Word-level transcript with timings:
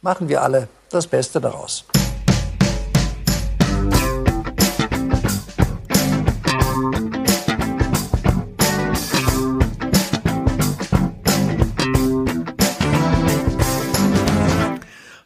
Machen 0.00 0.28
wir 0.28 0.42
alle 0.42 0.68
das 0.90 1.08
Beste 1.08 1.40
daraus. 1.40 1.84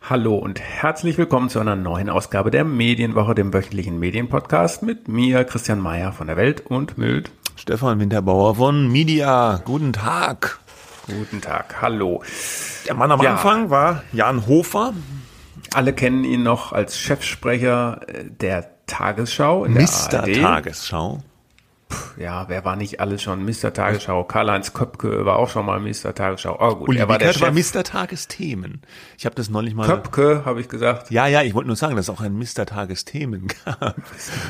Hallo 0.08 0.37
und 0.37 0.58
herzlich 0.58 1.19
willkommen 1.19 1.51
zu 1.51 1.61
einer 1.61 1.77
neuen 1.77 2.09
Ausgabe 2.09 2.51
der 2.51 2.65
Medienwoche, 2.65 3.35
dem 3.35 3.53
wöchentlichen 3.53 3.99
Medienpodcast 3.99 4.83
mit 4.83 5.07
mir, 5.07 5.45
Christian 5.45 5.81
Mayer 5.81 6.13
von 6.13 6.29
der 6.29 6.39
Welt 6.39 6.65
und 6.67 6.97
mit 6.97 7.31
Stefan 7.57 8.01
Winterbauer 8.01 8.54
von 8.54 8.91
Media. 8.91 9.61
Guten 9.67 9.93
Tag. 9.93 10.62
Guten 11.06 11.40
Tag, 11.40 11.82
hallo. 11.82 12.22
Der 12.87 12.94
Mann 12.94 13.10
am 13.10 13.21
ja. 13.22 13.32
Anfang 13.32 13.71
war 13.71 14.04
Jan 14.12 14.46
Hofer. 14.46 14.92
Alle 15.74 15.92
kennen 15.92 16.23
ihn 16.24 16.42
noch 16.42 16.73
als 16.73 16.98
Chefsprecher 16.98 18.01
äh, 18.06 18.24
der 18.29 18.70
Tagesschau 18.87 19.65
in 19.65 19.74
Mr. 19.74 20.23
der 20.23 20.62
Ja, 22.16 22.48
wer 22.48 22.64
war 22.64 22.77
nicht 22.77 23.01
alles 23.01 23.23
schon 23.23 23.45
Mr. 23.45 23.73
Tagesschau? 23.73 24.24
Karl-Heinz 24.24 24.73
Köpke 24.73 25.24
war 25.24 25.37
auch 25.37 25.48
schon 25.48 25.66
mal 25.66 25.80
Mr. 25.80 26.15
Tagesschau. 26.15 26.56
Oh 26.60 26.77
gut, 26.77 26.88
Uli 26.88 26.98
er 26.98 27.09
war 27.09 27.18
der 27.18 27.32
Chef. 27.32 27.42
war 27.42 27.52
Mr. 27.52 27.84
Tagesthemen. 27.84 28.82
Ich 29.18 29.24
habe 29.24 29.34
das 29.34 29.51
neulich 29.51 29.74
mal. 29.74 29.87
Köpke, 29.87 30.42
habe 30.45 30.60
ich 30.60 30.68
gesagt. 30.68 31.10
Ja, 31.10 31.27
ja, 31.27 31.42
ich 31.42 31.55
wollte 31.55 31.68
nur 31.68 31.77
sagen, 31.77 31.96
dass 31.96 32.06
es 32.06 32.10
auch 32.10 32.20
ein 32.20 32.37
Mr. 32.37 32.66
Tagesthemen 32.66 33.48
gab. 33.65 33.96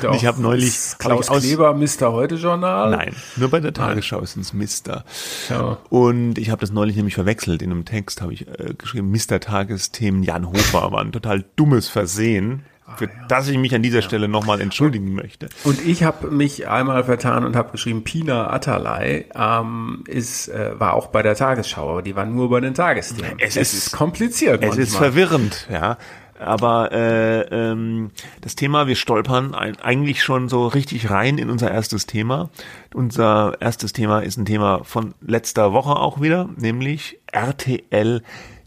Doch, 0.01 0.15
ich 0.15 0.25
habe 0.25 0.41
neulich 0.41 0.73
Klaus 0.97 1.29
hab 1.29 1.39
Kleber 1.39 1.73
Mr. 1.73 2.11
Heute 2.11 2.35
Journal. 2.35 2.91
Nein, 2.91 3.15
nur 3.35 3.49
bei 3.49 3.59
der 3.59 3.73
Tagesschau 3.73 4.19
ist 4.19 4.37
es 4.37 4.53
Mr. 4.53 5.03
Ja. 5.49 5.77
Und 5.89 6.37
ich 6.37 6.49
habe 6.49 6.61
das 6.61 6.71
neulich 6.71 6.95
nämlich 6.95 7.15
verwechselt. 7.15 7.61
In 7.61 7.71
einem 7.71 7.85
Text 7.85 8.21
habe 8.21 8.33
ich 8.33 8.47
äh, 8.47 8.73
geschrieben, 8.77 9.11
Mr. 9.11 9.39
Tagesthemen 9.39 10.23
Jan 10.23 10.47
Hofer 10.47 10.91
war 10.91 11.01
ein 11.01 11.11
total 11.11 11.45
dummes 11.55 11.87
Versehen 11.87 12.63
für 12.97 13.05
ja. 13.05 13.11
das 13.27 13.47
ich 13.47 13.57
mich 13.57 13.73
an 13.75 13.81
dieser 13.81 14.01
Stelle 14.01 14.27
nochmal 14.27 14.61
entschuldigen 14.61 15.13
möchte. 15.13 15.49
Und 15.63 15.85
ich 15.85 16.03
habe 16.03 16.29
mich 16.29 16.67
einmal 16.67 17.03
vertan 17.03 17.45
und 17.45 17.55
habe 17.55 17.71
geschrieben, 17.71 18.03
Pina 18.03 18.49
Atalay 18.49 19.25
ähm, 19.35 20.03
ist, 20.07 20.47
äh, 20.47 20.79
war 20.79 20.93
auch 20.93 21.07
bei 21.07 21.21
der 21.21 21.35
Tagesschau, 21.35 21.89
aber 21.89 22.01
die 22.01 22.15
war 22.15 22.25
nur 22.25 22.49
bei 22.49 22.59
den 22.59 22.73
Tagesthemen. 22.73 23.39
Es, 23.39 23.55
es 23.55 23.73
ist, 23.73 23.87
ist 23.87 23.91
kompliziert. 23.93 24.55
Es 24.55 24.61
manchmal. 24.61 24.83
ist 24.83 24.95
verwirrend, 24.95 25.67
ja. 25.71 25.97
Aber 26.39 26.91
äh, 26.91 27.41
ähm, 27.41 28.11
das 28.41 28.55
Thema, 28.55 28.87
wir 28.87 28.95
stolpern 28.95 29.55
ein, 29.55 29.79
eigentlich 29.79 30.23
schon 30.23 30.49
so 30.49 30.67
richtig 30.67 31.09
rein 31.09 31.37
in 31.37 31.49
unser 31.49 31.71
erstes 31.71 32.05
Thema. 32.05 32.49
Unser 32.93 33.55
erstes 33.61 33.93
Thema 33.93 34.19
ist 34.19 34.37
ein 34.37 34.45
Thema 34.45 34.83
von 34.83 35.13
letzter 35.21 35.73
Woche 35.73 35.95
auch 35.95 36.21
wieder, 36.21 36.49
nämlich 36.57 37.19
RTL 37.31 38.21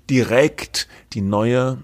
direkt, 0.09 0.89
die 1.13 1.21
neue 1.21 1.79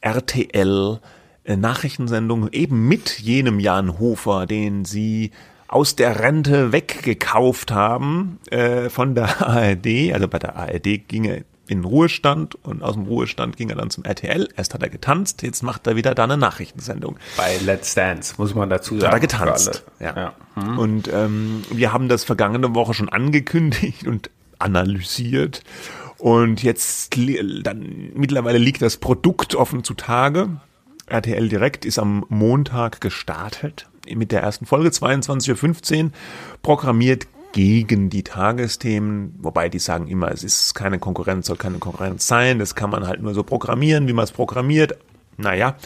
RTL 0.00 1.00
äh, 1.02 1.06
Nachrichtensendung 1.46 2.48
eben 2.52 2.88
mit 2.88 3.18
jenem 3.18 3.60
Jan 3.60 3.98
Hofer, 3.98 4.46
den 4.46 4.84
sie 4.84 5.30
aus 5.68 5.96
der 5.96 6.20
Rente 6.20 6.72
weggekauft 6.72 7.72
haben 7.72 8.38
äh, 8.50 8.88
von 8.88 9.14
der 9.14 9.42
ARD. 9.46 10.12
Also 10.12 10.28
bei 10.28 10.38
der 10.38 10.56
ARD 10.56 11.08
ging 11.08 11.24
er 11.24 11.42
in 11.66 11.84
Ruhestand 11.84 12.56
und 12.64 12.82
aus 12.82 12.94
dem 12.94 13.04
Ruhestand 13.04 13.56
ging 13.56 13.70
er 13.70 13.76
dann 13.76 13.90
zum 13.90 14.04
RTL. 14.04 14.48
Erst 14.56 14.74
hat 14.74 14.82
er 14.82 14.90
getanzt, 14.90 15.42
jetzt 15.42 15.62
macht 15.62 15.86
er 15.86 15.96
wieder 15.96 16.14
da 16.14 16.24
eine 16.24 16.36
Nachrichtensendung. 16.36 17.18
Bei 17.36 17.56
Let's 17.64 17.94
Dance, 17.94 18.34
muss 18.36 18.54
man 18.54 18.68
dazu 18.68 18.98
sagen. 18.98 19.06
Hat 19.06 19.14
er 19.14 19.20
getanzt. 19.20 19.84
Ja. 19.98 20.14
ja. 20.16 20.32
Hm. 20.54 20.78
Und 20.78 21.10
ähm, 21.12 21.62
wir 21.70 21.92
haben 21.92 22.08
das 22.08 22.24
vergangene 22.24 22.74
Woche 22.74 22.94
schon 22.94 23.08
angekündigt 23.08 24.06
und 24.06 24.30
analysiert. 24.58 25.62
Und 26.18 26.62
jetzt 26.62 27.16
dann 27.62 28.10
mittlerweile 28.14 28.58
liegt 28.58 28.82
das 28.82 28.98
Produkt 28.98 29.54
offen 29.54 29.84
zutage. 29.84 30.48
RTL 31.06 31.48
Direkt 31.48 31.84
ist 31.84 31.98
am 31.98 32.24
Montag 32.28 33.00
gestartet 33.00 33.88
mit 34.12 34.32
der 34.32 34.42
ersten 34.42 34.66
Folge 34.66 34.88
22.15 34.90 36.04
Uhr, 36.04 36.10
programmiert 36.62 37.26
gegen 37.52 38.10
die 38.10 38.24
Tagesthemen, 38.24 39.34
wobei 39.38 39.68
die 39.68 39.78
sagen 39.78 40.08
immer, 40.08 40.30
es 40.32 40.42
ist 40.42 40.74
keine 40.74 40.98
Konkurrenz, 40.98 41.46
soll 41.46 41.56
keine 41.56 41.78
Konkurrenz 41.78 42.26
sein, 42.26 42.58
das 42.58 42.74
kann 42.74 42.90
man 42.90 43.06
halt 43.06 43.22
nur 43.22 43.32
so 43.32 43.44
programmieren, 43.44 44.08
wie 44.08 44.12
man 44.12 44.24
es 44.24 44.32
programmiert. 44.32 44.98
Naja. 45.36 45.76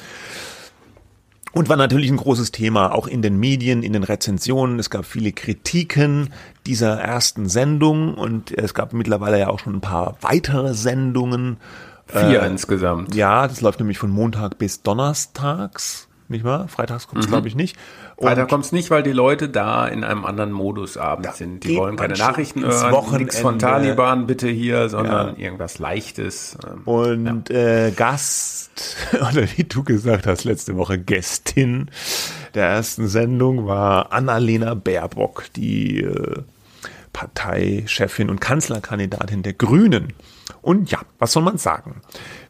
Und 1.53 1.69
war 1.69 1.77
natürlich 1.77 2.11
ein 2.11 2.17
großes 2.17 2.53
Thema, 2.53 2.95
auch 2.95 3.07
in 3.07 3.23
den 3.23 3.39
Medien, 3.39 3.83
in 3.83 3.93
den 3.93 4.05
Rezensionen. 4.05 4.79
Es 4.79 4.91
gab 4.91 5.05
viele 5.05 5.33
Kritiken 5.33 6.33
dieser 6.67 7.01
ersten 7.01 7.49
Sendung 7.49 8.15
und 8.15 8.57
es 8.57 8.75
gab 8.75 8.93
mittlerweile 8.93 9.39
ja 9.39 9.49
auch 9.49 9.59
schon 9.59 9.77
ein 9.77 9.81
paar 9.81 10.17
weitere 10.21 10.75
Sendungen 10.75 11.57
Vier 12.09 12.43
äh, 12.43 12.47
insgesamt. 12.47 13.15
Ja, 13.15 13.47
das 13.47 13.61
läuft 13.61 13.81
nämlich 13.81 13.99
von 13.99 14.11
Montag 14.11 14.59
bis 14.59 14.83
Donnerstags, 14.83 16.09
nicht 16.29 16.45
wahr? 16.45 16.69
Freitags 16.69 17.07
kommt 17.07 17.21
es, 17.21 17.27
mhm. 17.27 17.33
glaube 17.33 17.49
ich, 17.49 17.55
nicht. 17.55 17.77
Und 18.17 18.27
Freitag 18.27 18.49
kommt 18.49 18.65
es 18.65 18.73
nicht, 18.73 18.91
weil 18.91 19.03
die 19.03 19.13
Leute 19.13 19.49
da 19.49 19.87
in 19.87 20.05
einem 20.05 20.25
anderen 20.25 20.53
Modus 20.53 20.97
abends 20.97 21.39
sind. 21.39 21.65
Die 21.65 21.77
wollen 21.77 21.97
keine 21.97 22.15
Nachrichten 22.15 22.63
hören, 22.65 22.93
Wochenende. 22.93 23.25
nichts 23.25 23.41
von 23.41 23.59
Taliban 23.59 24.27
bitte 24.27 24.49
hier, 24.49 24.89
sondern 24.89 25.37
ja. 25.37 25.45
irgendwas 25.45 25.79
Leichtes. 25.79 26.59
Ähm, 26.67 26.83
Und 26.85 27.49
ja. 27.49 27.87
äh, 27.87 27.91
Gast, 27.93 28.97
oder 29.13 29.47
wie 29.57 29.65
du 29.65 29.85
gesagt 29.85 30.27
hast, 30.27 30.45
letzte 30.45 30.77
Woche 30.77 30.99
Gästin 30.99 31.91
der 32.55 32.67
ersten 32.67 33.09
Sendung 33.09 33.67
war 33.67 34.13
Annalena 34.13 34.75
Baerbock, 34.75 35.45
die 35.57 36.03
äh, 36.03 36.43
Parteichefin 37.13 38.29
und 38.31 38.41
Kanzlerkandidatin 38.41 39.43
der 39.43 39.55
Grünen. 39.55 40.13
Und 40.63 40.91
ja, 40.91 41.01
was 41.19 41.33
soll 41.33 41.43
man 41.43 41.59
sagen? 41.59 42.01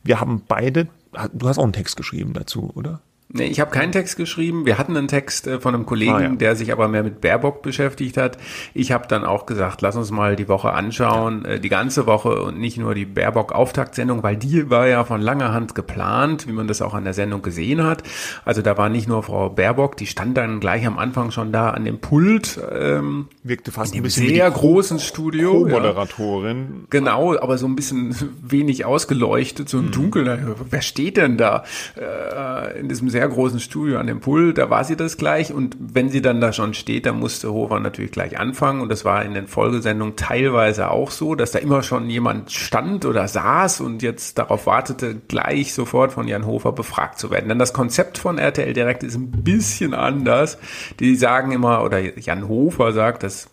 Wir 0.02 0.20
haben 0.20 0.42
beide, 0.46 0.88
du 1.32 1.48
hast 1.48 1.58
auch 1.58 1.64
einen 1.64 1.72
Text 1.72 1.96
geschrieben 1.96 2.32
dazu, 2.32 2.70
oder? 2.74 3.00
Nee, 3.30 3.44
ich 3.44 3.60
habe 3.60 3.70
keinen 3.70 3.92
Text 3.92 4.16
geschrieben. 4.16 4.64
Wir 4.64 4.78
hatten 4.78 4.96
einen 4.96 5.06
Text 5.06 5.46
äh, 5.46 5.60
von 5.60 5.74
einem 5.74 5.84
Kollegen, 5.84 6.12
ah, 6.12 6.22
ja. 6.22 6.28
der 6.30 6.56
sich 6.56 6.72
aber 6.72 6.88
mehr 6.88 7.02
mit 7.02 7.20
Baerbock 7.20 7.60
beschäftigt 7.60 8.16
hat. 8.16 8.38
Ich 8.72 8.90
habe 8.90 9.06
dann 9.06 9.24
auch 9.24 9.44
gesagt, 9.44 9.82
lass 9.82 9.96
uns 9.96 10.10
mal 10.10 10.34
die 10.34 10.48
Woche 10.48 10.72
anschauen, 10.72 11.44
äh, 11.44 11.60
die 11.60 11.68
ganze 11.68 12.06
Woche 12.06 12.40
und 12.42 12.58
nicht 12.58 12.78
nur 12.78 12.94
die 12.94 13.04
Baerbock-Auftaktsendung, 13.04 14.22
weil 14.22 14.38
die 14.38 14.70
war 14.70 14.88
ja 14.88 15.04
von 15.04 15.20
langer 15.20 15.52
Hand 15.52 15.74
geplant, 15.74 16.48
wie 16.48 16.52
man 16.52 16.68
das 16.68 16.80
auch 16.80 16.94
an 16.94 17.04
der 17.04 17.12
Sendung 17.12 17.42
gesehen 17.42 17.84
hat. 17.84 18.02
Also 18.46 18.62
da 18.62 18.78
war 18.78 18.88
nicht 18.88 19.08
nur 19.08 19.22
Frau 19.22 19.50
Baerbock, 19.50 19.98
die 19.98 20.06
stand 20.06 20.34
dann 20.38 20.58
gleich 20.58 20.86
am 20.86 20.98
Anfang 20.98 21.30
schon 21.30 21.52
da 21.52 21.68
an 21.68 21.84
dem 21.84 21.98
Pult. 21.98 22.58
Ähm, 22.72 23.28
Wirkte 23.42 23.72
fast 23.72 23.92
in 23.92 24.00
ein 24.00 24.04
bisschen 24.04 24.26
sehr 24.26 24.50
großen 24.50 25.00
Studio. 25.00 25.52
Co-Moderatorin. 25.52 26.56
Ja. 26.56 26.86
Genau, 26.88 27.36
aber 27.36 27.58
so 27.58 27.66
ein 27.66 27.76
bisschen 27.76 28.14
wenig 28.42 28.86
ausgeleuchtet, 28.86 29.68
so 29.68 29.80
im 29.80 29.86
mhm. 29.86 29.92
Dunkeln. 29.92 30.56
Wer 30.70 30.82
steht 30.82 31.18
denn 31.18 31.36
da 31.36 31.64
äh, 31.94 32.80
in 32.80 32.88
diesem 32.88 33.10
sehr 33.10 33.17
sehr 33.18 33.28
großen 33.28 33.58
Studio 33.58 33.98
an 33.98 34.06
dem 34.06 34.20
Pool, 34.20 34.54
da 34.54 34.70
war 34.70 34.84
sie 34.84 34.94
das 34.94 35.16
gleich 35.16 35.52
und 35.52 35.76
wenn 35.80 36.08
sie 36.08 36.22
dann 36.22 36.40
da 36.40 36.52
schon 36.52 36.72
steht, 36.72 37.04
dann 37.04 37.18
musste 37.18 37.52
Hofer 37.52 37.80
natürlich 37.80 38.12
gleich 38.12 38.38
anfangen 38.38 38.80
und 38.80 38.90
das 38.90 39.04
war 39.04 39.24
in 39.24 39.34
den 39.34 39.48
Folgesendungen 39.48 40.14
teilweise 40.14 40.92
auch 40.92 41.10
so, 41.10 41.34
dass 41.34 41.50
da 41.50 41.58
immer 41.58 41.82
schon 41.82 42.08
jemand 42.08 42.52
stand 42.52 43.04
oder 43.04 43.26
saß 43.26 43.80
und 43.80 44.02
jetzt 44.02 44.38
darauf 44.38 44.66
wartete, 44.66 45.16
gleich 45.16 45.74
sofort 45.74 46.12
von 46.12 46.28
Jan 46.28 46.46
Hofer 46.46 46.70
befragt 46.70 47.18
zu 47.18 47.32
werden. 47.32 47.48
Denn 47.48 47.58
das 47.58 47.72
Konzept 47.72 48.18
von 48.18 48.38
RTL 48.38 48.72
Direkt 48.72 49.02
ist 49.02 49.16
ein 49.16 49.32
bisschen 49.32 49.94
anders. 49.94 50.56
Die 51.00 51.16
sagen 51.16 51.50
immer, 51.50 51.82
oder 51.82 51.98
Jan 52.20 52.46
Hofer 52.46 52.92
sagt, 52.92 53.24
das 53.24 53.50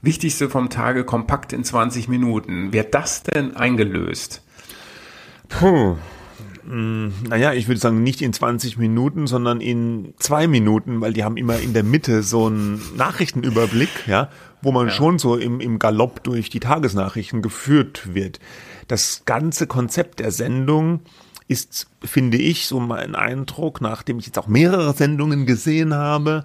Wichtigste 0.00 0.48
vom 0.48 0.70
Tage 0.70 1.04
kompakt 1.04 1.52
in 1.52 1.62
20 1.62 2.08
Minuten. 2.08 2.72
Wird 2.72 2.94
das 2.94 3.22
denn 3.22 3.54
eingelöst? 3.54 4.42
Puh. 5.50 5.96
Hm, 6.66 7.12
naja, 7.28 7.52
ich 7.52 7.68
würde 7.68 7.80
sagen, 7.80 8.02
nicht 8.02 8.22
in 8.22 8.32
20 8.32 8.78
Minuten, 8.78 9.26
sondern 9.26 9.60
in 9.60 10.14
zwei 10.18 10.46
Minuten, 10.46 11.00
weil 11.00 11.12
die 11.12 11.24
haben 11.24 11.36
immer 11.36 11.58
in 11.58 11.74
der 11.74 11.84
Mitte 11.84 12.22
so 12.22 12.46
einen 12.46 12.80
Nachrichtenüberblick, 12.96 14.06
ja, 14.06 14.30
wo 14.62 14.72
man 14.72 14.86
ja. 14.86 14.92
schon 14.92 15.18
so 15.18 15.36
im, 15.36 15.60
im 15.60 15.78
Galopp 15.78 16.24
durch 16.24 16.48
die 16.48 16.60
Tagesnachrichten 16.60 17.42
geführt 17.42 18.14
wird. 18.14 18.40
Das 18.88 19.22
ganze 19.24 19.66
Konzept 19.66 20.20
der 20.20 20.30
Sendung 20.30 21.00
ist, 21.48 21.86
finde 22.02 22.38
ich, 22.38 22.66
so 22.66 22.80
mein 22.80 23.14
Eindruck, 23.14 23.80
nachdem 23.80 24.18
ich 24.18 24.26
jetzt 24.26 24.38
auch 24.38 24.46
mehrere 24.46 24.94
Sendungen 24.94 25.44
gesehen 25.44 25.92
habe, 25.92 26.44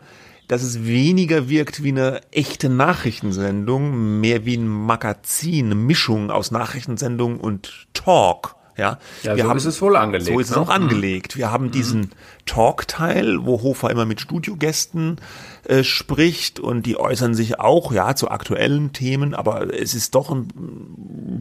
dass 0.50 0.64
es 0.64 0.84
weniger 0.84 1.48
wirkt 1.48 1.84
wie 1.84 1.90
eine 1.90 2.22
echte 2.32 2.70
Nachrichtensendung, 2.70 4.20
mehr 4.20 4.46
wie 4.46 4.58
ein 4.58 4.68
Magazin, 4.68 5.68
eine 5.68 5.76
Mischung 5.76 6.32
aus 6.32 6.52
Nachrichtensendung 6.52 7.40
und 7.40 7.88
Talk. 7.94 8.56
Ja, 8.80 8.98
ja 9.24 9.36
wir 9.36 9.44
so 9.44 9.50
haben, 9.50 9.58
ist 9.58 9.66
es 9.66 9.82
wohl 9.82 9.96
angelegt. 9.96 10.32
So 10.32 10.40
ist 10.40 10.50
ne? 10.50 10.56
es 10.56 10.62
auch 10.62 10.70
angelegt. 10.70 11.38
Wir 11.38 11.52
haben 11.52 11.66
mhm. 11.66 11.72
diesen 11.72 12.12
Talk-Teil, 12.46 13.46
wo 13.46 13.62
Hofer 13.62 13.92
immer 13.92 14.06
mit 14.06 14.22
Studiogästen 14.22 15.18
äh, 15.66 15.84
spricht 15.84 16.60
und 16.60 16.86
die 16.86 16.98
äußern 16.98 17.36
sich 17.36 17.60
auch, 17.60 17.92
ja, 17.92 18.16
zu 18.16 18.32
aktuellen 18.32 18.94
Themen, 18.94 19.36
aber 19.36 19.74
es 19.74 19.94
ist 19.94 20.16
doch 20.16 20.32
ein 20.32 20.48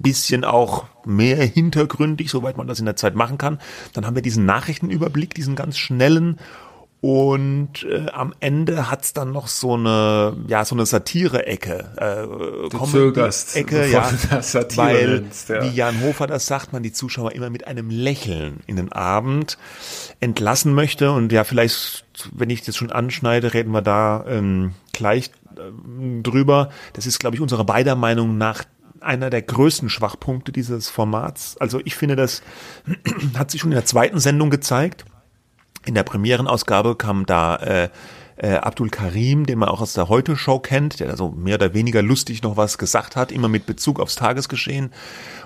bisschen 0.02 0.44
auch 0.44 0.84
mehr 1.06 1.42
hintergründig, 1.44 2.30
soweit 2.30 2.56
man 2.56 2.66
das 2.66 2.80
in 2.80 2.84
der 2.84 2.96
Zeit 2.96 3.14
machen 3.14 3.38
kann. 3.38 3.58
Dann 3.92 4.04
haben 4.04 4.16
wir 4.16 4.22
diesen 4.22 4.44
Nachrichtenüberblick, 4.44 5.34
diesen 5.34 5.56
ganz 5.56 5.78
schnellen 5.78 6.38
Und 7.00 7.84
äh, 7.84 8.06
am 8.10 8.34
Ende 8.40 8.90
hat's 8.90 9.12
dann 9.12 9.30
noch 9.30 9.46
so 9.46 9.74
eine, 9.74 10.36
ja, 10.48 10.64
so 10.64 10.74
eine 10.74 10.84
Satire-Ecke. 10.84 11.92
Äh, 11.96 12.70
du 12.70 12.84
zögerst, 12.86 13.54
Ecke, 13.54 13.86
ja, 13.86 14.10
weil, 14.74 15.20
nennst, 15.20 15.48
ja. 15.48 15.62
wie 15.62 15.68
Jan 15.68 16.00
Hofer 16.00 16.26
das 16.26 16.46
sagt, 16.46 16.72
man 16.72 16.82
die 16.82 16.92
Zuschauer 16.92 17.32
immer 17.32 17.50
mit 17.50 17.68
einem 17.68 17.88
Lächeln 17.88 18.60
in 18.66 18.74
den 18.74 18.90
Abend 18.90 19.58
entlassen 20.18 20.74
möchte. 20.74 21.12
Und 21.12 21.30
ja, 21.30 21.44
vielleicht, 21.44 22.04
wenn 22.32 22.50
ich 22.50 22.62
das 22.62 22.74
schon 22.76 22.90
anschneide, 22.90 23.54
reden 23.54 23.70
wir 23.70 23.82
da 23.82 24.24
ähm, 24.26 24.72
gleich 24.92 25.30
äh, 25.56 26.22
drüber. 26.22 26.70
Das 26.94 27.06
ist, 27.06 27.20
glaube 27.20 27.36
ich, 27.36 27.40
unserer 27.40 27.64
beider 27.64 27.94
Meinung 27.94 28.38
nach 28.38 28.64
einer 29.00 29.30
der 29.30 29.42
größten 29.42 29.88
Schwachpunkte 29.88 30.50
dieses 30.50 30.88
Formats. 30.88 31.56
Also 31.58 31.80
ich 31.84 31.94
finde, 31.94 32.16
das 32.16 32.42
hat 33.38 33.52
sich 33.52 33.60
schon 33.60 33.70
in 33.70 33.76
der 33.76 33.84
zweiten 33.84 34.18
Sendung 34.18 34.50
gezeigt. 34.50 35.04
In 35.88 35.94
der 35.94 36.02
Premierenausgabe 36.02 36.96
kam 36.96 37.24
da 37.24 37.56
äh, 37.56 37.88
äh, 38.36 38.56
Abdul 38.56 38.90
Karim, 38.90 39.46
den 39.46 39.58
man 39.58 39.70
auch 39.70 39.80
aus 39.80 39.94
der 39.94 40.10
Heute-Show 40.10 40.58
kennt, 40.58 41.00
der 41.00 41.08
da 41.08 41.16
so 41.16 41.30
mehr 41.30 41.54
oder 41.54 41.72
weniger 41.72 42.02
lustig 42.02 42.42
noch 42.42 42.58
was 42.58 42.76
gesagt 42.76 43.16
hat, 43.16 43.32
immer 43.32 43.48
mit 43.48 43.64
Bezug 43.64 43.98
aufs 43.98 44.14
Tagesgeschehen. 44.14 44.92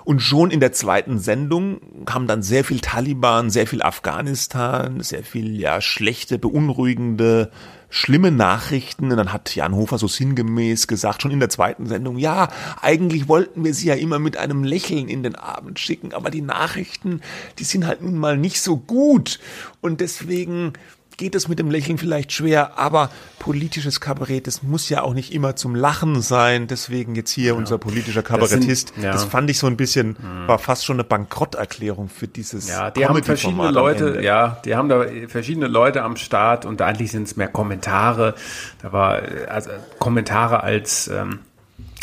Und 0.02 0.18
schon 0.18 0.50
in 0.50 0.58
der 0.58 0.72
zweiten 0.72 1.20
Sendung 1.20 1.80
kam 2.06 2.26
dann 2.26 2.42
sehr 2.42 2.64
viel 2.64 2.80
Taliban, 2.80 3.50
sehr 3.50 3.68
viel 3.68 3.82
Afghanistan, 3.82 4.98
sehr 4.98 5.22
viel 5.22 5.60
ja 5.60 5.80
schlechte, 5.80 6.40
beunruhigende 6.40 7.52
schlimme 7.92 8.30
Nachrichten. 8.30 9.12
Und 9.12 9.18
dann 9.18 9.32
hat 9.32 9.54
Jan 9.54 9.76
Hofer 9.76 9.98
so 9.98 10.08
sinngemäß 10.08 10.86
gesagt, 10.86 11.22
schon 11.22 11.30
in 11.30 11.40
der 11.40 11.50
zweiten 11.50 11.86
Sendung, 11.86 12.16
ja, 12.16 12.48
eigentlich 12.80 13.28
wollten 13.28 13.64
wir 13.64 13.74
sie 13.74 13.88
ja 13.88 13.94
immer 13.94 14.18
mit 14.18 14.36
einem 14.36 14.64
Lächeln 14.64 15.08
in 15.08 15.22
den 15.22 15.36
Abend 15.36 15.78
schicken, 15.78 16.14
aber 16.14 16.30
die 16.30 16.40
Nachrichten, 16.40 17.20
die 17.58 17.64
sind 17.64 17.86
halt 17.86 18.02
nun 18.02 18.16
mal 18.18 18.38
nicht 18.38 18.62
so 18.62 18.78
gut. 18.78 19.38
Und 19.82 20.00
deswegen 20.00 20.72
geht 21.16 21.34
es 21.34 21.48
mit 21.48 21.58
dem 21.58 21.70
Lächeln 21.70 21.98
vielleicht 21.98 22.32
schwer, 22.32 22.78
aber 22.78 23.10
politisches 23.38 24.00
Kabarett, 24.00 24.46
das 24.46 24.62
muss 24.62 24.88
ja 24.88 25.02
auch 25.02 25.14
nicht 25.14 25.32
immer 25.32 25.56
zum 25.56 25.74
Lachen 25.74 26.22
sein. 26.22 26.66
Deswegen 26.66 27.14
jetzt 27.14 27.30
hier 27.30 27.48
ja. 27.48 27.52
unser 27.54 27.78
politischer 27.78 28.22
Kabarettist. 28.22 28.90
Das, 28.90 28.94
sind, 28.94 29.04
ja. 29.04 29.12
das, 29.12 29.24
fand 29.24 29.50
ich 29.50 29.58
so 29.58 29.66
ein 29.66 29.76
bisschen, 29.76 30.16
mhm. 30.20 30.48
war 30.48 30.58
fast 30.58 30.84
schon 30.84 30.96
eine 30.96 31.04
Bankrotterklärung 31.04 32.08
für 32.08 32.28
dieses. 32.28 32.68
Ja, 32.68 32.90
die 32.90 33.06
haben 33.06 33.22
verschiedene 33.22 33.70
Leute, 33.70 34.20
ja, 34.22 34.60
die 34.64 34.76
haben 34.76 34.88
da 34.88 35.04
verschiedene 35.28 35.66
Leute 35.66 36.02
am 36.02 36.16
Start 36.16 36.64
und 36.64 36.82
eigentlich 36.82 37.10
sind 37.10 37.24
es 37.24 37.36
mehr 37.36 37.48
Kommentare. 37.48 38.34
Da 38.80 38.92
war 38.92 39.22
also 39.48 39.70
Kommentare 39.98 40.62
als 40.62 41.08
ähm, 41.08 41.40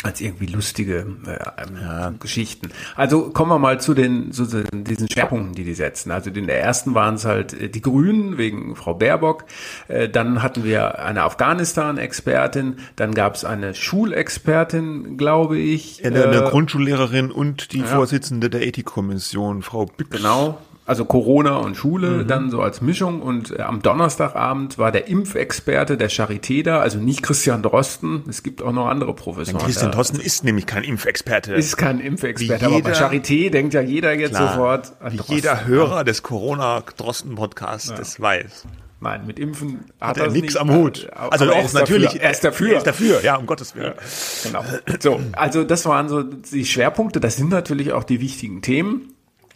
als 0.02 0.20
irgendwie 0.20 0.46
lustige 0.46 1.06
äh, 1.26 1.82
ja. 1.82 2.12
Geschichten. 2.18 2.70
Also 2.96 3.30
kommen 3.30 3.50
wir 3.50 3.58
mal 3.58 3.80
zu 3.80 3.94
den 3.94 4.32
zu 4.32 4.46
diesen 4.72 5.10
Schwerpunkten, 5.10 5.54
die 5.54 5.64
die 5.64 5.74
setzen. 5.74 6.10
Also 6.10 6.30
in 6.30 6.46
der 6.46 6.60
ersten 6.60 6.94
waren 6.94 7.16
es 7.16 7.24
halt 7.24 7.52
äh, 7.52 7.68
die 7.68 7.82
Grünen 7.82 8.38
wegen 8.38 8.76
Frau 8.76 8.94
Baerbock. 8.94 9.44
Äh, 9.88 10.08
dann 10.08 10.42
hatten 10.42 10.64
wir 10.64 11.00
eine 11.00 11.22
Afghanistan-Expertin. 11.22 12.76
Dann 12.96 13.14
gab 13.14 13.34
es 13.34 13.44
eine 13.44 13.74
Schulexpertin, 13.74 15.18
glaube 15.18 15.58
ich. 15.58 15.98
Ja, 15.98 16.06
eine, 16.06 16.24
eine 16.24 16.46
äh, 16.46 16.50
Grundschullehrerin 16.50 17.30
und 17.30 17.72
die 17.72 17.80
ja. 17.80 17.86
Vorsitzende 17.86 18.48
der 18.48 18.66
Ethikkommission, 18.66 19.62
Frau 19.62 19.86
Büchs. 19.86 20.10
Genau, 20.10 20.58
also 20.90 21.04
Corona 21.04 21.58
und 21.58 21.76
Schule 21.76 22.08
mhm. 22.08 22.26
dann 22.26 22.50
so 22.50 22.60
als 22.60 22.80
Mischung 22.80 23.22
und 23.22 23.56
äh, 23.56 23.62
am 23.62 23.80
Donnerstagabend 23.80 24.76
war 24.76 24.90
der 24.90 25.06
Impfexperte 25.06 25.96
der 25.96 26.10
Charité 26.10 26.64
da, 26.64 26.80
also 26.80 26.98
nicht 26.98 27.22
Christian 27.22 27.62
Drosten, 27.62 28.24
es 28.28 28.42
gibt 28.42 28.60
auch 28.60 28.72
noch 28.72 28.88
andere 28.88 29.14
Professoren. 29.14 29.64
Christian 29.64 29.92
Drosten 29.92 30.18
ist 30.18 30.42
nämlich 30.42 30.66
kein 30.66 30.82
Impfexperte. 30.82 31.54
Ist 31.54 31.76
kein 31.76 32.00
Impfexperte, 32.00 32.66
aber 32.66 32.80
bei 32.80 32.92
Charité 32.92 33.50
denkt 33.50 33.72
ja 33.72 33.82
jeder 33.82 34.14
jetzt 34.14 34.34
klar, 34.34 34.54
sofort 34.54 34.92
an 34.98 35.16
Drosten. 35.16 35.36
Jeder 35.36 35.64
Hörer 35.64 36.02
des 36.02 36.24
Corona-Drosten-Podcasts 36.24 37.90
ja. 37.90 37.96
das 37.96 38.20
weiß. 38.20 38.66
Nein, 38.98 39.28
mit 39.28 39.38
Impfen 39.38 39.84
hat, 40.00 40.08
hat 40.08 40.26
er 40.26 40.30
nichts 40.32 40.56
am 40.56 40.72
Hut. 40.74 41.08
Also 41.14 41.52
auch 41.52 41.72
natürlich, 41.72 42.08
dafür. 42.08 42.20
er 42.20 42.30
ist 42.32 42.44
dafür. 42.44 42.70
Er 42.72 42.78
ist 42.78 42.86
dafür, 42.88 43.22
ja, 43.22 43.36
um 43.36 43.46
Gottes 43.46 43.76
Willen. 43.76 43.94
Ja, 43.94 44.60
genau. 44.60 44.64
So, 44.98 45.20
also 45.32 45.62
das 45.62 45.86
waren 45.86 46.08
so 46.08 46.24
die 46.24 46.66
Schwerpunkte. 46.66 47.20
Das 47.20 47.36
sind 47.36 47.50
natürlich 47.50 47.92
auch 47.92 48.02
die 48.02 48.20
wichtigen 48.20 48.60
Themen. 48.60 49.14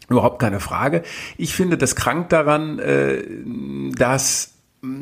Überhaupt 0.09 0.39
keine 0.39 0.61
Frage. 0.61 1.03
Ich 1.37 1.55
finde 1.55 1.79
das 1.79 1.97
krank 1.97 2.29
daran, 2.29 2.79
äh, 2.79 3.23
dass 3.97 4.54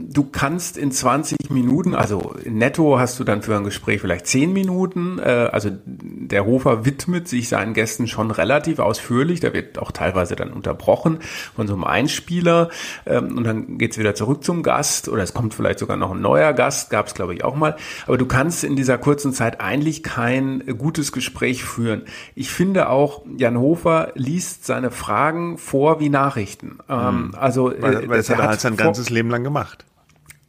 Du 0.09 0.25
kannst 0.25 0.77
in 0.77 0.93
20 0.93 1.51
Minuten, 1.51 1.95
also 1.95 2.35
netto 2.45 2.99
hast 2.99 3.19
du 3.19 3.25
dann 3.25 3.43
für 3.43 3.57
ein 3.57 3.65
Gespräch 3.65 4.01
vielleicht 4.01 4.27
10 4.27 4.53
Minuten. 4.53 5.19
Äh, 5.19 5.49
also 5.51 5.71
der 5.85 6.45
Hofer 6.45 6.85
widmet 6.85 7.27
sich 7.27 7.49
seinen 7.49 7.75
Gästen 7.75 8.07
schon 8.07 8.31
relativ 8.31 8.79
ausführlich. 8.79 9.41
Da 9.41 9.53
wird 9.53 9.79
auch 9.79 9.91
teilweise 9.91 10.37
dann 10.37 10.53
unterbrochen 10.53 11.19
von 11.57 11.67
so 11.67 11.75
einem 11.75 11.85
Einspieler. 11.85 12.71
Ähm, 13.07 13.37
und 13.37 13.45
dann 13.45 13.79
geht's 13.79 13.99
wieder 13.99 14.15
zurück 14.15 14.45
zum 14.45 14.63
Gast 14.63 15.09
oder 15.09 15.23
es 15.23 15.35
kommt 15.35 15.55
vielleicht 15.55 15.81
sogar 15.81 15.97
noch 15.97 16.13
ein 16.13 16.21
neuer 16.21 16.53
Gast, 16.53 16.91
gab 16.91 17.09
es 17.09 17.15
glaube 17.15 17.35
ich 17.35 17.43
auch 17.43 17.57
mal. 17.57 17.77
Aber 18.07 18.19
du 18.19 18.27
kannst 18.27 18.63
in 18.65 18.77
dieser 18.77 18.99
kurzen 18.99 19.33
Zeit 19.33 19.61
eigentlich 19.61 20.03
kein 20.03 20.63
gutes 20.79 21.13
Gespräch 21.13 21.65
führen. 21.65 22.03
Ich 22.35 22.51
finde 22.51 22.89
auch, 22.89 23.23
Jan 23.37 23.59
Hofer 23.59 24.13
liest 24.15 24.65
seine 24.65 24.91
Fragen 24.91 25.59
vor 25.59 25.99
wie 25.99 26.09
Nachrichten. 26.09 26.79
Mhm. 26.89 27.35
Also, 27.37 27.73
weil, 27.81 28.09
weil 28.09 28.19
das 28.19 28.31
hat 28.31 28.39
er 28.39 28.49
halt 28.49 28.61
sein 28.61 28.77
ganzes 28.77 29.11
Leben 29.11 29.31
lang 29.31 29.43
gemacht 29.43 29.72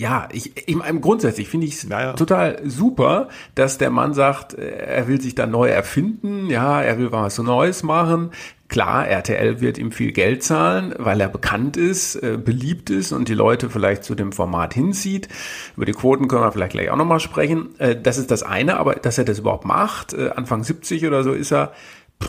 ja, 0.03 0.27
ich, 0.33 0.67
ich 0.67 0.75
meine, 0.75 0.99
grundsätzlich 0.99 1.47
finde 1.47 1.65
ich 1.65 1.75
es 1.75 1.87
naja. 1.87 2.11
total 2.11 2.59
super, 2.65 3.29
dass 3.55 3.77
der 3.77 3.89
Mann 3.89 4.13
sagt, 4.13 4.53
äh, 4.53 4.67
er 4.67 5.07
will 5.07 5.21
sich 5.21 5.33
da 5.33 5.47
neu 5.47 5.69
erfinden, 5.69 6.49
ja, 6.49 6.81
er 6.81 6.97
will 6.97 7.13
was 7.13 7.37
Neues 7.37 7.83
machen. 7.83 8.31
Klar, 8.67 9.07
RTL 9.07 9.61
wird 9.61 9.77
ihm 9.77 9.93
viel 9.93 10.11
Geld 10.11 10.43
zahlen, 10.43 10.93
weil 10.97 11.21
er 11.21 11.29
bekannt 11.29 11.77
ist, 11.77 12.15
äh, 12.15 12.37
beliebt 12.37 12.89
ist 12.89 13.13
und 13.13 13.29
die 13.29 13.33
Leute 13.33 13.69
vielleicht 13.69 14.03
zu 14.03 14.13
dem 14.13 14.33
Format 14.33 14.73
hinzieht. 14.73 15.29
Über 15.77 15.85
die 15.85 15.93
Quoten 15.93 16.27
können 16.27 16.41
wir 16.41 16.51
vielleicht 16.51 16.73
gleich 16.73 16.89
auch 16.89 16.97
nochmal 16.97 17.21
sprechen. 17.21 17.79
Äh, 17.79 17.95
das 17.95 18.17
ist 18.17 18.29
das 18.29 18.43
eine, 18.43 18.75
aber 18.79 18.95
dass 18.95 19.17
er 19.17 19.23
das 19.23 19.39
überhaupt 19.39 19.63
macht, 19.63 20.13
äh, 20.13 20.31
Anfang 20.35 20.65
70 20.65 21.07
oder 21.07 21.23
so 21.23 21.31
ist 21.31 21.53
er, 21.53 21.71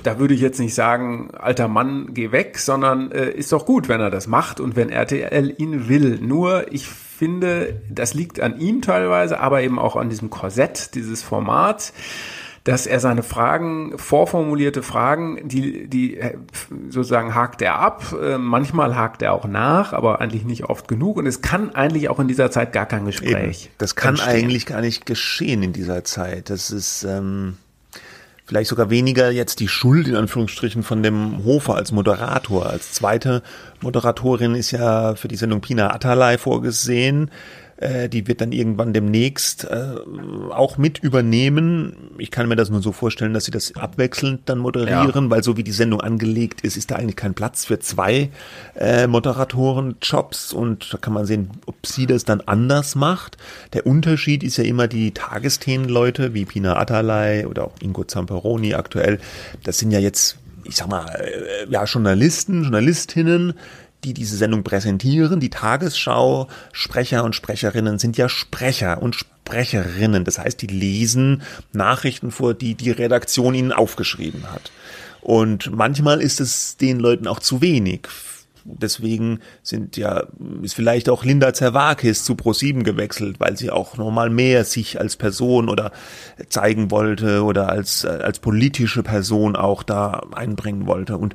da 0.05 0.21
würde 0.21 0.35
ich 0.35 0.41
jetzt 0.41 0.61
nicht 0.61 0.75
sagen, 0.75 1.31
alter 1.33 1.67
Mann, 1.67 2.15
geh 2.15 2.31
weg, 2.31 2.59
sondern 2.59 3.11
äh, 3.11 3.31
ist 3.31 3.51
doch 3.51 3.67
gut, 3.67 3.89
wenn 3.89 4.01
er 4.01 4.11
das 4.11 4.29
macht 4.29 4.61
und 4.61 4.77
wenn 4.77 4.91
RTL 4.91 5.55
ihn 5.59 5.89
will. 5.89 6.21
Nur 6.21 6.73
ich 6.73 6.89
finde, 7.15 7.83
das 7.89 8.15
liegt 8.15 8.41
an 8.41 8.59
ihm 8.59 8.83
teilweise, 8.83 9.41
aber 9.41 9.63
eben 9.63 9.79
auch 9.79 9.97
an 9.97 10.11
diesem 10.11 10.31
Korsett 10.31 10.95
dieses 10.95 11.23
Formats 11.23 11.93
dass 12.65 12.87
er 12.87 12.99
seine 12.99 13.23
Fragen, 13.23 13.99
vorformulierte 13.99 14.83
Fragen, 14.83 15.47
die, 15.47 15.87
die 15.87 16.17
äh, 16.17 16.39
sozusagen 16.89 17.35
hakt 17.35 17.61
er 17.61 17.79
ab, 17.79 18.17
äh, 18.21 18.39
manchmal 18.39 18.97
hakt 18.97 19.21
er 19.21 19.35
auch 19.35 19.47
nach, 19.47 19.93
aber 19.93 20.23
eigentlich 20.23 20.45
nicht 20.45 20.65
oft 20.65 20.89
genug 20.89 21.19
und 21.19 21.27
es 21.27 21.43
kann 21.43 21.75
eigentlich 21.75 22.09
auch 22.09 22.19
in 22.19 22.27
dieser 22.27 22.51
Zeit 22.51 22.73
gar 22.73 22.87
kein 22.87 23.05
Gespräch. 23.05 23.67
Eben. 23.67 23.75
Das 23.77 23.97
kann 23.97 24.15
entstehen. 24.15 24.33
eigentlich 24.33 24.65
gar 24.65 24.81
nicht 24.81 25.05
geschehen 25.05 25.63
in 25.63 25.75
dieser 25.75 26.05
Zeit. 26.05 26.49
Das 26.49 26.71
ist 26.71 27.05
ähm, 27.05 27.59
vielleicht 28.45 28.71
sogar 28.71 28.91
weniger 28.91 29.31
jetzt 29.31 29.61
die 29.61 29.69
Schuld 29.69 30.07
in 30.07 30.17
Anführungsstrichen 30.17 30.83
von 30.83 31.03
dem 31.03 31.45
Hofer 31.45 31.75
als 31.77 31.93
Moderator. 31.93 32.67
Als 32.67 32.93
zweite 32.93 33.43
Moderatorin 33.81 34.55
ist 34.55 34.71
ja 34.71 35.15
für 35.15 35.29
die 35.29 35.37
Sendung 35.37 35.61
Pina 35.61 35.93
Atalay 35.93 36.39
vorgesehen. 36.39 37.31
Äh, 37.77 38.09
die 38.09 38.29
wird 38.29 38.41
dann 38.41 38.53
irgendwann 38.53 38.93
demnächst 38.93 39.65
äh, 39.65 39.97
auch 40.51 40.79
mit 40.79 40.99
übernehmen. 40.99 42.11
Ich 42.19 42.31
kann 42.31 42.49
mir 42.49 42.57
das 42.57 42.71
nur 42.71 42.83
so 42.83 42.93
vorstellen, 42.93 43.35
dass 43.35 43.45
sie 43.45 43.51
das 43.51 43.75
abwechselnd 43.75 44.43
dann 44.47 44.59
moderieren, 44.59 45.25
ja. 45.25 45.31
weil 45.31 45.43
so 45.43 45.57
wie 45.57 45.65
die 45.65 45.73
Sendung 45.73 46.01
angelegt 46.01 46.61
ist, 46.61 46.77
ist 46.77 46.91
da 46.91 46.97
eigentlich 46.97 47.17
kein 47.17 47.35
Platz 47.35 47.65
für 47.65 47.81
zwei 47.81 48.31
äh, 48.77 49.07
Moderatoren-Jobs 49.07 50.53
und 50.53 50.95
da 50.95 50.99
kann 50.99 51.13
man 51.13 51.27
sehen, 51.27 51.51
ob 51.67 51.87
sie 51.87 52.07
das 52.07 52.25
dann 52.25 52.41
anders 52.43 52.95
macht. 52.95 53.39
Der 53.73 53.87
Unterschied 53.87 54.45
ist 54.45 54.57
ja 54.57 54.65
immer 54.65 54.87
die 54.87 55.13
Tagesthemenleute 55.13 56.33
wie 56.33 56.45
Pina 56.45 56.77
Atalay 56.77 57.47
oder 57.47 57.65
auch 57.65 57.75
Ingo 57.81 58.05
Zamperoni 58.05 58.75
aktuell. 58.75 59.19
Das 59.65 59.79
sind 59.79 59.91
ja 59.91 59.99
jetzt 59.99 60.39
ich 60.67 60.77
sag 60.77 60.89
mal, 60.89 61.07
äh, 61.07 61.71
ja, 61.71 61.85
Journalisten, 61.85 62.63
Journalistinnen, 62.63 63.53
die 64.05 64.15
diese 64.15 64.37
Sendung 64.37 64.63
präsentieren. 64.63 65.41
Die 65.41 65.51
Tagesschau 65.51 66.49
Sprecher 66.73 67.25
und 67.25 67.35
Sprecherinnen 67.35 67.99
sind 67.99 68.17
ja 68.17 68.29
Sprecher 68.29 69.03
und 69.03 69.15
Sprecherinnen. 69.15 70.25
Das 70.25 70.39
heißt, 70.39 70.61
die 70.63 70.67
lesen 70.67 71.43
Nachrichten 71.73 72.31
vor, 72.31 72.55
die 72.55 72.75
die 72.75 72.91
Redaktion 72.91 73.55
ihnen 73.55 73.73
aufgeschrieben 73.73 74.51
hat. 74.51 74.71
Und 75.21 75.75
manchmal 75.75 76.21
ist 76.21 76.41
es 76.41 76.77
den 76.77 77.01
Leuten 77.01 77.27
auch 77.27 77.41
zu 77.41 77.63
wenig. 77.63 78.09
Deswegen 78.67 79.41
sind 79.63 79.99
ja, 79.99 80.25
ist 80.63 80.75
vielleicht 80.75 81.11
auch 81.11 81.23
Linda 81.23 81.53
Zerwakis 81.53 82.25
zu 82.25 82.33
Pro7 82.33 82.83
gewechselt, 82.83 83.37
weil 83.39 83.59
sie 83.59 83.71
auch 83.71 83.99
nochmal 83.99 84.31
mehr 84.31 84.65
sich 84.65 84.99
als 84.99 85.17
Person 85.17 85.69
oder 85.69 85.93
zeigen 86.49 86.91
wollte 86.91 87.45
oder 87.45 87.69
als, 87.69 88.07
als 88.07 88.39
politische 88.39 89.03
Person 89.03 89.55
auch 89.55 89.83
da 89.83 90.23
einbringen 90.33 90.87
wollte. 90.87 91.19
Und 91.19 91.35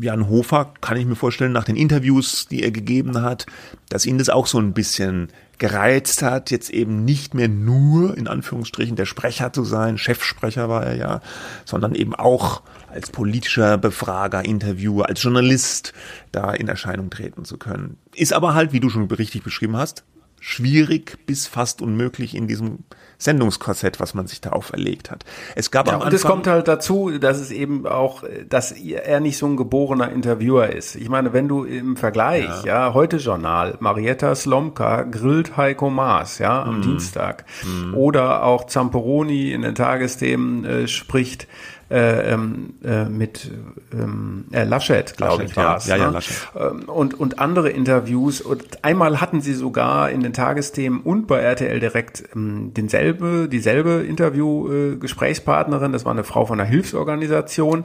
Jan 0.00 0.28
Hofer, 0.28 0.72
kann 0.80 0.96
ich 0.96 1.06
mir 1.06 1.16
vorstellen, 1.16 1.52
nach 1.52 1.64
den 1.64 1.76
Interviews, 1.76 2.46
die 2.48 2.62
er 2.62 2.70
gegeben 2.70 3.22
hat, 3.22 3.46
dass 3.88 4.06
ihn 4.06 4.18
das 4.18 4.28
auch 4.28 4.46
so 4.46 4.58
ein 4.58 4.72
bisschen 4.72 5.28
gereizt 5.58 6.22
hat, 6.22 6.50
jetzt 6.50 6.70
eben 6.70 7.04
nicht 7.04 7.34
mehr 7.34 7.48
nur 7.48 8.16
in 8.16 8.26
Anführungsstrichen 8.26 8.96
der 8.96 9.04
Sprecher 9.04 9.52
zu 9.52 9.62
sein, 9.62 9.98
Chefsprecher 9.98 10.68
war 10.68 10.84
er 10.84 10.96
ja, 10.96 11.20
sondern 11.64 11.94
eben 11.94 12.14
auch 12.14 12.62
als 12.88 13.10
politischer 13.10 13.78
Befrager, 13.78 14.44
Interviewer, 14.44 15.08
als 15.08 15.22
Journalist 15.22 15.92
da 16.32 16.52
in 16.52 16.66
Erscheinung 16.66 17.10
treten 17.10 17.44
zu 17.44 17.58
können. 17.58 17.98
Ist 18.14 18.32
aber 18.32 18.54
halt, 18.54 18.72
wie 18.72 18.80
du 18.80 18.88
schon 18.88 19.04
richtig 19.04 19.42
beschrieben 19.42 19.76
hast, 19.76 20.04
schwierig 20.40 21.18
bis 21.26 21.46
fast 21.46 21.82
unmöglich 21.82 22.34
in 22.34 22.48
diesem 22.48 22.78
Sendungskorsett, 23.18 24.00
was 24.00 24.14
man 24.14 24.26
sich 24.26 24.40
da 24.40 24.50
auferlegt 24.50 25.10
hat. 25.10 25.24
Es 25.54 25.70
gab 25.70 25.86
ja, 25.86 25.92
am 25.92 26.00
und 26.00 26.06
Anfang, 26.06 26.16
es 26.16 26.22
kommt 26.22 26.46
halt 26.46 26.66
dazu, 26.66 27.10
dass 27.18 27.38
es 27.38 27.50
eben 27.50 27.86
auch, 27.86 28.24
dass 28.48 28.72
er 28.72 29.20
nicht 29.20 29.36
so 29.36 29.46
ein 29.46 29.58
geborener 29.58 30.10
Interviewer 30.10 30.70
ist. 30.70 30.96
Ich 30.96 31.10
meine, 31.10 31.34
wenn 31.34 31.46
du 31.46 31.64
im 31.64 31.96
Vergleich, 31.96 32.64
ja, 32.64 32.86
ja 32.88 32.94
heute 32.94 33.18
Journal, 33.18 33.76
Marietta 33.80 34.34
Slomka 34.34 35.02
grillt 35.02 35.58
Heiko 35.58 35.90
Maas, 35.90 36.38
ja, 36.38 36.62
am 36.62 36.78
mhm. 36.78 36.82
Dienstag, 36.82 37.44
mhm. 37.62 37.94
oder 37.94 38.44
auch 38.44 38.64
Zamperoni 38.64 39.52
in 39.52 39.62
den 39.62 39.74
Tagesthemen 39.74 40.64
äh, 40.64 40.88
spricht 40.88 41.46
äh, 41.90 42.32
ähm, 42.32 42.74
äh, 42.84 43.04
mit 43.06 43.50
ähm, 43.92 44.44
äh, 44.52 44.62
Laschet, 44.62 45.16
glaube 45.16 45.44
ich, 45.44 45.56
war 45.56 45.76
es. 45.76 45.86
Ja, 45.86 45.96
ja, 45.96 46.06
ne? 46.06 46.12
Laschet. 46.12 46.36
Ähm, 46.56 46.88
und, 46.88 47.18
und 47.18 47.40
andere 47.40 47.70
Interviews. 47.70 48.40
Und 48.40 48.84
einmal 48.84 49.20
hatten 49.20 49.40
sie 49.40 49.54
sogar 49.54 50.10
in 50.10 50.22
den 50.22 50.32
Tagesthemen 50.32 51.00
und 51.00 51.26
bei 51.26 51.40
RTL 51.40 51.80
direkt 51.80 52.24
ähm, 52.34 52.72
denselbe, 52.74 53.48
dieselbe 53.50 54.04
Interview-Gesprächspartnerin. 54.08 55.90
Äh, 55.90 55.92
das 55.92 56.04
war 56.04 56.12
eine 56.12 56.24
Frau 56.24 56.46
von 56.46 56.60
einer 56.60 56.68
Hilfsorganisation. 56.68 57.84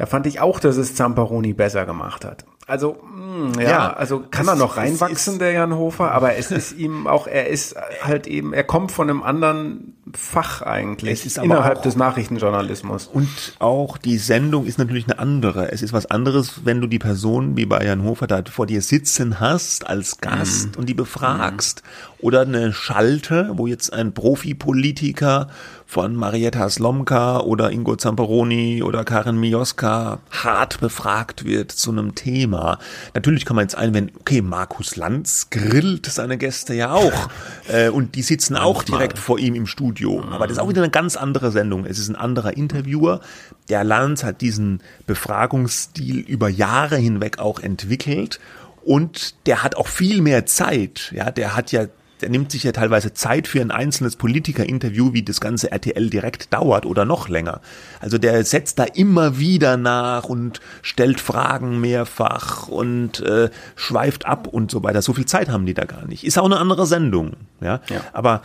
Da 0.00 0.06
fand 0.06 0.24
ich 0.24 0.40
auch, 0.40 0.60
dass 0.60 0.78
es 0.78 0.94
Zamperoni 0.94 1.52
besser 1.52 1.84
gemacht 1.84 2.24
hat. 2.24 2.46
Also, 2.66 2.96
mh, 3.02 3.54
hm, 3.56 3.60
ja, 3.60 3.68
ja, 3.68 3.92
also 3.92 4.22
kann 4.30 4.48
er 4.48 4.54
noch 4.54 4.78
reinwachsen, 4.78 5.38
der 5.38 5.52
Jan 5.52 5.74
Hofer, 5.74 6.12
aber 6.12 6.36
es 6.36 6.50
ist 6.50 6.72
ihm 6.72 7.06
auch, 7.06 7.26
er 7.26 7.48
ist 7.48 7.76
halt 8.00 8.26
eben, 8.26 8.54
er 8.54 8.64
kommt 8.64 8.92
von 8.92 9.10
einem 9.10 9.22
anderen 9.22 9.92
Fach 10.14 10.62
eigentlich 10.62 11.12
es 11.12 11.26
ist 11.26 11.38
innerhalb 11.38 11.78
auch, 11.78 11.82
des 11.82 11.96
Nachrichtenjournalismus. 11.96 13.08
Und 13.08 13.28
auch 13.58 13.98
die 13.98 14.16
Sendung 14.16 14.64
ist 14.64 14.78
natürlich 14.78 15.04
eine 15.04 15.18
andere. 15.18 15.70
Es 15.70 15.82
ist 15.82 15.92
was 15.92 16.06
anderes, 16.06 16.64
wenn 16.64 16.80
du 16.80 16.86
die 16.86 16.98
Person 16.98 17.56
wie 17.56 17.66
bei 17.66 17.84
Jan 17.84 18.02
Hofer 18.02 18.26
da 18.26 18.42
vor 18.50 18.66
dir 18.66 18.80
sitzen 18.80 19.38
hast 19.38 19.86
als 19.86 20.18
Gast 20.18 20.76
mm. 20.76 20.78
und 20.78 20.88
die 20.88 20.94
befragst. 20.94 21.82
Mm. 21.84 22.24
Oder 22.24 22.40
eine 22.40 22.72
Schalte, 22.72 23.52
wo 23.54 23.66
jetzt 23.66 23.92
ein 23.92 24.14
Profipolitiker 24.14 25.48
von 25.90 26.14
Marietta 26.14 26.70
Slomka 26.70 27.40
oder 27.40 27.72
Ingo 27.72 27.96
Zamperoni 27.96 28.80
oder 28.80 29.02
Karin 29.02 29.40
Mioska 29.40 30.20
hart 30.30 30.78
befragt 30.78 31.44
wird 31.44 31.72
zu 31.72 31.90
einem 31.90 32.14
Thema. 32.14 32.78
Natürlich 33.12 33.44
kann 33.44 33.56
man 33.56 33.64
jetzt 33.64 33.74
einwenden, 33.74 34.16
okay, 34.20 34.40
Markus 34.40 34.94
Lanz 34.94 35.48
grillt 35.50 36.06
seine 36.06 36.38
Gäste 36.38 36.74
ja 36.74 36.92
auch 36.92 37.28
äh, 37.68 37.88
und 37.88 38.14
die 38.14 38.22
sitzen 38.22 38.54
auch 38.54 38.84
direkt 38.84 39.18
vor 39.18 39.40
ihm 39.40 39.56
im 39.56 39.66
Studio. 39.66 40.22
Aber 40.30 40.46
das 40.46 40.58
ist 40.58 40.62
auch 40.62 40.68
wieder 40.68 40.82
eine 40.82 40.92
ganz 40.92 41.16
andere 41.16 41.50
Sendung. 41.50 41.84
Es 41.84 41.98
ist 41.98 42.08
ein 42.08 42.14
anderer 42.14 42.56
Interviewer. 42.56 43.20
Der 43.68 43.82
Lanz 43.82 44.22
hat 44.22 44.42
diesen 44.42 44.82
Befragungsstil 45.08 46.20
über 46.20 46.48
Jahre 46.48 46.98
hinweg 46.98 47.40
auch 47.40 47.58
entwickelt 47.58 48.38
und 48.84 49.34
der 49.46 49.64
hat 49.64 49.74
auch 49.74 49.88
viel 49.88 50.22
mehr 50.22 50.46
Zeit. 50.46 51.10
Ja, 51.12 51.32
der 51.32 51.56
hat 51.56 51.72
ja 51.72 51.86
der 52.22 52.30
nimmt 52.30 52.52
sich 52.52 52.64
ja 52.64 52.72
teilweise 52.72 53.12
Zeit 53.12 53.48
für 53.48 53.60
ein 53.60 53.70
einzelnes 53.70 54.16
Politikerinterview, 54.16 55.12
wie 55.12 55.22
das 55.22 55.40
ganze 55.40 55.70
RTL 55.70 56.10
direkt 56.10 56.52
dauert 56.52 56.86
oder 56.86 57.04
noch 57.04 57.28
länger. 57.28 57.60
Also 58.00 58.18
der 58.18 58.44
setzt 58.44 58.78
da 58.78 58.84
immer 58.84 59.38
wieder 59.38 59.76
nach 59.76 60.24
und 60.24 60.60
stellt 60.82 61.20
Fragen 61.20 61.80
mehrfach 61.80 62.68
und 62.68 63.20
äh, 63.20 63.50
schweift 63.76 64.26
ab 64.26 64.46
und 64.46 64.70
so 64.70 64.82
weiter. 64.82 65.02
So 65.02 65.12
viel 65.12 65.26
Zeit 65.26 65.48
haben 65.48 65.66
die 65.66 65.74
da 65.74 65.84
gar 65.84 66.06
nicht. 66.06 66.24
Ist 66.24 66.38
auch 66.38 66.44
eine 66.44 66.58
andere 66.58 66.86
Sendung, 66.86 67.32
ja. 67.60 67.80
ja. 67.88 68.00
Aber 68.12 68.42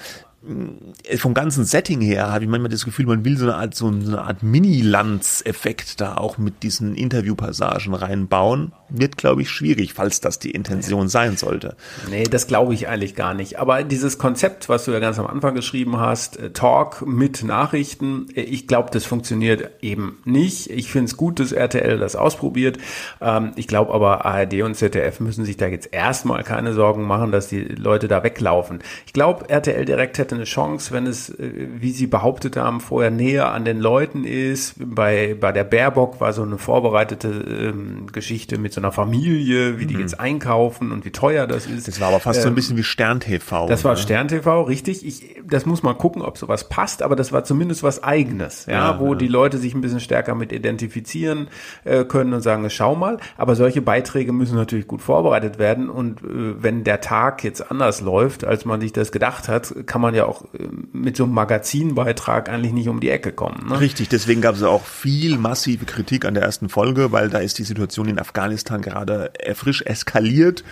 vom 1.18 1.34
ganzen 1.34 1.66
Setting 1.66 2.02
her 2.02 2.32
habe 2.32 2.44
ich 2.44 2.50
manchmal 2.50 2.70
das 2.70 2.86
Gefühl, 2.86 3.08
man 3.08 3.26
will 3.26 3.38
so 3.38 3.46
eine 3.46 3.56
Art, 3.56 3.74
so 3.74 3.88
eine 3.88 4.22
Art 4.22 4.44
Mini-Lanz-Effekt 4.44 6.00
da 6.02 6.18
auch 6.18 6.38
mit 6.38 6.62
diesen 6.62 6.96
Interviewpassagen 6.96 7.94
reinbauen. 7.94 8.72
Wird, 8.90 9.18
glaube 9.18 9.42
ich, 9.42 9.50
schwierig, 9.50 9.94
falls 9.94 10.22
das 10.22 10.38
die 10.38 10.52
Intention 10.52 11.08
sein 11.08 11.38
sollte. 11.38 11.76
Nee, 12.10 12.24
das 12.24 12.46
glaube 12.46 12.76
ich 12.76 12.88
eigentlich 12.88 13.16
gar 13.16 13.34
nicht. 13.34 13.58
Aber 13.58 13.84
dieses 13.84 14.20
Konzept, 14.20 14.70
was 14.70 14.86
du 14.86 14.92
ja 14.92 15.00
ganz 15.00 15.18
am 15.18 15.26
Anfang 15.26 15.56
geschrieben 15.56 16.00
hast, 16.00 16.38
äh, 16.38 16.52
Talk 16.52 17.06
mit 17.06 17.44
Nachrichten, 17.44 18.28
äh, 18.36 18.42
ich 18.42 18.68
glaube, 18.68 18.92
das 18.92 19.06
funktioniert 19.06 19.72
eben 19.82 20.20
nicht. 20.26 20.70
Ich 20.70 20.92
finde 20.92 21.06
es 21.06 21.18
gut, 21.18 21.40
dass 21.40 21.52
RTL 21.52 21.98
das 21.98 22.16
ausprobiert. 22.16 22.78
Ähm, 23.20 23.52
ich 23.56 23.68
glaube 23.68 23.94
aber, 23.94 24.26
ARD 24.26 24.62
und 24.62 24.76
ZDF 24.76 25.20
müssen 25.20 25.46
sich 25.46 25.58
da 25.58 25.66
jetzt 25.66 25.90
erstmal 25.92 26.44
keine 26.44 26.74
Sorgen 26.74 27.04
machen, 27.04 27.32
dass 27.32 27.48
die 27.48 27.62
Leute 27.62 28.08
da 28.08 28.24
weglaufen. 28.24 28.80
Ich 29.08 29.14
glaube, 29.14 29.50
RTL 29.50 29.86
direkt 29.86 30.20
hätte 30.20 30.35
eine 30.36 30.44
Chance, 30.44 30.94
wenn 30.94 31.08
es, 31.08 31.30
äh, 31.30 31.68
wie 31.80 31.92
Sie 31.92 32.08
behauptet 32.08 32.58
haben, 32.58 32.82
vorher 32.82 33.12
näher 33.12 33.52
an 33.52 33.66
den 33.66 33.80
Leuten 33.80 34.24
ist. 34.24 34.76
Bei, 34.78 35.36
bei 35.40 35.52
der 35.52 35.64
Baerbock 35.64 36.22
war 36.22 36.34
so 36.34 36.44
eine 36.44 36.58
vorbereitete 36.58 37.28
ähm, 37.28 38.08
Geschichte 38.12 38.58
mit 38.58 38.74
so 38.74 38.82
einer 38.82 38.92
Familie, 38.92 39.80
wie 39.80 39.86
die 39.86 39.96
mhm. 39.96 40.02
jetzt 40.02 40.20
einkaufen 40.20 40.92
und 40.92 41.06
wie 41.06 41.12
teuer 41.12 41.48
das 41.48 41.66
ist. 41.66 41.88
Das 41.88 42.00
war 42.00 42.10
aber 42.10 42.20
fast 42.20 42.40
ähm, 42.40 42.44
so 42.44 42.48
ein 42.48 42.52
ähm, 42.52 42.56
bisschen 42.56 42.78
wie 42.78 42.84
Stern 42.84 43.20
TV. 43.20 43.68
Das 43.68 43.84
ne? 43.84 43.90
war 43.90 43.96
Stern 43.96 44.28
TV, 44.28 44.64
richtig. 44.64 45.06
Ich, 45.06 45.42
das 45.46 45.66
muss 45.66 45.84
man 45.84 45.98
gucken, 45.98 46.22
ob 46.22 46.38
sowas 46.38 46.70
passt, 46.70 47.02
aber 47.02 47.16
das 47.16 47.32
war 47.32 47.44
zumindest 47.44 47.84
was 47.84 48.04
Eigenes, 48.04 48.66
ja, 48.66 48.74
ja 48.74 49.00
wo 49.00 49.14
ja. 49.14 49.16
die 49.16 49.28
Leute 49.28 49.58
sich 49.58 49.74
ein 49.74 49.82
bisschen 49.82 50.00
stärker 50.00 50.36
mit 50.36 50.52
identifizieren 50.52 51.48
äh, 51.84 52.04
können 52.04 52.34
und 52.34 52.42
sagen, 52.42 52.70
schau 52.70 52.96
mal. 52.96 53.18
Aber 53.38 53.56
solche 53.56 53.82
Beiträge 53.82 54.34
müssen 54.34 54.56
natürlich 54.56 54.88
gut 54.88 55.02
vorbereitet 55.02 55.60
werden 55.60 55.90
und 55.90 56.22
äh, 56.22 56.62
wenn 56.62 56.84
der 56.84 57.02
Tag 57.02 57.44
jetzt 57.44 57.72
anders 57.72 58.02
läuft, 58.02 58.44
als 58.44 58.66
man 58.66 58.82
sich 58.82 58.94
das 58.94 59.12
gedacht 59.12 59.48
hat, 59.48 59.74
kann 59.86 60.02
man 60.02 60.16
ja 60.16 60.25
auch 60.26 60.44
äh, 60.54 60.68
mit 60.94 61.18
so 61.18 61.24
einem 61.24 61.34
Magazinbeitrag 61.34 62.50
eigentlich 62.50 62.74
nicht 62.74 62.90
um 62.90 63.00
die 63.00 63.10
Ecke 63.10 63.32
kommen. 63.32 63.68
Ne? 63.70 63.80
Richtig, 63.80 64.10
deswegen 64.10 64.42
gab 64.42 64.56
es 64.56 64.64
auch 64.64 64.86
viel 64.86 65.38
massive 65.38 65.86
Kritik 65.86 66.26
an 66.26 66.34
der 66.34 66.44
ersten 66.44 66.70
Folge, 66.70 67.12
weil 67.12 67.30
da 67.30 67.40
ist 67.40 67.58
die 67.58 67.64
Situation 67.64 68.08
in 68.08 68.20
Afghanistan 68.20 68.82
gerade 68.82 69.32
frisch 69.56 69.82
eskaliert. 69.82 70.64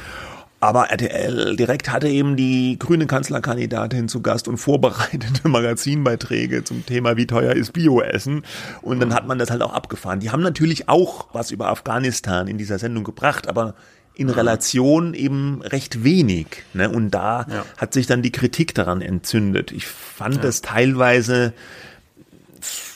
Aber 0.63 0.91
RTL 0.91 1.57
direkt 1.57 1.91
hatte 1.91 2.07
eben 2.07 2.37
die 2.37 2.79
grüne 2.79 3.05
Kanzlerkandidatin 3.05 4.07
zu 4.07 4.21
Gast 4.21 4.47
und 4.47 4.55
vorbereitete 4.55 5.45
Magazinbeiträge 5.49 6.63
zum 6.63 6.85
Thema, 6.85 7.17
wie 7.17 7.27
teuer 7.27 7.51
ist 7.51 7.73
Bioessen. 7.73 8.43
Und 8.81 9.01
dann 9.01 9.13
hat 9.13 9.27
man 9.27 9.37
das 9.37 9.51
halt 9.51 9.61
auch 9.61 9.73
abgefahren. 9.73 10.21
Die 10.21 10.29
haben 10.29 10.41
natürlich 10.41 10.87
auch 10.87 11.27
was 11.33 11.51
über 11.51 11.67
Afghanistan 11.67 12.47
in 12.47 12.57
dieser 12.57 12.79
Sendung 12.79 13.03
gebracht, 13.03 13.49
aber 13.49 13.75
in 14.15 14.29
Relation 14.29 15.13
eben 15.13 15.61
recht 15.61 16.03
wenig. 16.03 16.47
Ne? 16.73 16.89
Und 16.89 17.11
da 17.11 17.45
ja. 17.49 17.65
hat 17.77 17.93
sich 17.93 18.05
dann 18.05 18.21
die 18.21 18.31
Kritik 18.31 18.75
daran 18.75 19.01
entzündet. 19.01 19.71
Ich 19.71 19.87
fand 19.87 20.35
ja. 20.35 20.41
das 20.41 20.61
teilweise 20.61 21.53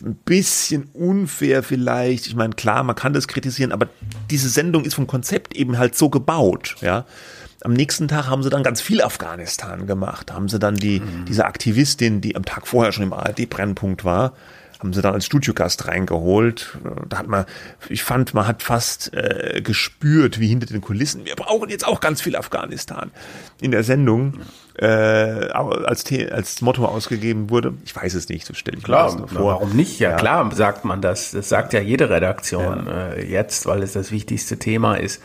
ein 0.03 0.15
bisschen 0.15 0.89
unfair 0.93 1.63
vielleicht. 1.63 2.27
Ich 2.27 2.36
meine, 2.36 2.53
klar, 2.53 2.83
man 2.83 2.95
kann 2.95 3.13
das 3.13 3.27
kritisieren, 3.27 3.71
aber 3.71 3.88
diese 4.29 4.50
Sendung 4.50 4.86
ist 4.86 4.93
vom 4.93 5.07
Konzept 5.07 5.55
eben 5.55 5.77
halt 5.77 5.95
so 5.95 6.09
gebaut, 6.09 6.75
ja. 6.81 7.05
Am 7.63 7.74
nächsten 7.74 8.07
Tag 8.07 8.27
haben 8.27 8.43
sie 8.43 8.51
dann 8.51 8.62
ganz 8.62 8.81
viel 8.81 9.01
Afghanistan 9.01 9.88
gemacht. 9.88 10.29
Da 10.29 10.36
haben 10.36 10.47
sie 10.47 10.59
dann 10.59 10.75
die, 10.75 11.00
mhm. 11.00 11.25
diese 11.25 11.45
Aktivistin, 11.45 12.21
die 12.21 12.36
am 12.36 12.45
Tag 12.45 12.67
vorher 12.67 12.91
schon 12.91 13.03
im 13.03 13.13
ARD-Brennpunkt 13.13 14.05
war, 14.05 14.33
haben 14.79 14.93
sie 14.93 15.01
dann 15.01 15.13
als 15.13 15.25
Studiogast 15.25 15.88
reingeholt. 15.88 16.77
Da 17.07 17.17
hat 17.17 17.27
man, 17.27 17.46
ich 17.89 18.03
fand, 18.03 18.34
man 18.34 18.48
hat 18.48 18.63
fast 18.63 19.13
äh, 19.13 19.62
gespürt, 19.62 20.39
wie 20.39 20.48
hinter 20.48 20.67
den 20.67 20.81
Kulissen, 20.81 21.25
wir 21.25 21.36
brauchen 21.36 21.69
jetzt 21.69 21.86
auch 21.86 22.00
ganz 22.00 22.22
viel 22.22 22.36
Afghanistan 22.36 23.12
in 23.60 23.72
der 23.72 23.84
Sendung 23.84 24.39
äh, 24.77 25.50
als, 25.50 26.05
als 26.31 26.62
Motto 26.62 26.86
ausgegeben 26.86 27.50
wurde. 27.50 27.74
Ich 27.84 27.96
weiß 27.96 28.13
es 28.13 28.29
nicht, 28.29 28.46
so 28.46 28.53
stelle 28.53 28.77
ich 28.77 28.84
klar, 28.84 29.13
mir 29.13 29.22
das 29.22 29.31
vor. 29.31 29.53
Warum 29.53 29.72
nicht? 29.72 30.00
Ja, 30.00 30.12
ja, 30.12 30.15
klar 30.17 30.50
sagt 30.53 30.86
man 30.86 31.01
das. 31.01 31.31
Das 31.31 31.50
sagt 31.50 31.74
ja 31.74 31.81
jede 31.81 32.10
Redaktion 32.10 32.86
ja. 32.86 33.10
äh, 33.10 33.29
jetzt, 33.29 33.65
weil 33.65 33.81
es 33.81 33.93
das 33.93 34.12
wichtigste 34.12 34.57
Thema 34.57 34.96
ist. 34.96 35.22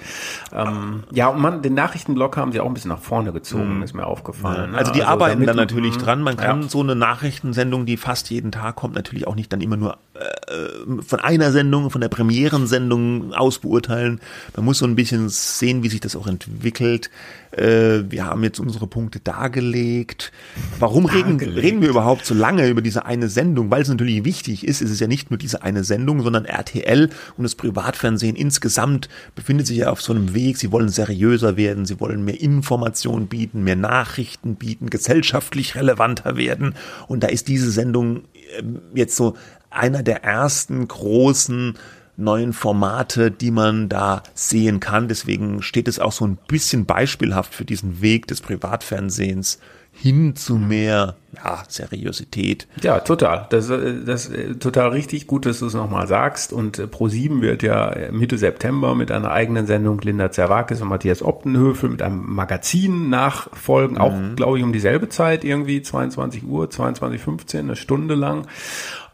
Ähm, 0.52 1.04
ja, 1.12 1.28
und 1.28 1.40
man, 1.40 1.60
den 1.60 1.74
Nachrichtenblock 1.74 2.36
haben 2.36 2.52
sie 2.52 2.60
auch 2.60 2.66
ein 2.66 2.74
bisschen 2.74 2.90
nach 2.90 3.00
vorne 3.00 3.32
gezogen, 3.32 3.76
mhm. 3.76 3.82
ist 3.82 3.94
mir 3.94 4.06
aufgefallen. 4.06 4.72
Ja. 4.72 4.78
Also 4.78 4.92
die 4.92 5.02
also 5.02 5.12
arbeiten 5.12 5.44
dann 5.44 5.56
natürlich 5.56 5.98
dran. 5.98 6.22
Man 6.22 6.36
kann 6.36 6.68
so 6.68 6.80
eine 6.80 6.94
Nachrichtensendung, 6.94 7.84
die 7.84 7.98
fast 7.98 8.30
jeden 8.30 8.52
Tag 8.52 8.76
kommt, 8.76 8.94
natürlich 8.94 9.26
auch 9.26 9.34
nicht 9.34 9.52
dann 9.52 9.60
immer 9.60 9.76
nur 9.76 9.98
äh, 10.14 11.02
von 11.02 11.20
einer 11.20 11.52
Sendung, 11.52 11.90
von 11.90 12.00
der 12.00 12.08
Premierensendung 12.08 13.34
aus 13.34 13.58
beurteilen. 13.58 14.20
Man 14.56 14.64
muss 14.64 14.78
so 14.78 14.86
ein 14.86 14.96
bisschen 14.96 15.28
sehen, 15.28 15.82
wie 15.82 15.88
sich 15.88 16.00
das 16.00 16.16
auch 16.16 16.26
entwickelt. 16.26 17.10
Äh, 17.52 18.10
wir 18.10 18.24
haben 18.26 18.42
jetzt 18.42 18.60
unsere 18.60 18.86
Punkte 18.86 19.20
dargelegt. 19.20 20.32
Warum 20.78 21.04
reden, 21.04 21.38
reden 21.38 21.82
wir 21.82 21.90
überhaupt 21.90 22.24
so 22.24 22.34
lange 22.34 22.68
über 22.68 22.80
diese 22.80 23.04
eine 23.04 23.28
Sendung? 23.28 23.70
Weil 23.70 23.82
es 23.82 23.88
natürlich 23.88 24.24
wichtig 24.24 24.66
ist, 24.66 24.80
ist 24.80 24.90
es 24.90 25.00
ja 25.00 25.06
nicht 25.06 25.30
nur 25.30 25.38
diese 25.38 25.62
eine 25.62 25.84
Sendung, 25.84 26.22
sondern 26.22 26.46
RTL 26.46 27.10
und 27.36 27.42
das 27.42 27.54
Privatfernsehen 27.54 28.36
insgesamt 28.36 29.08
befindet 29.34 29.66
sich 29.66 29.78
ja 29.78 29.90
auf 29.90 30.00
so 30.00 30.12
einem 30.12 30.34
Weg. 30.34 30.56
Sie 30.56 30.72
wollen 30.72 30.88
seriöser 30.88 31.56
werden, 31.56 31.84
sie 31.84 32.00
wollen 32.00 32.24
mehr 32.24 32.40
Informationen 32.40 33.26
bieten, 33.26 33.64
mehr 33.64 33.76
Nachrichten 33.76 34.56
bieten, 34.56 34.88
gesellschaftlich 34.88 35.74
relevanter 35.74 36.36
werden. 36.36 36.74
Und 37.06 37.22
da 37.22 37.28
ist 37.28 37.48
diese 37.48 37.70
Sendung 37.70 38.24
ähm, 38.58 38.80
jetzt 38.94 39.16
so 39.16 39.36
einer 39.68 40.02
der 40.02 40.24
ersten 40.24 40.86
großen 40.88 41.74
neuen 42.16 42.52
Formate, 42.52 43.30
die 43.30 43.50
man 43.50 43.88
da 43.88 44.22
sehen 44.34 44.80
kann. 44.80 45.08
Deswegen 45.08 45.62
steht 45.62 45.88
es 45.88 45.98
auch 45.98 46.12
so 46.12 46.26
ein 46.26 46.38
bisschen 46.48 46.86
beispielhaft 46.86 47.54
für 47.54 47.64
diesen 47.64 48.02
Weg 48.02 48.26
des 48.26 48.40
Privatfernsehens 48.40 49.58
hin 49.94 50.34
zu 50.34 50.56
mehr 50.56 51.16
ja, 51.36 51.62
Seriosität. 51.68 52.66
Ja, 52.82 53.00
total. 53.00 53.46
Das, 53.50 53.68
das 53.68 54.26
ist 54.26 54.60
total 54.60 54.88
richtig. 54.88 55.26
Gut, 55.26 55.46
dass 55.46 55.60
du 55.60 55.66
es 55.66 55.74
nochmal 55.74 56.06
sagst. 56.06 56.52
Und 56.52 56.78
äh, 56.78 56.84
Pro7 56.84 57.40
wird 57.42 57.62
ja 57.62 57.94
Mitte 58.10 58.38
September 58.38 58.94
mit 58.94 59.10
einer 59.10 59.30
eigenen 59.30 59.66
Sendung 59.66 60.00
Linda 60.00 60.30
Zerwakis 60.30 60.80
und 60.80 60.88
Matthias 60.88 61.22
Optenhöfel 61.22 61.90
mit 61.90 62.02
einem 62.02 62.24
Magazin 62.34 63.10
nachfolgen. 63.10 63.96
Mhm. 63.96 64.00
Auch, 64.00 64.14
glaube 64.36 64.58
ich, 64.58 64.64
um 64.64 64.72
dieselbe 64.72 65.08
Zeit, 65.08 65.44
irgendwie 65.44 65.82
22 65.82 66.44
Uhr, 66.44 66.66
22.15, 66.66 67.58
eine 67.58 67.76
Stunde 67.76 68.14
lang. 68.14 68.46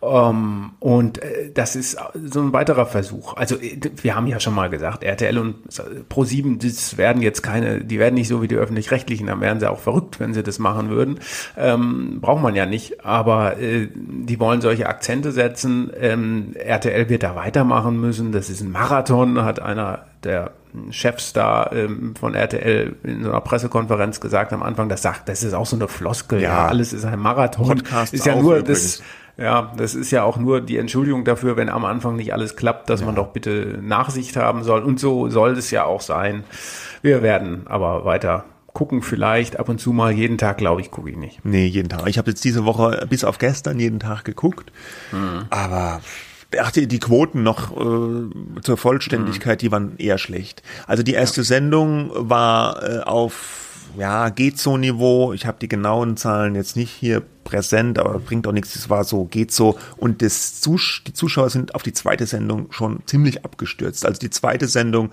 Ähm, 0.01 0.73
und 0.79 1.23
äh, 1.23 1.51
das 1.53 1.75
ist 1.75 1.99
so 2.15 2.41
ein 2.41 2.53
weiterer 2.53 2.87
Versuch. 2.87 3.35
Also 3.35 3.57
äh, 3.57 3.79
wir 4.03 4.15
haben 4.15 4.27
ja 4.27 4.39
schon 4.39 4.55
mal 4.55 4.71
gesagt, 4.71 5.03
RTL 5.03 5.39
und 5.39 5.57
Pro7, 6.09 6.63
das 6.65 6.97
werden 6.97 7.21
jetzt 7.23 7.43
keine, 7.43 7.85
die 7.85 7.99
werden 7.99 8.15
nicht 8.15 8.29
so 8.29 8.41
wie 8.41 8.49
die 8.49 8.55
öffentlich-rechtlichen, 8.55 9.27
dann 9.27 9.41
wären 9.41 9.59
sie 9.59 9.71
auch 9.71 9.81
verrückt, 9.81 10.21
wenn 10.21 10.35
sie 10.35 10.43
das 10.43 10.59
machen 10.59 10.91
würden. 10.91 11.19
Ähm, 11.57 12.21
braucht 12.21 12.43
man 12.43 12.55
ja 12.55 12.67
nicht, 12.67 13.05
aber 13.05 13.59
äh, 13.59 13.89
die 13.95 14.39
wollen 14.39 14.61
solche 14.61 14.87
Akzente 14.87 15.33
setzen. 15.33 15.91
Ähm, 15.99 16.55
RTL 16.55 17.09
wird 17.09 17.25
da 17.25 17.35
weitermachen 17.35 18.01
müssen. 18.01 18.31
Das 18.31 18.51
ist 18.51 18.61
ein 18.61 18.71
Marathon, 18.71 19.43
hat 19.43 19.61
einer 19.61 20.07
der 20.23 20.53
Chefs 20.91 21.33
da 21.33 21.71
ähm, 21.73 22.15
von 22.15 22.35
RTL 22.35 22.97
in 23.03 23.25
so 23.25 23.31
einer 23.31 23.41
Pressekonferenz 23.41 24.21
gesagt 24.21 24.53
am 24.53 24.63
Anfang, 24.63 24.89
das 24.89 25.03
sagt, 25.03 25.29
das 25.29 25.43
ist 25.43 25.55
auch 25.55 25.67
so 25.67 25.77
eine 25.77 25.89
Floskel, 25.89 26.41
ja, 26.41 26.49
ja 26.49 26.67
alles 26.67 26.93
ist 26.93 27.05
ein 27.05 27.19
Marathon. 27.19 27.67
Podcast 27.67 28.15
ist 28.15 28.27
ja 28.27 28.37
nur 28.37 28.59
übrigens. 28.59 28.99
das 28.99 29.03
ja, 29.39 29.73
das 29.77 29.95
ist 29.95 30.11
ja 30.11 30.25
auch 30.25 30.37
nur 30.37 30.61
die 30.61 30.77
Entschuldigung 30.77 31.25
dafür, 31.25 31.57
wenn 31.57 31.69
am 31.69 31.85
Anfang 31.85 32.17
nicht 32.17 32.33
alles 32.33 32.57
klappt, 32.57 32.91
dass 32.91 33.01
ja. 33.01 33.07
man 33.07 33.15
doch 33.15 33.29
bitte 33.29 33.79
Nachsicht 33.81 34.37
haben 34.37 34.65
soll. 34.65 34.83
Und 34.83 34.99
so 34.99 35.29
soll 35.31 35.53
es 35.53 35.71
ja 35.71 35.85
auch 35.85 36.01
sein. 36.01 36.45
Wir 37.03 37.23
werden 37.23 37.63
aber 37.67 38.05
weiter 38.05 38.45
gucken 38.75 39.03
vielleicht 39.03 39.59
ab 39.59 39.69
und 39.69 39.81
zu 39.81 39.93
mal. 39.93 40.13
Jeden 40.13 40.39
Tag, 40.39 40.59
glaube 40.59 40.81
ich, 40.81 40.93
gucke 40.93 41.11
ich 41.11 41.17
nicht. 41.17 41.45
Nee, 41.45 41.67
jeden 41.67 41.89
Tag. 41.89 42.07
Ich 42.07 42.17
habe 42.17 42.31
jetzt 42.31 42.45
diese 42.45 42.65
Woche 42.65 43.07
bis 43.11 43.25
auf 43.25 43.39
gestern 43.39 43.81
jeden 43.81 43.99
Tag 43.99 44.25
geguckt. 44.25 44.71
Mhm. 45.11 45.47
Aber 45.51 46.01
Ach, 46.59 46.71
die, 46.71 46.87
die 46.87 46.99
Quoten 46.99 47.43
noch 47.43 47.73
äh, 47.77 48.61
zur 48.63 48.77
Vollständigkeit, 48.79 49.59
mhm. 49.59 49.61
die 49.61 49.73
waren 49.73 49.97
eher 49.99 50.17
schlecht. 50.17 50.63
Also 50.87 51.03
die 51.03 51.13
erste 51.13 51.43
ja. 51.43 51.45
Sendung 51.45 52.11
war 52.15 52.83
äh, 52.83 53.01
auf 53.01 53.68
ja, 53.97 54.29
geht 54.29 54.59
so 54.59 54.77
Niveau. 54.77 55.33
Ich 55.33 55.47
habe 55.47 55.59
die 55.61 55.69
genauen 55.69 56.17
Zahlen 56.17 56.55
jetzt 56.55 56.77
nicht 56.77 56.91
hier 56.91 57.23
präsent, 57.45 57.99
aber 57.99 58.19
bringt 58.19 58.47
auch 58.47 58.53
nichts. 58.53 58.77
Es 58.77 58.91
war 58.91 59.05
so, 59.05 59.25
geht 59.25 59.53
so. 59.53 59.79
Und 59.97 60.23
das 60.23 60.61
Zus 60.61 61.03
die 61.07 61.13
Zuschauer 61.13 61.51
sind 61.51 61.75
auf 61.75 61.83
die 61.83 61.93
zweite 61.93 62.27
Sendung 62.27 62.71
schon 62.73 63.01
ziemlich 63.07 63.45
abgestürzt. 63.45 64.05
Also 64.05 64.19
die 64.21 64.31
zweite 64.31 64.69
Sendung 64.69 65.11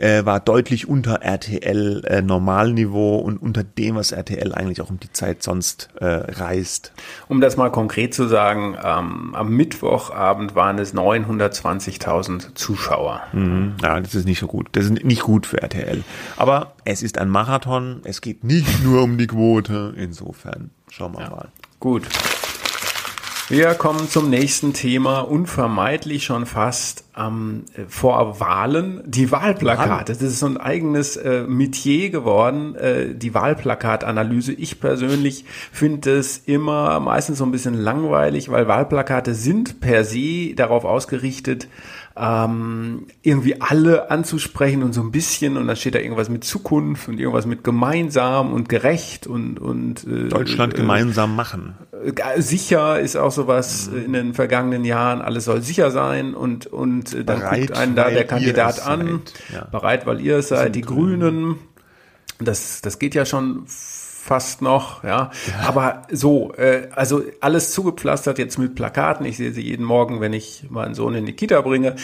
äh, 0.00 0.24
war 0.24 0.40
deutlich 0.40 0.88
unter 0.88 1.22
RTL 1.22 2.04
äh, 2.06 2.22
Normalniveau 2.22 3.18
und 3.18 3.36
unter 3.36 3.62
dem, 3.62 3.96
was 3.96 4.12
RTL 4.12 4.54
eigentlich 4.54 4.80
auch 4.80 4.90
um 4.90 4.98
die 4.98 5.12
Zeit 5.12 5.42
sonst 5.42 5.90
äh, 5.96 6.06
reist. 6.06 6.92
Um 7.28 7.40
das 7.40 7.56
mal 7.56 7.70
konkret 7.70 8.14
zu 8.14 8.26
sagen, 8.26 8.76
ähm, 8.82 9.34
am 9.34 9.50
Mittwochabend 9.54 10.54
waren 10.54 10.78
es 10.78 10.94
920.000 10.94 12.54
Zuschauer. 12.54 13.22
Mhm. 13.32 13.74
Ja, 13.82 14.00
das 14.00 14.14
ist 14.14 14.24
nicht 14.24 14.40
so 14.40 14.46
gut. 14.46 14.68
Das 14.72 14.86
ist 14.86 15.04
nicht 15.04 15.22
gut 15.22 15.46
für 15.46 15.60
RTL. 15.60 16.02
Aber 16.36 16.72
es 16.84 17.02
ist 17.02 17.18
ein 17.18 17.28
Marathon. 17.28 18.00
Es 18.04 18.20
geht 18.20 18.42
nicht 18.42 18.82
nur 18.82 19.02
um 19.02 19.18
die 19.18 19.26
Quote. 19.26 19.94
Insofern 19.96 20.70
schauen 20.88 21.12
wir 21.12 21.20
ja. 21.20 21.30
mal. 21.30 21.48
Gut. 21.78 22.06
Wir 23.50 23.74
kommen 23.74 24.08
zum 24.08 24.30
nächsten 24.30 24.74
Thema, 24.74 25.22
unvermeidlich 25.22 26.22
schon 26.22 26.46
fast 26.46 27.02
ähm, 27.18 27.64
vor 27.88 28.38
Wahlen, 28.38 29.02
die 29.04 29.32
Wahlplakate. 29.32 30.12
Das 30.12 30.22
ist 30.22 30.38
so 30.38 30.46
ein 30.46 30.56
eigenes 30.56 31.16
äh, 31.16 31.42
Metier 31.48 32.10
geworden, 32.10 32.76
äh, 32.76 33.12
die 33.12 33.34
Wahlplakatanalyse. 33.34 34.52
Ich 34.52 34.78
persönlich 34.78 35.46
finde 35.72 36.12
es 36.12 36.38
immer 36.38 37.00
meistens 37.00 37.38
so 37.38 37.44
ein 37.44 37.50
bisschen 37.50 37.74
langweilig, 37.74 38.52
weil 38.52 38.68
Wahlplakate 38.68 39.34
sind 39.34 39.80
per 39.80 40.04
se 40.04 40.54
darauf 40.54 40.84
ausgerichtet, 40.84 41.66
ähm, 42.20 43.06
irgendwie 43.22 43.60
alle 43.62 44.10
anzusprechen 44.10 44.82
und 44.82 44.92
so 44.92 45.00
ein 45.00 45.10
bisschen 45.10 45.56
und 45.56 45.66
dann 45.66 45.76
steht 45.76 45.94
da 45.94 45.98
irgendwas 46.00 46.28
mit 46.28 46.44
Zukunft 46.44 47.08
und 47.08 47.18
irgendwas 47.18 47.46
mit 47.46 47.64
gemeinsam 47.64 48.52
und 48.52 48.68
gerecht 48.68 49.26
und 49.26 49.58
und 49.58 50.06
äh, 50.06 50.28
Deutschland 50.28 50.74
äh, 50.74 50.76
gemeinsam 50.76 51.34
machen. 51.34 51.76
Äh, 52.04 52.42
sicher 52.42 53.00
ist 53.00 53.16
auch 53.16 53.30
sowas 53.30 53.90
mhm. 53.90 54.04
in 54.04 54.12
den 54.12 54.34
vergangenen 54.34 54.84
Jahren. 54.84 55.22
Alles 55.22 55.46
soll 55.46 55.62
sicher 55.62 55.90
sein 55.90 56.34
und 56.34 56.66
und 56.66 57.14
äh, 57.14 57.24
dann 57.24 57.38
Bereit, 57.38 57.60
guckt 57.68 57.78
einen 57.78 57.94
da 57.94 58.10
der 58.10 58.26
Kandidat 58.26 58.86
an. 58.86 59.22
Ja. 59.52 59.64
Bereit, 59.64 60.04
weil 60.04 60.20
ihr 60.20 60.36
es 60.38 60.48
seid. 60.48 60.74
Die 60.74 60.82
Grünen. 60.82 61.56
Das 62.38 62.82
das 62.82 62.98
geht 62.98 63.14
ja 63.14 63.24
schon 63.24 63.64
fast 64.20 64.60
noch, 64.62 65.02
ja. 65.02 65.30
ja. 65.48 65.68
Aber 65.68 66.02
so, 66.10 66.52
äh, 66.54 66.88
also 66.94 67.22
alles 67.40 67.72
zugepflastert 67.72 68.38
jetzt 68.38 68.58
mit 68.58 68.74
Plakaten. 68.74 69.24
Ich 69.24 69.38
sehe 69.38 69.52
sie 69.52 69.62
jeden 69.62 69.84
Morgen, 69.84 70.20
wenn 70.20 70.32
ich 70.32 70.66
meinen 70.68 70.94
Sohn 70.94 71.14
in 71.14 71.26
die 71.26 71.32
Kita 71.32 71.60
bringe. 71.62 71.96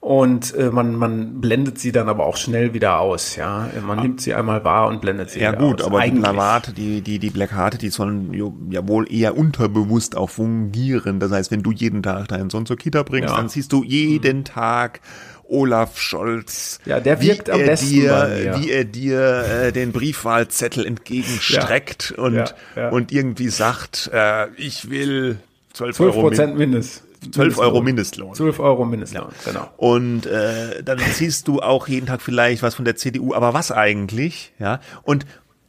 Und 0.00 0.54
äh, 0.54 0.70
man, 0.70 0.94
man 0.94 1.40
blendet 1.40 1.80
sie 1.80 1.90
dann 1.90 2.08
aber 2.08 2.24
auch 2.24 2.36
schnell 2.36 2.72
wieder 2.72 3.00
aus, 3.00 3.34
ja. 3.34 3.68
Man 3.84 4.00
nimmt 4.00 4.20
sie 4.20 4.32
einmal 4.32 4.62
wahr 4.62 4.86
und 4.86 5.00
blendet 5.00 5.30
sie 5.30 5.40
ja, 5.40 5.50
wieder 5.50 5.58
gut, 5.58 5.82
aus. 5.82 5.88
Ja 5.92 5.98
gut, 5.98 6.04
aber 6.04 6.04
die 6.04 6.20
Plakate, 6.20 6.72
die, 6.72 7.00
die, 7.00 7.18
die 7.18 7.30
Plakate, 7.30 7.78
die 7.78 7.88
sollen 7.88 8.32
ja 8.70 8.86
wohl 8.86 9.12
eher 9.12 9.36
unterbewusst 9.36 10.16
auch 10.16 10.30
fungieren. 10.30 11.18
Das 11.18 11.32
heißt, 11.32 11.50
wenn 11.50 11.64
du 11.64 11.72
jeden 11.72 12.04
Tag 12.04 12.28
deinen 12.28 12.48
Sohn 12.48 12.64
zur 12.64 12.76
Kita 12.76 13.02
bringst, 13.02 13.30
ja. 13.30 13.36
dann 13.36 13.48
siehst 13.48 13.72
du 13.72 13.82
jeden 13.82 14.38
mhm. 14.38 14.44
Tag 14.44 15.00
Olaf 15.48 15.98
Scholz. 15.98 16.80
Ja, 16.84 17.00
der 17.00 17.20
wirkt 17.20 17.50
am 17.50 17.64
besten 17.64 17.88
dir, 17.88 18.54
Wie 18.58 18.70
er 18.70 18.84
dir 18.84 19.20
äh, 19.20 19.72
den 19.72 19.92
Briefwahlzettel 19.92 20.86
entgegenstreckt 20.86 22.14
ja. 22.16 22.22
und, 22.22 22.34
ja, 22.34 22.46
ja. 22.76 22.88
und 22.90 23.12
irgendwie 23.12 23.48
sagt, 23.48 24.10
äh, 24.12 24.48
ich 24.56 24.90
will 24.90 25.38
12, 25.72 25.96
12 25.96 26.00
Euro 26.00 26.28
Prozent 26.28 26.56
Mindest. 26.56 27.02
12 27.32 27.58
Euro 27.58 27.80
Mindestlohn. 27.80 28.34
12 28.34 28.60
Euro 28.60 28.84
Mindestlohn, 28.84 29.30
genau. 29.44 29.68
Und 29.76 30.26
äh, 30.26 30.82
dann 30.84 30.98
siehst 30.98 31.48
du 31.48 31.60
auch 31.60 31.88
jeden 31.88 32.06
Tag 32.06 32.22
vielleicht 32.22 32.62
was 32.62 32.76
von 32.76 32.84
der 32.84 32.96
CDU, 32.96 33.34
aber 33.34 33.54
was 33.54 33.72
eigentlich? 33.72 34.52
Ja. 34.58 34.80
Und 35.02 35.26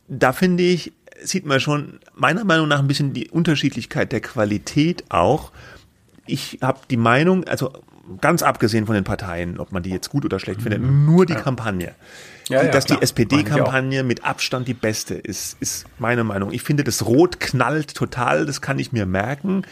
da 0.07 0.31
finde 0.31 0.63
ich, 0.63 0.93
sieht 1.21 1.45
man 1.45 1.59
schon 1.59 1.99
meiner 2.13 2.43
Meinung 2.43 2.67
nach 2.67 2.79
ein 2.79 2.87
bisschen 2.87 3.13
die 3.13 3.29
Unterschiedlichkeit 3.29 4.11
der 4.11 4.21
Qualität 4.21 5.05
auch. 5.09 5.51
Ich 6.27 6.59
habe 6.61 6.79
die 6.89 6.97
Meinung, 6.97 7.45
also 7.45 7.71
ganz 8.21 8.41
abgesehen 8.43 8.85
von 8.85 8.95
den 8.95 9.03
Parteien, 9.03 9.59
ob 9.59 9.71
man 9.71 9.83
die 9.83 9.91
jetzt 9.91 10.09
gut 10.09 10.25
oder 10.25 10.39
schlecht 10.39 10.61
findet, 10.61 10.81
mhm. 10.81 11.05
nur 11.05 11.25
die 11.25 11.33
ja. 11.33 11.41
Kampagne. 11.41 11.95
Ja, 12.49 12.63
ja, 12.63 12.71
dass 12.71 12.85
klar. 12.85 12.97
die 12.97 13.03
SPD-Kampagne 13.03 14.03
mit 14.03 14.23
Abstand 14.25 14.67
die 14.67 14.73
beste 14.73 15.13
ist, 15.13 15.57
ist 15.59 15.85
meine 15.99 16.23
Meinung. 16.23 16.51
Ich 16.51 16.63
finde, 16.63 16.83
das 16.83 17.05
Rot 17.05 17.39
knallt 17.39 17.93
total, 17.93 18.45
das 18.45 18.61
kann 18.61 18.79
ich 18.79 18.91
mir 18.91 19.05
merken. 19.05 19.63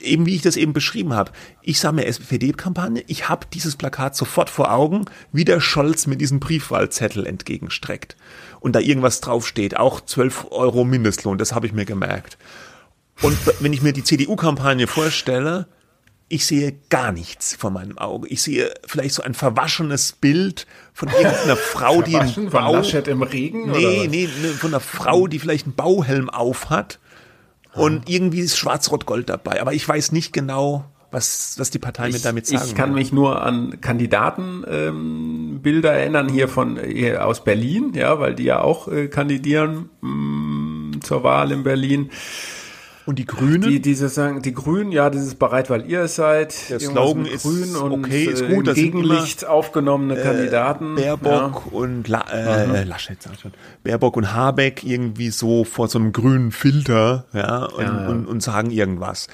Eben 0.00 0.26
wie 0.26 0.34
ich 0.34 0.42
das 0.42 0.56
eben 0.56 0.72
beschrieben 0.72 1.14
habe. 1.14 1.30
Ich 1.62 1.78
sah 1.78 1.92
mir 1.92 2.06
SPD-Kampagne, 2.06 3.04
ich 3.06 3.28
habe 3.28 3.46
dieses 3.52 3.76
Plakat 3.76 4.16
sofort 4.16 4.50
vor 4.50 4.72
Augen, 4.72 5.04
wie 5.32 5.44
der 5.44 5.60
Scholz 5.60 6.06
mit 6.06 6.20
diesem 6.20 6.40
Briefwahlzettel 6.40 7.24
entgegenstreckt. 7.24 8.16
Und 8.60 8.74
da 8.74 8.80
irgendwas 8.80 9.20
draufsteht, 9.20 9.76
auch 9.76 10.00
12 10.00 10.48
Euro 10.50 10.84
Mindestlohn, 10.84 11.38
das 11.38 11.54
habe 11.54 11.66
ich 11.66 11.72
mir 11.72 11.84
gemerkt. 11.84 12.36
Und 13.22 13.38
wenn 13.60 13.72
ich 13.72 13.82
mir 13.82 13.92
die 13.92 14.04
CDU-Kampagne 14.04 14.86
vorstelle, 14.86 15.68
ich 16.34 16.46
sehe 16.46 16.74
gar 16.90 17.12
nichts 17.12 17.54
vor 17.54 17.70
meinem 17.70 17.96
Auge. 17.96 18.26
Ich 18.26 18.42
sehe 18.42 18.74
vielleicht 18.88 19.14
so 19.14 19.22
ein 19.22 19.34
verwaschenes 19.34 20.10
Bild 20.12 20.66
von 20.92 21.08
irgendeiner 21.08 21.54
Frau, 21.56 22.02
die 22.02 22.16
einen 22.16 22.50
Bau... 22.50 22.72
Von 22.72 22.82
Laschet 22.82 23.06
im 23.06 23.22
Regen? 23.22 23.70
Nee, 23.70 24.08
nee, 24.10 24.28
ne, 24.42 24.48
von 24.48 24.70
einer 24.70 24.80
Frau, 24.80 25.28
die 25.28 25.38
vielleicht 25.38 25.66
einen 25.66 25.76
Bauhelm 25.76 26.28
aufhat. 26.28 26.98
Und 27.72 28.08
irgendwie 28.08 28.40
ist 28.40 28.58
Schwarz-Rot-Gold 28.58 29.28
dabei. 29.28 29.60
Aber 29.60 29.74
ich 29.74 29.88
weiß 29.88 30.10
nicht 30.10 30.32
genau, 30.32 30.86
was, 31.12 31.54
was 31.56 31.70
die 31.70 31.78
Partei 31.78 32.08
ich, 32.08 32.14
mit 32.14 32.24
damit 32.24 32.48
sagen 32.48 32.64
Ich 32.66 32.74
kann 32.74 32.90
will. 32.90 32.96
mich 32.96 33.12
nur 33.12 33.42
an 33.42 33.80
Kandidatenbilder 33.80 35.92
ähm, 35.92 35.98
erinnern 35.98 36.28
hier 36.28 36.48
von 36.48 36.80
hier 36.80 37.24
aus 37.24 37.44
Berlin, 37.44 37.92
ja, 37.94 38.18
weil 38.18 38.34
die 38.34 38.42
ja 38.44 38.60
auch 38.60 38.88
äh, 38.88 39.06
kandidieren 39.06 39.88
mh, 40.00 40.10
mm, 40.10 41.02
zur 41.02 41.22
Wahl 41.22 41.52
in 41.52 41.62
Berlin. 41.62 42.10
Und 43.06 43.18
die 43.18 43.26
Grünen? 43.26 43.62
Die, 43.62 43.80
diese 43.82 44.08
sagen, 44.08 44.40
die 44.40 44.54
Grünen, 44.54 44.90
ja, 44.90 45.10
dieses 45.10 45.34
bereit, 45.34 45.68
weil 45.68 45.84
ihr 45.90 46.02
es 46.02 46.16
seid. 46.16 46.70
Der 46.70 46.80
Slogan 46.80 47.26
ist 47.26 47.42
Grün 47.42 47.76
und 47.76 48.04
okay, 48.04 48.24
ist 48.24 48.46
gut. 48.48 48.66
Das 48.66 48.76
Gegenlicht 48.76 49.42
immer, 49.42 49.52
aufgenommene 49.52 50.18
äh, 50.18 50.22
Kandidaten. 50.22 50.94
Baerbock 50.94 51.66
ja. 51.66 51.78
und 51.78 52.08
La 52.08 52.24
äh, 52.32 52.66
mhm. 52.66 52.88
Laschet, 52.88 53.22
sag 53.22 53.34
ich 53.34 53.40
schon. 53.40 53.52
Baerbock 53.82 54.16
und 54.16 54.32
Habeck 54.32 54.84
irgendwie 54.84 55.28
so 55.30 55.64
vor 55.64 55.88
so 55.88 55.98
einem 55.98 56.12
grünen 56.12 56.50
Filter, 56.50 57.26
ja, 57.34 57.64
und, 57.66 57.82
ja, 57.82 58.02
ja. 58.02 58.08
und, 58.08 58.26
und 58.26 58.42
sagen 58.42 58.70
irgendwas. 58.70 59.28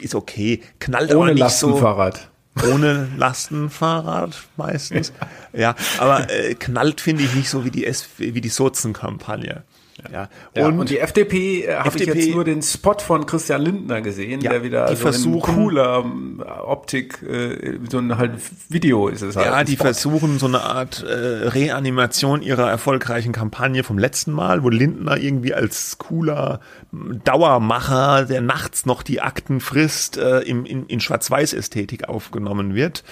Ist 0.00 0.14
okay. 0.14 0.62
Knallt 0.78 1.10
Ohne 1.10 1.22
aber 1.22 1.32
nicht 1.32 1.40
Lastenfahrrad. 1.40 2.28
So, 2.54 2.72
ohne 2.72 3.08
Lastenfahrrad 3.16 4.36
meistens. 4.56 5.12
ja, 5.52 5.74
aber 5.98 6.30
äh, 6.30 6.54
knallt 6.54 7.00
finde 7.00 7.24
ich 7.24 7.34
nicht 7.34 7.50
so 7.50 7.64
wie 7.64 7.70
die 7.70 7.84
S 7.84 8.08
wie 8.18 8.40
die 8.40 8.48
Sozen-Kampagne. 8.48 9.64
Ja. 10.12 10.28
ja. 10.54 10.66
Und, 10.66 10.78
und, 10.78 10.90
die 10.90 10.98
FDP 10.98 11.64
äh, 11.64 11.76
habe 11.76 11.98
ich 11.98 12.06
jetzt 12.06 12.30
nur 12.30 12.44
den 12.44 12.62
Spot 12.62 12.96
von 12.98 13.26
Christian 13.26 13.62
Lindner 13.62 14.00
gesehen, 14.00 14.40
ja, 14.40 14.52
der 14.52 14.62
wieder 14.62 14.86
die 14.86 14.96
so 14.96 15.02
versuchen, 15.02 15.54
in 15.54 15.60
cooler 15.60 16.04
ähm, 16.04 16.44
Optik, 16.64 17.22
äh, 17.22 17.78
so 17.90 17.98
ein 17.98 18.16
halt 18.16 18.32
Video 18.68 19.08
ist 19.08 19.22
es 19.22 19.36
halt. 19.36 19.46
Ja, 19.46 19.64
die 19.64 19.72
Spot. 19.72 19.84
versuchen 19.84 20.38
so 20.38 20.46
eine 20.46 20.62
Art 20.62 21.02
äh, 21.02 21.48
Reanimation 21.48 22.42
ihrer 22.42 22.70
erfolgreichen 22.70 23.32
Kampagne 23.32 23.82
vom 23.82 23.98
letzten 23.98 24.32
Mal, 24.32 24.62
wo 24.62 24.68
Lindner 24.68 25.16
irgendwie 25.16 25.52
als 25.52 25.98
cooler 25.98 26.60
Dauermacher, 26.92 28.24
der 28.24 28.40
nachts 28.40 28.86
noch 28.86 29.02
die 29.02 29.20
Akten 29.20 29.60
frisst, 29.60 30.16
äh, 30.16 30.40
im, 30.40 30.64
in, 30.64 30.86
in 30.86 31.00
Schwarz-Weiß-Ästhetik 31.00 32.08
aufgenommen 32.08 32.74
wird. 32.74 33.04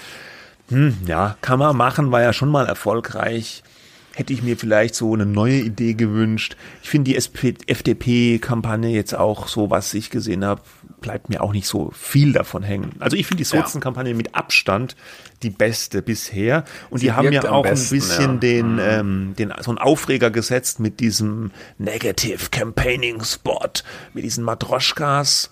Hm, 0.69 0.97
ja, 1.05 1.37
kann 1.41 1.59
man 1.59 1.75
machen, 1.75 2.11
war 2.11 2.21
ja 2.21 2.33
schon 2.33 2.49
mal 2.49 2.65
erfolgreich 2.65 3.63
hätte 4.17 4.33
ich 4.33 4.41
mir 4.41 4.57
vielleicht 4.57 4.95
so 4.95 5.13
eine 5.13 5.27
neue 5.27 5.59
Idee 5.59 5.93
gewünscht. 5.93 6.57
Ich 6.81 6.89
finde 6.89 7.11
die 7.11 7.17
FDP-Kampagne 7.17 8.89
jetzt 8.89 9.13
auch 9.13 9.47
so, 9.47 9.69
was 9.69 9.93
ich 9.93 10.09
gesehen 10.09 10.43
habe, 10.43 10.63
bleibt 11.01 11.29
mir 11.29 11.43
auch 11.43 11.53
nicht 11.53 11.67
so 11.67 11.91
viel 11.91 12.33
davon 12.33 12.63
hängen. 12.63 12.93
Also 12.97 13.15
ich 13.15 13.27
finde 13.27 13.41
die 13.41 13.43
Sozen-Kampagne 13.43 14.15
mit 14.15 14.33
Abstand 14.33 14.95
die 15.43 15.51
beste 15.51 16.01
bisher. 16.01 16.65
Und 16.89 16.97
Sie 16.97 17.05
die 17.05 17.11
haben 17.11 17.31
ja 17.31 17.47
auch 17.51 17.61
besten, 17.61 17.93
ein 17.93 17.99
bisschen 17.99 18.33
ja. 18.33 18.39
den, 18.39 18.73
mhm. 18.73 18.79
ähm, 18.81 19.33
den, 19.37 19.53
so 19.61 19.69
einen 19.69 19.77
Aufreger 19.77 20.31
gesetzt 20.31 20.79
mit 20.79 20.99
diesem 20.99 21.51
Negative 21.77 22.49
Campaigning 22.49 23.23
Spot, 23.23 23.69
mit 24.15 24.23
diesen 24.23 24.43
Matroschkas 24.43 25.51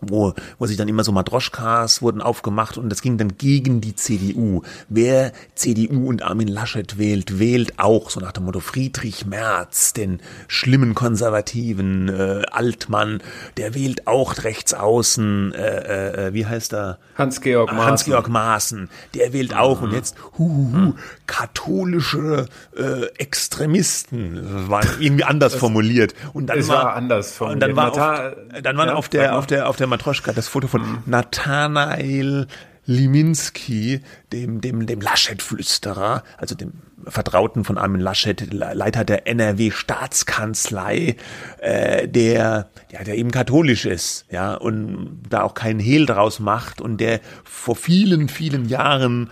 wo, 0.00 0.34
wo 0.58 0.66
sich 0.66 0.76
dann 0.76 0.88
immer 0.88 1.04
so 1.04 1.12
Madroschkas 1.12 2.02
wurden 2.02 2.20
aufgemacht 2.20 2.78
und 2.78 2.90
das 2.90 3.02
ging 3.02 3.18
dann 3.18 3.36
gegen 3.36 3.80
die 3.80 3.94
CDU. 3.94 4.62
Wer 4.88 5.32
CDU 5.54 6.08
und 6.08 6.22
Armin 6.22 6.48
Laschet 6.48 6.98
wählt, 6.98 7.38
wählt 7.38 7.78
auch 7.78 8.10
so 8.10 8.20
nach 8.20 8.32
dem 8.32 8.44
Motto 8.44 8.60
Friedrich 8.60 9.26
Merz, 9.26 9.92
den 9.92 10.20
schlimmen 10.46 10.94
konservativen 10.94 12.08
äh, 12.08 12.42
Altmann, 12.50 13.22
der 13.56 13.74
wählt 13.74 14.06
auch 14.06 14.44
rechts 14.44 14.74
außen, 14.74 15.54
äh, 15.54 15.58
äh, 15.58 16.26
äh 16.28 16.34
wie 16.34 16.46
heißt 16.46 16.74
er? 16.74 16.98
Hans-Georg 17.16 17.72
Maaßen. 17.72 17.86
Hans-Georg 17.86 18.28
Maaßen, 18.28 18.88
der 19.14 19.32
wählt 19.32 19.54
auch 19.54 19.80
mhm. 19.80 19.88
und 19.88 19.92
jetzt 19.94 20.16
hu, 20.38 20.48
hu, 20.48 20.72
hu, 20.72 20.94
katholische 21.28 22.46
äh, 22.76 23.04
Extremisten 23.18 24.68
waren 24.68 24.88
irgendwie 24.98 25.22
anders 25.22 25.52
das, 25.52 25.60
formuliert 25.60 26.14
und 26.32 26.46
dann 26.46 26.66
war, 26.66 26.84
war 26.84 26.94
anders 26.94 27.34
formuliert. 27.34 27.62
Und 27.62 27.76
dann 27.76 27.76
war 27.76 27.92
auf, 27.92 28.36
dann 28.62 28.76
waren 28.76 28.88
ja, 28.88 28.94
auf 28.94 29.08
der 29.08 29.36
auf 29.36 29.46
der 29.46 29.68
auf 29.68 29.76
der 29.76 29.86
Matroschka 29.86 30.32
das 30.32 30.48
Foto 30.48 30.66
von 30.66 30.80
mhm. 30.80 31.02
Nathanael 31.06 32.48
Liminski, 32.88 34.00
dem, 34.32 34.62
dem, 34.62 34.86
dem 34.86 35.02
Laschet-Flüsterer, 35.02 36.24
also 36.38 36.54
dem 36.54 36.72
Vertrauten 37.06 37.64
von 37.64 37.76
Armin 37.76 38.00
Laschet, 38.00 38.50
Leiter 38.50 39.04
der 39.04 39.26
NRW-Staatskanzlei, 39.26 41.16
äh, 41.58 42.08
der, 42.08 42.70
ja, 42.90 43.04
der 43.04 43.18
eben 43.18 43.30
katholisch 43.30 43.84
ist, 43.84 44.24
ja, 44.30 44.54
und 44.54 45.20
da 45.28 45.42
auch 45.42 45.52
keinen 45.52 45.80
Hehl 45.80 46.06
draus 46.06 46.40
macht 46.40 46.80
und 46.80 46.96
der 46.96 47.20
vor 47.44 47.76
vielen, 47.76 48.30
vielen 48.30 48.70
Jahren 48.70 49.28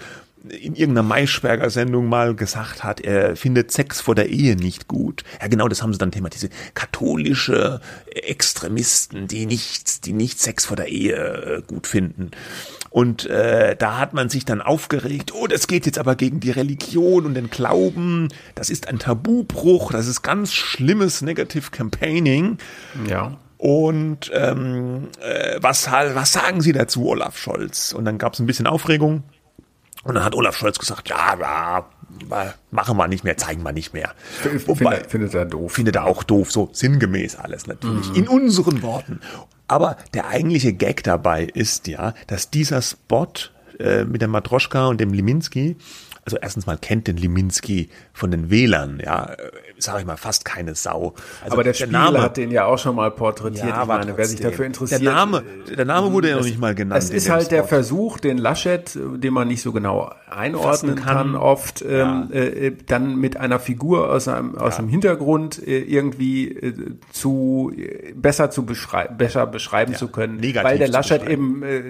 in 0.51 0.75
irgendeiner 0.75 1.03
Maischberger 1.03 1.71
Sendung 1.71 2.09
mal 2.09 2.35
gesagt 2.35 2.85
hat, 2.85 3.01
er 3.01 3.37
findet 3.37 3.71
Sex 3.71 4.01
vor 4.01 4.15
der 4.15 4.29
Ehe 4.29 4.57
nicht 4.57 4.89
gut. 4.89 5.25
Ja, 5.41 5.49
genau, 5.49 5.69
das 5.69 5.83
haben 5.83 5.93
sie 5.93 5.99
dann 5.99 6.13
thematisiert. 6.13 6.53
Katholische 6.75 7.81
Extremisten, 8.15 9.29
die 9.29 9.47
nicht, 9.47 10.07
die 10.07 10.13
nicht 10.13 10.41
Sex 10.41 10.67
vor 10.67 10.77
der 10.77 10.89
Ehe 10.89 11.17
äh, 11.17 11.63
gut 11.67 11.87
finden. 11.87 12.31
Und 12.91 13.27
äh, 13.27 13.77
da 13.77 13.99
hat 13.99 14.15
man 14.15 14.29
sich 14.29 14.45
dann 14.45 14.63
aufgeregt, 14.63 15.33
oh, 15.35 15.47
das 15.47 15.67
geht 15.67 15.87
jetzt 15.87 15.99
aber 15.99 16.17
gegen 16.17 16.41
die 16.41 16.51
Religion 16.51 17.27
und 17.27 17.35
den 17.35 17.51
Glauben. 17.51 18.29
Das 18.55 18.71
ist 18.71 18.89
ein 18.89 18.99
Tabubruch, 18.99 19.93
das 19.93 20.07
ist 20.07 20.23
ganz 20.23 20.53
schlimmes 20.55 21.23
Negative 21.23 21.71
Campaigning. 21.71 22.59
Ja. 23.09 23.37
Und 23.59 24.31
ähm, 24.35 25.09
äh, 25.21 25.59
was, 25.61 25.91
was 25.91 26.33
sagen 26.33 26.61
Sie 26.61 26.73
dazu, 26.73 27.07
Olaf 27.07 27.39
Scholz? 27.39 27.93
Und 27.93 28.05
dann 28.05 28.19
gab 28.19 28.35
es 28.35 28.41
ein 28.41 28.47
bisschen 28.47 28.67
Aufregung. 28.67 29.25
Und 30.05 30.15
dann 30.15 30.25
hat 30.25 30.35
Olaf 30.35 30.57
Scholz 30.57 30.79
gesagt, 30.79 31.09
ja, 31.09 31.37
ja, 31.41 31.87
machen 32.71 32.97
wir 32.97 33.09
nicht 33.09 33.25
mehr, 33.25 33.37
zeigen 33.37 33.63
wir 33.63 33.73
nicht 33.73 33.93
mehr. 33.93 34.13
Wobei, 34.67 34.97
findet, 34.97 35.11
findet 35.11 35.35
er 35.35 35.45
doof. 35.45 35.73
Findet 35.73 35.97
er 35.97 36.05
auch 36.05 36.23
doof, 36.23 36.53
so 36.53 36.69
sinngemäß 36.73 37.37
alles 37.37 37.67
natürlich, 37.67 38.09
mhm. 38.11 38.15
in 38.15 38.29
unseren 38.29 38.83
Worten. 38.83 39.21
Aber 39.69 39.97
der 40.15 40.29
eigentliche 40.29 40.73
Gag 40.73 41.03
dabei 41.03 41.45
ist 41.45 41.89
ja, 41.89 42.15
dass 42.29 42.51
dieser 42.51 42.83
Spot 42.83 43.27
äh, 43.79 44.05
mit 44.05 44.21
der 44.21 44.29
Matroschka 44.29 44.87
und 44.87 45.01
dem 45.01 45.13
Liminski 45.13 45.77
also 46.27 46.39
erstens 46.39 46.67
mal 46.67 46.77
kennt 46.77 47.07
den 47.07 47.17
Liminski 47.17 47.89
von 48.13 48.33
den 48.33 48.51
Wählern, 48.51 49.01
ja, 49.03 49.27
äh, 49.27 49.51
sage 49.79 50.01
ich 50.01 50.07
mal, 50.07 50.17
fast 50.17 50.45
keine 50.45 50.75
Sau. 50.75 51.15
Also 51.43 51.55
aber 51.55 51.65
der, 51.65 51.73
der 51.73 51.87
Name 51.89 52.23
hat 52.23 52.37
den 52.37 52.51
ja 52.51 52.65
auch 52.65 52.79
schon 52.79 52.97
mal 52.97 53.11
porträtiert. 53.11 53.69
Ja, 53.69 53.83
ich 53.83 53.89
meine, 53.89 54.17
wer 54.17 54.25
sich 54.25 54.41
dafür 54.41 54.65
interessiert. 54.65 55.03
Der 55.03 55.13
Name, 55.13 55.43
der 55.77 55.85
Name 55.85 56.13
wurde 56.13 56.31
ja 56.31 56.37
noch 56.37 56.45
nicht 56.45 56.59
mal 56.59 56.75
genannt. 56.75 57.03
Es 57.03 57.11
ist 57.11 57.29
halt 57.31 57.51
der 57.51 57.65
Versuch, 57.65 58.19
den 58.19 58.39
Laschet, 58.39 58.91
den 58.95 59.33
man 59.33 59.49
nicht 59.49 59.63
so 59.63 59.73
genau 59.73 60.11
einordnen 60.31 60.97
kann, 60.97 61.33
kann, 61.33 61.37
oft, 61.37 61.83
ähm, 61.83 62.29
ja. 62.33 62.41
äh, 62.41 62.77
dann 62.87 63.17
mit 63.17 63.37
einer 63.37 63.59
Figur 63.59 64.11
aus 64.11 64.29
einem, 64.29 64.57
aus 64.57 64.77
ja. 64.77 64.83
dem 64.83 64.89
Hintergrund 64.89 65.67
äh, 65.67 65.79
irgendwie 65.79 66.49
äh, 66.49 66.75
zu, 67.13 67.73
äh, 67.77 68.13
besser 68.15 68.51
zu 68.51 68.65
beschreiben, 68.65 69.17
besser 69.17 69.47
beschreiben 69.47 69.95
zu 69.95 70.09
können. 70.09 70.37
Negativ 70.37 70.71
weil 70.71 70.79
der 70.79 70.89
Laschet 70.89 71.27
eben, 71.29 71.63
äh, 71.63 71.83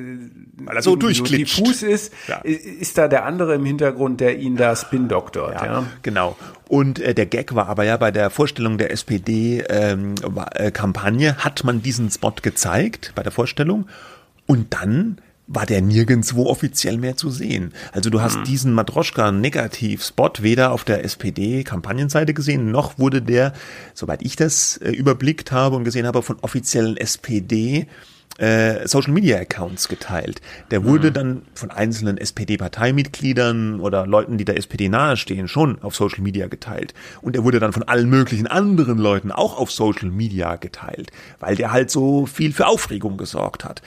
weil 0.58 0.76
er 0.76 0.82
so 0.82 0.96
durchklitscht. 0.96 1.58
Diffus 1.58 1.82
ist, 1.82 2.12
ist 2.42 2.98
da 2.98 3.08
der 3.08 3.24
andere 3.24 3.54
im 3.54 3.64
Hintergrund, 3.64 4.20
der 4.20 4.38
ihn 4.38 4.56
da 4.56 4.74
spin-doktort. 4.74 5.54
Ja, 5.54 5.84
genau. 6.02 6.36
Und 6.68 6.98
äh, 6.98 7.14
der 7.14 7.26
Gag 7.26 7.54
war 7.54 7.68
aber 7.68 7.84
ja 7.84 7.96
bei 7.96 8.10
der 8.10 8.30
Vorstellung 8.30 8.78
der 8.78 8.90
SPD-Kampagne, 8.90 11.28
ähm, 11.28 11.34
äh, 11.34 11.38
hat 11.38 11.62
man 11.64 11.82
diesen 11.82 12.10
Spot 12.10 12.34
gezeigt 12.42 13.12
bei 13.14 13.22
der 13.22 13.32
Vorstellung 13.32 13.86
und 14.46 14.74
dann 14.74 15.18
war 15.48 15.64
der 15.64 15.80
nirgendwo 15.80 16.46
offiziell 16.46 16.98
mehr 16.98 17.16
zu 17.16 17.30
sehen. 17.30 17.72
Also 17.92 18.10
du 18.10 18.20
hast 18.20 18.38
mhm. 18.38 18.44
diesen 18.44 18.74
Matroschka-Negativ-Spot 18.74 20.32
weder 20.40 20.72
auf 20.72 20.82
der 20.82 21.04
SPD-Kampagnenseite 21.04 22.34
gesehen, 22.34 22.72
noch 22.72 22.98
wurde 22.98 23.22
der, 23.22 23.52
soweit 23.94 24.22
ich 24.22 24.34
das 24.34 24.76
äh, 24.78 24.90
überblickt 24.90 25.52
habe 25.52 25.76
und 25.76 25.84
gesehen 25.84 26.06
habe, 26.06 26.22
von 26.22 26.38
offiziellen 26.42 26.96
SPD 26.96 27.86
äh, 28.38 28.86
Social 28.86 29.12
Media 29.12 29.38
Accounts 29.38 29.88
geteilt. 29.88 30.40
Der 30.70 30.84
wurde 30.84 31.08
mhm. 31.08 31.14
dann 31.14 31.42
von 31.54 31.70
einzelnen 31.70 32.18
SPD-Parteimitgliedern 32.18 33.80
oder 33.80 34.06
Leuten, 34.06 34.38
die 34.38 34.44
der 34.44 34.56
SPD 34.56 34.88
nahestehen, 34.88 35.48
schon 35.48 35.80
auf 35.82 35.96
Social 35.96 36.22
Media 36.22 36.46
geteilt. 36.46 36.94
Und 37.22 37.36
er 37.36 37.44
wurde 37.44 37.60
dann 37.60 37.72
von 37.72 37.82
allen 37.82 38.08
möglichen 38.08 38.46
anderen 38.46 38.98
Leuten 38.98 39.32
auch 39.32 39.58
auf 39.58 39.70
Social 39.70 40.10
Media 40.10 40.56
geteilt, 40.56 41.10
weil 41.40 41.56
der 41.56 41.72
halt 41.72 41.90
so 41.90 42.26
viel 42.26 42.52
für 42.52 42.66
Aufregung 42.66 43.16
gesorgt 43.16 43.64
hat. 43.64 43.82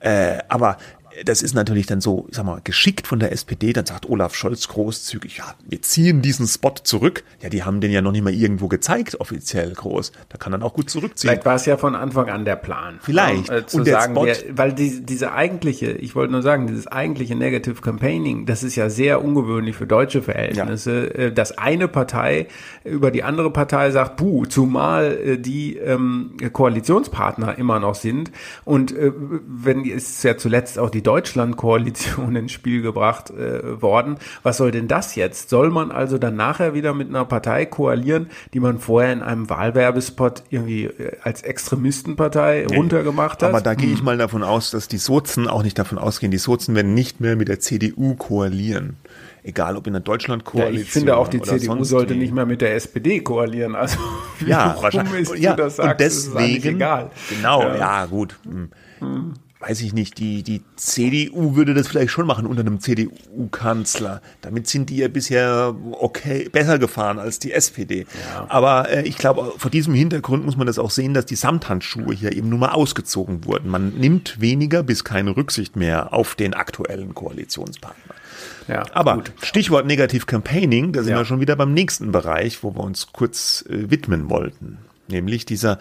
Äh, 0.00 0.38
aber 0.48 0.76
das 1.24 1.42
ist 1.42 1.54
natürlich 1.54 1.86
dann 1.86 2.00
so, 2.00 2.26
ich 2.28 2.36
sag 2.36 2.44
mal, 2.44 2.60
geschickt 2.62 3.06
von 3.06 3.18
der 3.18 3.32
SPD. 3.32 3.72
Dann 3.72 3.86
sagt 3.86 4.08
Olaf 4.08 4.34
Scholz 4.34 4.68
großzügig, 4.68 5.38
ja, 5.38 5.54
wir 5.66 5.80
ziehen 5.82 6.22
diesen 6.22 6.46
Spot 6.46 6.74
zurück. 6.82 7.24
Ja, 7.40 7.48
die 7.48 7.64
haben 7.64 7.80
den 7.80 7.90
ja 7.90 8.02
noch 8.02 8.12
nicht 8.12 8.22
mal 8.22 8.34
irgendwo 8.34 8.68
gezeigt, 8.68 9.20
offiziell 9.20 9.72
groß. 9.72 10.12
Da 10.28 10.38
kann 10.38 10.52
dann 10.52 10.62
auch 10.62 10.74
gut 10.74 10.90
zurückziehen. 10.90 11.30
Vielleicht 11.30 11.46
war 11.46 11.54
es 11.54 11.66
ja 11.66 11.76
von 11.76 11.94
Anfang 11.94 12.28
an 12.28 12.44
der 12.44 12.56
Plan. 12.56 12.98
Vielleicht. 13.00 13.48
äh, 13.50 13.66
zu 13.66 13.78
Und 13.78 13.86
sagen, 13.86 14.14
Spot, 14.14 14.26
der, 14.26 14.36
weil 14.52 14.72
die, 14.72 15.04
diese 15.04 15.32
eigentliche, 15.32 15.92
ich 15.92 16.14
wollte 16.14 16.32
nur 16.32 16.42
sagen, 16.42 16.66
dieses 16.66 16.86
eigentliche 16.86 17.34
Negative 17.34 17.80
Campaigning, 17.80 18.46
das 18.46 18.62
ist 18.62 18.76
ja 18.76 18.90
sehr 18.90 19.24
ungewöhnlich 19.24 19.76
für 19.76 19.86
deutsche 19.86 20.22
Verhältnisse, 20.22 21.12
ja. 21.16 21.24
Äh, 21.26 21.32
dass 21.32 21.56
eine 21.56 21.88
Partei 21.88 22.48
über 22.84 23.10
die 23.10 23.22
andere 23.22 23.50
Partei 23.50 23.90
sagt, 23.90 24.16
puh, 24.16 24.46
zumal 24.46 25.18
äh, 25.24 25.38
die 25.38 25.76
ähm, 25.76 26.36
Koalitionspartner 26.52 27.58
immer 27.58 27.80
noch 27.80 27.94
sind. 27.94 28.30
Und 28.64 28.92
äh, 28.92 29.12
wenn 29.46 29.84
es 29.88 30.22
ja 30.22 30.36
zuletzt 30.36 30.78
auch 30.78 30.90
die 30.90 31.05
Deutschland-Koalition 31.06 32.34
ins 32.36 32.52
Spiel 32.52 32.82
gebracht 32.82 33.30
äh, 33.30 33.80
worden. 33.80 34.16
Was 34.42 34.56
soll 34.56 34.70
denn 34.70 34.88
das 34.88 35.14
jetzt? 35.14 35.48
Soll 35.48 35.70
man 35.70 35.90
also 35.90 36.18
dann 36.18 36.36
nachher 36.36 36.74
wieder 36.74 36.94
mit 36.94 37.08
einer 37.08 37.24
Partei 37.24 37.64
koalieren, 37.66 38.28
die 38.54 38.60
man 38.60 38.78
vorher 38.78 39.12
in 39.12 39.22
einem 39.22 39.48
Wahlwerbespot 39.48 40.42
irgendwie 40.50 40.84
äh, 40.84 41.16
als 41.22 41.42
Extremistenpartei 41.42 42.66
nee, 42.68 42.76
runtergemacht 42.76 43.42
hat? 43.42 43.50
Aber 43.50 43.60
da 43.60 43.74
gehe 43.74 43.92
ich 43.92 43.98
hm. 43.98 44.04
mal 44.04 44.18
davon 44.18 44.42
aus, 44.42 44.70
dass 44.70 44.88
die 44.88 44.98
Sozen 44.98 45.48
auch 45.48 45.62
nicht 45.62 45.78
davon 45.78 45.98
ausgehen. 45.98 46.30
Die 46.32 46.38
Sozen 46.38 46.74
werden 46.74 46.94
nicht 46.94 47.20
mehr 47.20 47.36
mit 47.36 47.48
der 47.48 47.60
CDU 47.60 48.14
koalieren 48.14 48.96
egal 49.46 49.76
ob 49.76 49.86
in 49.86 49.92
der 49.92 50.02
Deutschland-Koalition. 50.02 50.74
Ja, 50.74 50.82
ich 50.82 50.90
finde 50.90 51.16
auch, 51.16 51.28
die 51.28 51.40
CDU 51.40 51.84
sollte 51.84 52.14
wie. 52.14 52.18
nicht 52.18 52.34
mehr 52.34 52.46
mit 52.46 52.60
der 52.60 52.74
SPD 52.74 53.20
koalieren. 53.20 53.76
Also 53.76 53.96
ja, 54.44 54.76
wahrscheinlich. 54.80 55.30
Ist, 55.30 55.38
ja, 55.38 55.56
sagst, 55.56 55.78
und 55.78 56.00
deswegen, 56.00 56.76
egal. 56.76 57.10
Genau, 57.30 57.62
ja, 57.62 57.76
ja 57.76 58.06
gut. 58.06 58.40
Hm. 58.44 59.34
Weiß 59.58 59.80
ich 59.80 59.94
nicht, 59.94 60.18
die, 60.18 60.42
die 60.42 60.62
CDU 60.76 61.56
würde 61.56 61.72
das 61.72 61.88
vielleicht 61.88 62.10
schon 62.10 62.26
machen 62.26 62.46
unter 62.46 62.60
einem 62.60 62.78
CDU-Kanzler. 62.78 64.20
Damit 64.42 64.68
sind 64.68 64.90
die 64.90 64.98
ja 64.98 65.08
bisher 65.08 65.74
okay, 65.92 66.50
besser 66.50 66.78
gefahren 66.78 67.18
als 67.18 67.38
die 67.38 67.52
SPD. 67.52 68.06
Ja. 68.34 68.46
Aber 68.50 68.90
äh, 68.90 69.08
ich 69.08 69.16
glaube, 69.16 69.54
vor 69.56 69.70
diesem 69.70 69.94
Hintergrund 69.94 70.44
muss 70.44 70.58
man 70.58 70.66
das 70.66 70.78
auch 70.78 70.90
sehen, 70.90 71.14
dass 71.14 71.24
die 71.24 71.36
Samthandschuhe 71.36 72.14
hier 72.14 72.32
eben 72.32 72.50
nur 72.50 72.58
mal 72.58 72.72
ausgezogen 72.72 73.46
wurden. 73.46 73.70
Man 73.70 73.94
nimmt 73.94 74.42
weniger 74.42 74.82
bis 74.82 75.04
keine 75.04 75.34
Rücksicht 75.34 75.74
mehr 75.74 76.12
auf 76.12 76.34
den 76.34 76.52
aktuellen 76.52 77.14
Koalitionspartner. 77.14 78.14
Ja, 78.68 78.84
Aber 78.92 79.14
gut. 79.14 79.32
Stichwort 79.42 79.86
Negativ 79.86 80.26
Campaigning, 80.26 80.92
da 80.92 81.02
sind 81.02 81.12
ja. 81.12 81.18
wir 81.18 81.24
schon 81.24 81.40
wieder 81.40 81.56
beim 81.56 81.72
nächsten 81.72 82.12
Bereich, 82.12 82.62
wo 82.62 82.74
wir 82.74 82.80
uns 82.80 83.12
kurz 83.12 83.64
äh, 83.70 83.90
widmen 83.90 84.28
wollten. 84.28 84.78
Nämlich 85.08 85.46
dieser 85.46 85.78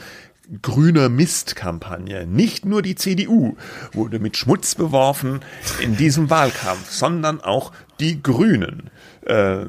grüner 0.61 1.09
Mist-Kampagne. 1.09 2.25
Nicht 2.27 2.65
nur 2.65 2.81
die 2.81 2.95
CDU 2.95 3.55
wurde 3.93 4.19
mit 4.19 4.37
Schmutz 4.37 4.75
beworfen 4.75 5.41
in 5.81 5.97
diesem 5.97 6.29
Wahlkampf, 6.29 6.91
sondern 6.91 7.41
auch 7.41 7.71
die 7.99 8.21
Grünen. 8.21 8.89
Äh, 9.21 9.65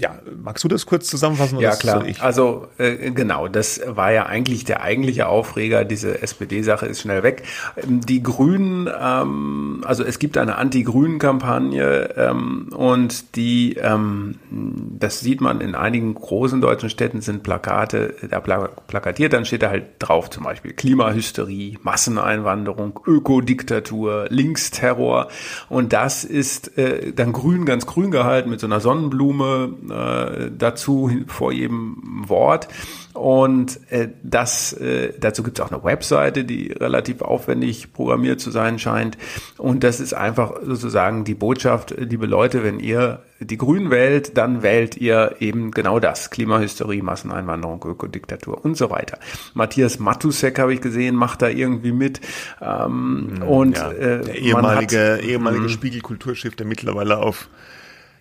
ja, 0.00 0.18
magst 0.42 0.64
du 0.64 0.68
das 0.68 0.86
kurz 0.86 1.06
zusammenfassen? 1.08 1.58
Ja, 1.60 1.76
klar. 1.76 2.04
Also 2.20 2.68
äh, 2.78 3.10
genau, 3.10 3.48
das 3.48 3.80
war 3.86 4.12
ja 4.12 4.26
eigentlich 4.26 4.64
der 4.64 4.82
eigentliche 4.82 5.28
Aufreger. 5.28 5.84
Diese 5.84 6.22
SPD-Sache 6.22 6.86
ist 6.86 7.02
schnell 7.02 7.22
weg. 7.22 7.42
Ähm, 7.76 8.00
die 8.00 8.22
Grünen, 8.22 8.88
ähm, 9.00 9.82
also 9.84 10.02
es 10.02 10.18
gibt 10.18 10.38
eine 10.38 10.56
Anti-Grünen-Kampagne 10.56 12.14
ähm, 12.16 12.68
und 12.74 13.36
die, 13.36 13.74
ähm, 13.74 14.36
das 14.50 15.20
sieht 15.20 15.40
man 15.40 15.60
in 15.60 15.74
einigen 15.74 16.14
großen 16.14 16.60
deutschen 16.60 16.88
Städten, 16.88 17.20
sind 17.20 17.42
Plakate 17.42 18.14
da 18.30 18.40
plakatiert. 18.40 19.34
Dann 19.34 19.44
steht 19.44 19.62
da 19.62 19.68
halt 19.68 19.84
drauf 19.98 20.30
zum 20.30 20.44
Beispiel 20.44 20.72
Klimahysterie, 20.72 21.78
Masseneinwanderung, 21.82 22.98
Ökodiktatur, 23.06 24.26
Linksterror. 24.30 25.28
Und 25.68 25.92
das 25.92 26.24
ist 26.24 26.78
äh, 26.78 27.12
dann 27.12 27.32
grün, 27.32 27.66
ganz 27.66 27.84
grün 27.86 28.10
gehalten 28.10 28.48
mit 28.48 28.60
so 28.60 28.66
einer 28.66 28.80
Sonnenblume 28.80 29.74
äh, 29.90 30.50
dazu 30.56 31.10
vor 31.26 31.52
jedem 31.52 31.96
Wort. 32.28 32.68
Und 33.12 33.80
äh, 33.90 34.08
das, 34.22 34.72
äh, 34.72 35.12
dazu 35.18 35.42
gibt 35.42 35.58
es 35.58 35.64
auch 35.64 35.72
eine 35.72 35.82
Webseite, 35.82 36.44
die 36.44 36.72
relativ 36.72 37.22
aufwendig 37.22 37.92
programmiert 37.92 38.40
zu 38.40 38.50
sein 38.50 38.78
scheint. 38.78 39.18
Und 39.58 39.82
das 39.82 39.98
ist 40.00 40.14
einfach 40.14 40.54
sozusagen 40.64 41.24
die 41.24 41.34
Botschaft, 41.34 41.94
liebe 41.98 42.26
Leute, 42.26 42.62
wenn 42.62 42.78
ihr 42.78 43.22
die 43.40 43.56
Grünen 43.56 43.90
wählt, 43.90 44.36
dann 44.36 44.62
wählt 44.62 44.96
ihr 44.96 45.36
eben 45.40 45.70
genau 45.70 45.98
das. 45.98 46.30
Klimahysterie, 46.30 47.02
Masseneinwanderung, 47.02 47.82
Ökodiktatur 47.84 48.64
und 48.64 48.76
so 48.76 48.90
weiter. 48.90 49.18
Matthias 49.54 49.98
Matusek 49.98 50.58
habe 50.58 50.74
ich 50.74 50.80
gesehen, 50.80 51.16
macht 51.16 51.42
da 51.42 51.48
irgendwie 51.48 51.92
mit. 51.92 52.20
Ähm, 52.60 53.32
hm, 53.36 53.42
und 53.42 53.76
ja, 53.76 53.90
äh, 53.90 54.20
der 54.22 54.34
ehemalige, 54.36 55.14
hat, 55.14 55.22
ehemalige 55.22 55.64
hm. 55.64 55.68
Spiegelkulturchef, 55.70 56.54
der 56.54 56.66
mittlerweile 56.66 57.18
auf 57.18 57.48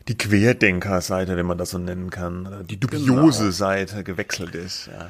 die 0.10 0.18
Querdenker-Seite, 0.18 1.38
wenn 1.38 1.46
man 1.46 1.58
das 1.58 1.70
so 1.70 1.78
nennen 1.78 2.10
kann, 2.10 2.66
die 2.70 2.80
dubiose 2.80 3.40
genau. 3.40 3.52
Seite 3.52 4.04
gewechselt 4.04 4.56
ist. 4.56 4.88
Ja. 4.88 5.10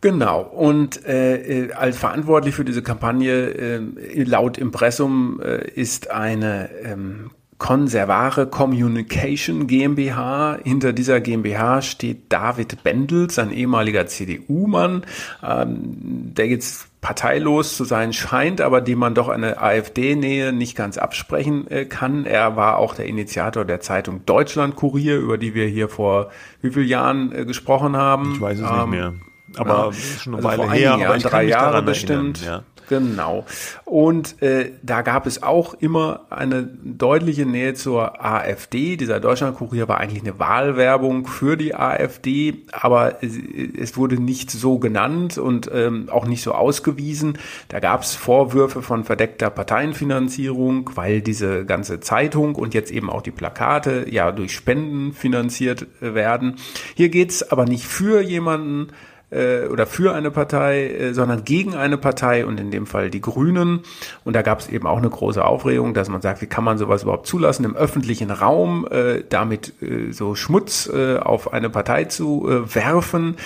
Genau. 0.00 0.40
Und 0.40 1.04
äh, 1.06 1.66
äh, 1.66 1.72
als 1.72 1.98
verantwortlich 1.98 2.54
für 2.54 2.64
diese 2.64 2.82
Kampagne 2.82 3.32
äh, 3.32 4.22
laut 4.24 4.56
Impressum 4.56 5.40
äh, 5.42 5.68
ist 5.68 6.10
eine 6.10 6.70
ähm, 6.82 7.30
Konservare 7.58 8.46
Communication 8.46 9.66
GmbH. 9.66 10.58
Hinter 10.62 10.92
dieser 10.92 11.20
GmbH 11.20 11.82
steht 11.82 12.32
David 12.32 12.84
Bendels, 12.84 13.38
ein 13.38 13.50
ehemaliger 13.50 14.06
CDU-Mann, 14.06 15.02
ähm, 15.42 16.32
der 16.34 16.46
jetzt 16.46 16.88
parteilos 17.00 17.76
zu 17.76 17.84
sein 17.84 18.12
scheint, 18.12 18.60
aber 18.60 18.80
dem 18.80 18.98
man 18.98 19.14
doch 19.14 19.28
eine 19.28 19.60
AfD-Nähe 19.60 20.52
nicht 20.52 20.76
ganz 20.76 20.98
absprechen 20.98 21.68
äh, 21.70 21.84
kann. 21.84 22.26
Er 22.26 22.56
war 22.56 22.78
auch 22.78 22.94
der 22.94 23.06
Initiator 23.06 23.64
der 23.64 23.80
Zeitung 23.80 24.24
Deutschland 24.24 24.76
Kurier, 24.76 25.16
über 25.18 25.38
die 25.38 25.54
wir 25.54 25.66
hier 25.66 25.88
vor 25.88 26.30
wie 26.60 26.70
vielen 26.70 26.88
Jahren 26.88 27.32
äh, 27.32 27.44
gesprochen 27.44 27.96
haben. 27.96 28.34
Ich 28.34 28.40
weiß 28.40 28.58
es 28.60 28.70
ähm, 28.70 28.76
nicht 28.76 28.90
mehr. 28.90 29.14
Aber 29.56 29.86
ja, 29.86 29.92
schon 29.92 30.34
eine 30.34 30.46
also 30.46 30.62
Weile 30.62 30.72
her, 30.72 30.80
Jahren, 30.80 31.02
aber 31.02 31.16
ich 31.16 31.22
drei 31.22 31.44
Jahre 31.44 31.82
bestimmt. 31.82 32.42
Erinnern, 32.42 32.64
ja. 32.66 32.77
Genau. 32.88 33.44
Und 33.84 34.40
äh, 34.42 34.72
da 34.82 35.02
gab 35.02 35.26
es 35.26 35.42
auch 35.42 35.74
immer 35.74 36.26
eine 36.30 36.62
deutliche 36.62 37.44
Nähe 37.44 37.74
zur 37.74 38.24
AfD. 38.24 38.96
Dieser 38.96 39.20
Deutschlandkurier 39.20 39.88
war 39.88 39.98
eigentlich 39.98 40.22
eine 40.22 40.38
Wahlwerbung 40.38 41.26
für 41.26 41.56
die 41.56 41.74
AfD, 41.74 42.64
aber 42.72 43.22
es, 43.22 43.36
es 43.78 43.96
wurde 43.96 44.20
nicht 44.20 44.50
so 44.50 44.78
genannt 44.78 45.36
und 45.36 45.70
ähm, 45.72 46.08
auch 46.10 46.26
nicht 46.26 46.42
so 46.42 46.52
ausgewiesen. 46.52 47.38
Da 47.68 47.80
gab 47.80 48.02
es 48.02 48.14
Vorwürfe 48.14 48.80
von 48.82 49.04
verdeckter 49.04 49.50
Parteienfinanzierung, 49.50 50.90
weil 50.94 51.20
diese 51.20 51.66
ganze 51.66 52.00
Zeitung 52.00 52.54
und 52.54 52.72
jetzt 52.72 52.90
eben 52.90 53.10
auch 53.10 53.22
die 53.22 53.30
Plakate 53.30 54.06
ja 54.10 54.32
durch 54.32 54.54
Spenden 54.54 55.12
finanziert 55.12 55.86
werden. 56.00 56.56
Hier 56.94 57.10
geht's 57.10 57.42
aber 57.42 57.66
nicht 57.66 57.84
für 57.84 58.22
jemanden, 58.22 58.88
äh, 59.30 59.66
oder 59.66 59.86
für 59.86 60.14
eine 60.14 60.30
Partei, 60.30 60.88
äh, 60.88 61.14
sondern 61.14 61.44
gegen 61.44 61.74
eine 61.74 61.98
Partei 61.98 62.46
und 62.46 62.58
in 62.58 62.70
dem 62.70 62.86
Fall 62.86 63.10
die 63.10 63.20
Grünen. 63.20 63.80
Und 64.24 64.34
da 64.34 64.42
gab 64.42 64.60
es 64.60 64.68
eben 64.68 64.86
auch 64.86 64.98
eine 64.98 65.10
große 65.10 65.44
Aufregung, 65.44 65.94
dass 65.94 66.08
man 66.08 66.20
sagt, 66.20 66.42
wie 66.42 66.46
kann 66.46 66.64
man 66.64 66.78
sowas 66.78 67.02
überhaupt 67.02 67.26
zulassen 67.26 67.64
im 67.64 67.76
öffentlichen 67.76 68.30
Raum, 68.30 68.86
äh, 68.90 69.22
damit 69.28 69.74
äh, 69.82 70.12
so 70.12 70.34
Schmutz 70.34 70.88
äh, 70.92 71.18
auf 71.18 71.52
eine 71.52 71.70
Partei 71.70 72.04
zu 72.04 72.48
äh, 72.48 72.74
werfen. 72.74 73.36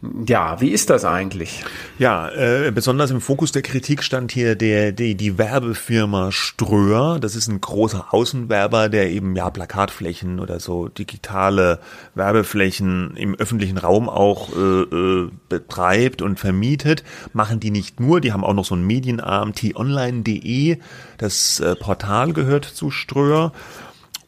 Ja, 0.00 0.60
wie 0.60 0.70
ist 0.70 0.90
das 0.90 1.04
eigentlich? 1.04 1.64
Ja, 1.98 2.28
äh, 2.28 2.70
besonders 2.70 3.10
im 3.10 3.20
Fokus 3.20 3.50
der 3.50 3.62
Kritik 3.62 4.04
stand 4.04 4.30
hier 4.30 4.54
der, 4.54 4.92
die, 4.92 5.16
die 5.16 5.38
Werbefirma 5.38 6.30
Ströer. 6.30 7.18
Das 7.18 7.34
ist 7.34 7.48
ein 7.48 7.60
großer 7.60 8.14
Außenwerber, 8.14 8.90
der 8.90 9.10
eben 9.10 9.34
ja 9.34 9.50
Plakatflächen 9.50 10.38
oder 10.38 10.60
so 10.60 10.86
digitale 10.86 11.80
Werbeflächen 12.14 13.16
im 13.16 13.34
öffentlichen 13.34 13.76
Raum 13.76 14.08
auch 14.08 14.54
äh, 14.54 14.82
äh, 14.82 15.30
betreibt 15.48 16.22
und 16.22 16.38
vermietet. 16.38 17.02
Machen 17.32 17.58
die 17.58 17.72
nicht 17.72 17.98
nur, 17.98 18.20
die 18.20 18.32
haben 18.32 18.44
auch 18.44 18.54
noch 18.54 18.64
so 18.64 18.76
einen 18.76 18.86
Medienarm, 18.86 19.52
t-online.de. 19.52 20.78
Das 21.16 21.58
äh, 21.58 21.74
Portal 21.74 22.32
gehört 22.34 22.66
zu 22.66 22.92
Ströer. 22.92 23.52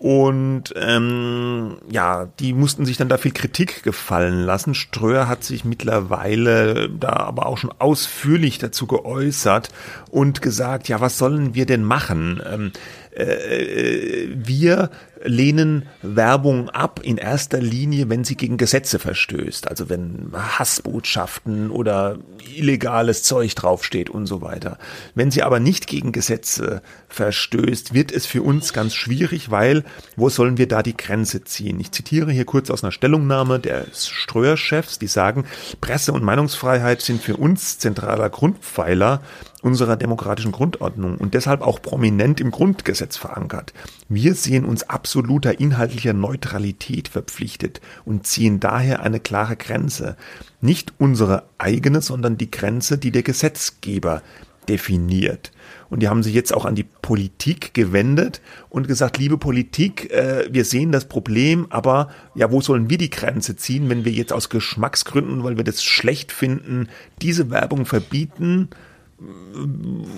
Und 0.01 0.73
ähm, 0.77 1.77
ja, 1.91 2.25
die 2.39 2.55
mussten 2.55 2.87
sich 2.87 2.97
dann 2.97 3.11
da 3.11 3.19
viel 3.19 3.33
Kritik 3.33 3.83
gefallen 3.83 4.41
lassen. 4.45 4.73
Ströer 4.75 5.29
hat 5.29 5.45
sich 5.45 5.67
mittlerweile 5.67 6.89
da 6.89 7.11
aber 7.11 7.45
auch 7.45 7.59
schon 7.59 7.75
ausführlich 7.79 8.57
dazu 8.57 8.87
geäußert 8.87 9.69
und 10.11 10.41
gesagt, 10.41 10.89
ja, 10.89 11.03
was 11.03 11.19
sollen 11.19 11.55
wir 11.55 11.67
denn 11.67 11.85
machen? 11.85 12.41
Ähm, 12.51 12.73
äh, 13.15 13.25
äh 13.25 14.29
wir 14.35 14.89
lehnen 15.23 15.87
Werbung 16.03 16.71
ab 16.71 17.01
in 17.03 17.19
erster 17.19 17.61
Linie, 17.61 18.09
wenn 18.09 18.25
sie 18.25 18.37
gegen 18.37 18.57
Gesetze 18.57 18.99
verstößt. 18.99 19.69
Also 19.69 19.89
wenn 19.89 20.33
Hassbotschaften 20.33 21.71
oder 21.71 22.19
illegales 22.55 23.23
Zeug 23.23 23.55
draufsteht 23.55 24.09
und 24.09 24.27
so 24.27 24.41
weiter. 24.41 24.79
Wenn 25.15 25.31
sie 25.31 25.43
aber 25.43 25.61
nicht 25.61 25.87
gegen 25.87 26.13
Gesetze 26.13 26.83
verstößt, 27.09 27.93
wird 27.93 28.13
es 28.13 28.25
für 28.27 28.43
uns 28.43 28.73
ganz 28.73 28.95
schwierig, 28.95 29.51
weil 29.51 29.85
wo 30.17 30.29
sollen 30.29 30.59
wir 30.59 30.69
da 30.69 30.83
die 30.83 30.97
Grenze 30.97 31.45
ziehen? 31.45 31.79
Ich 31.81 31.93
zitiere 31.93 32.33
hier 32.33 32.47
kurz 32.47 32.71
aus 32.71 32.83
einer 32.83 32.93
Stellungnahme 32.93 33.61
des 33.61 34.09
Ströer-Chefs, 34.09 34.99
die 34.99 35.07
sagen, 35.07 35.45
Presse- 35.81 36.13
und 36.13 36.25
Meinungsfreiheit 36.25 37.03
sind 37.03 37.23
für 37.23 37.37
uns 37.37 37.79
zentraler 37.79 38.31
Grundpfeiler 38.31 39.21
unserer 39.63 39.97
demokratischen 39.97 40.53
Grundordnung 40.53 41.19
und 41.19 41.35
deshalb 41.35 41.61
auch 41.61 41.83
prominent 41.83 42.41
im 42.41 42.51
Grundgesetz 42.51 43.17
verankert. 43.17 43.75
Wir 44.13 44.35
sehen 44.35 44.65
uns 44.65 44.83
absoluter 44.83 45.61
inhaltlicher 45.61 46.13
Neutralität 46.13 47.07
verpflichtet 47.07 47.81
und 48.05 48.27
ziehen 48.27 48.59
daher 48.59 49.05
eine 49.05 49.21
klare 49.21 49.55
Grenze. 49.55 50.17
Nicht 50.61 50.93
unsere 50.99 51.45
eigene, 51.59 52.03
sondern 52.03 52.37
die 52.37 52.51
Grenze, 52.51 52.99
die 52.99 53.13
der 53.13 53.23
Gesetzgeber 53.23 54.21
definiert. 54.69 55.53
Und 55.91 56.01
die 56.01 56.09
haben 56.09 56.25
sich 56.25 56.35
jetzt 56.35 56.53
auch 56.53 56.65
an 56.65 56.75
die 56.75 56.83
Politik 56.83 57.73
gewendet 57.73 58.41
und 58.69 58.89
gesagt, 58.89 59.17
liebe 59.17 59.39
Politik, 59.39 60.11
äh, 60.11 60.49
wir 60.51 60.65
sehen 60.65 60.91
das 60.91 61.05
Problem, 61.05 61.69
aber 61.71 62.11
ja, 62.35 62.51
wo 62.51 62.61
sollen 62.61 62.91
wir 62.91 62.99
die 62.99 63.11
Grenze 63.11 63.55
ziehen, 63.55 63.89
wenn 63.89 64.05
wir 64.05 64.11
jetzt 64.11 64.33
aus 64.33 64.49
Geschmacksgründen, 64.49 65.45
weil 65.45 65.57
wir 65.57 65.65
das 65.65 65.85
schlecht 65.85 66.33
finden, 66.33 66.89
diese 67.23 67.51
Werbung 67.51 67.87
verbieten? 67.87 68.71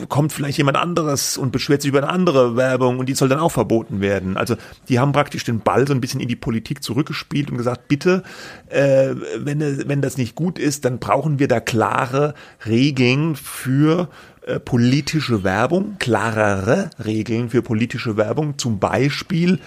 Kommt 0.08 0.32
vielleicht 0.32 0.58
jemand 0.58 0.76
anderes 0.76 1.36
und 1.36 1.50
beschwert 1.50 1.82
sich 1.82 1.88
über 1.88 1.98
eine 1.98 2.08
andere 2.08 2.56
Werbung 2.56 2.98
und 2.98 3.08
die 3.08 3.14
soll 3.14 3.28
dann 3.28 3.40
auch 3.40 3.50
verboten 3.50 4.00
werden. 4.00 4.36
Also 4.36 4.56
die 4.88 5.00
haben 5.00 5.12
praktisch 5.12 5.44
den 5.44 5.60
Ball 5.60 5.86
so 5.86 5.94
ein 5.94 6.00
bisschen 6.00 6.20
in 6.20 6.28
die 6.28 6.36
Politik 6.36 6.82
zurückgespielt 6.82 7.50
und 7.50 7.56
gesagt, 7.56 7.88
bitte, 7.88 8.22
äh, 8.68 9.14
wenn, 9.36 9.88
wenn 9.88 10.02
das 10.02 10.18
nicht 10.18 10.34
gut 10.34 10.58
ist, 10.58 10.84
dann 10.84 10.98
brauchen 10.98 11.38
wir 11.38 11.48
da 11.48 11.58
klare 11.58 12.34
Regeln 12.64 13.34
für 13.34 14.08
äh, 14.46 14.60
politische 14.60 15.42
Werbung, 15.42 15.96
klarere 15.98 16.90
Regeln 17.04 17.50
für 17.50 17.62
politische 17.62 18.16
Werbung, 18.16 18.58
zum 18.58 18.78
Beispiel, 18.78 19.58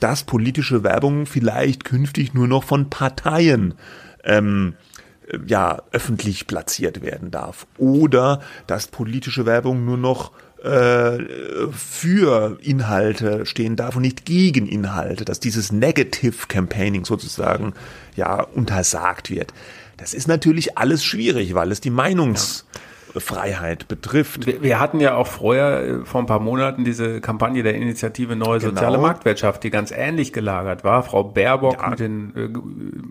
dass 0.00 0.24
politische 0.24 0.82
Werbung 0.82 1.26
vielleicht 1.26 1.84
künftig 1.84 2.34
nur 2.34 2.48
noch 2.48 2.64
von 2.64 2.90
Parteien 2.90 3.74
ähm, 4.24 4.74
ja 5.46 5.82
öffentlich 5.92 6.46
platziert 6.46 7.02
werden 7.02 7.30
darf 7.30 7.66
oder 7.78 8.40
dass 8.66 8.88
politische 8.88 9.46
Werbung 9.46 9.84
nur 9.84 9.96
noch 9.96 10.32
äh, 10.62 11.18
für 11.72 12.58
Inhalte 12.60 13.46
stehen 13.46 13.76
darf 13.76 13.96
und 13.96 14.02
nicht 14.02 14.24
gegen 14.24 14.66
Inhalte, 14.66 15.24
dass 15.24 15.40
dieses 15.40 15.72
Negative 15.72 16.46
Campaigning 16.48 17.04
sozusagen 17.04 17.74
ja 18.16 18.42
untersagt 18.42 19.30
wird. 19.30 19.52
Das 19.96 20.14
ist 20.14 20.28
natürlich 20.28 20.78
alles 20.78 21.04
schwierig, 21.04 21.54
weil 21.54 21.72
es 21.72 21.80
die 21.80 21.90
Meinungs 21.90 22.66
ja 22.74 22.80
Freiheit 23.20 23.88
betrifft. 23.88 24.46
Wir, 24.46 24.62
wir, 24.62 24.80
hatten 24.80 25.00
ja 25.00 25.14
auch 25.14 25.26
vorher, 25.26 25.82
äh, 25.82 26.04
vor 26.04 26.20
ein 26.20 26.26
paar 26.26 26.40
Monaten, 26.40 26.84
diese 26.84 27.20
Kampagne 27.20 27.62
der 27.62 27.74
Initiative 27.74 28.36
Neue 28.36 28.58
genau. 28.58 28.70
Soziale 28.72 28.98
Marktwirtschaft, 28.98 29.62
die 29.64 29.70
ganz 29.70 29.90
ähnlich 29.90 30.32
gelagert 30.32 30.84
war. 30.84 31.02
Frau 31.02 31.24
Baerbock 31.24 31.82
ja. 31.82 31.90
mit 31.90 32.00
den 32.00 32.36
äh, 32.36 32.48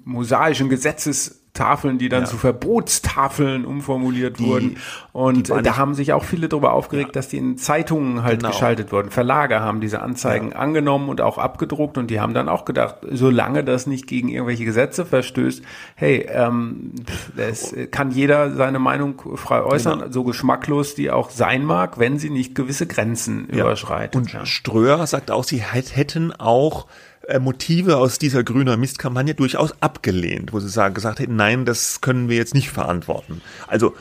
mosaischen 0.05 0.69
Gesetzes 0.69 1.40
Tafeln, 1.53 1.97
die 1.97 2.07
dann 2.07 2.21
ja. 2.21 2.27
zu 2.27 2.37
Verbotstafeln 2.37 3.65
umformuliert 3.65 4.39
die, 4.39 4.45
wurden. 4.45 4.77
Und 5.11 5.49
da 5.49 5.75
haben 5.75 5.95
sich 5.95 6.13
auch 6.13 6.23
viele 6.23 6.47
darüber 6.47 6.71
aufgeregt, 6.71 7.09
ja. 7.09 7.13
dass 7.13 7.27
die 7.27 7.37
in 7.37 7.57
Zeitungen 7.57 8.23
halt 8.23 8.39
genau. 8.39 8.51
geschaltet 8.51 8.91
wurden. 8.93 9.11
Verlage 9.11 9.59
haben 9.59 9.81
diese 9.81 10.01
Anzeigen 10.01 10.51
ja. 10.51 10.55
angenommen 10.57 11.09
und 11.09 11.19
auch 11.19 11.37
abgedruckt 11.37 11.97
und 11.97 12.09
die 12.09 12.21
haben 12.21 12.33
dann 12.33 12.47
auch 12.47 12.63
gedacht, 12.63 12.97
solange 13.09 13.65
das 13.65 13.85
nicht 13.85 14.07
gegen 14.07 14.29
irgendwelche 14.29 14.63
Gesetze 14.63 15.05
verstößt, 15.05 15.61
hey, 15.95 16.25
ähm, 16.31 16.93
es 17.35 17.75
kann 17.91 18.11
jeder 18.11 18.51
seine 18.55 18.79
Meinung 18.79 19.21
frei 19.35 19.61
äußern, 19.61 19.99
genau. 19.99 20.11
so 20.11 20.23
geschmacklos 20.23 20.95
die 20.95 21.11
auch 21.11 21.29
sein 21.29 21.65
mag, 21.65 21.99
wenn 21.99 22.17
sie 22.17 22.29
nicht 22.29 22.55
gewisse 22.55 22.87
Grenzen 22.87 23.45
überschreitet. 23.47 24.15
Und 24.15 24.47
Ströer 24.47 25.05
sagt 25.05 25.31
auch, 25.31 25.43
sie 25.43 25.61
hätten 25.61 26.31
auch 26.31 26.85
äh, 26.85 27.10
Motive 27.39 27.97
aus 27.97 28.19
dieser 28.19 28.43
grüner 28.43 28.77
Mistkampagne 28.77 29.35
durchaus 29.35 29.73
abgelehnt, 29.81 30.53
wo 30.53 30.59
sie 30.59 30.69
sagen, 30.69 30.93
gesagt 30.93 31.19
hätten, 31.19 31.35
nein, 31.35 31.65
das 31.65 32.01
können 32.01 32.29
wir 32.29 32.37
jetzt 32.37 32.53
nicht 32.53 32.69
verantworten. 32.69 33.41
Also 33.67 33.93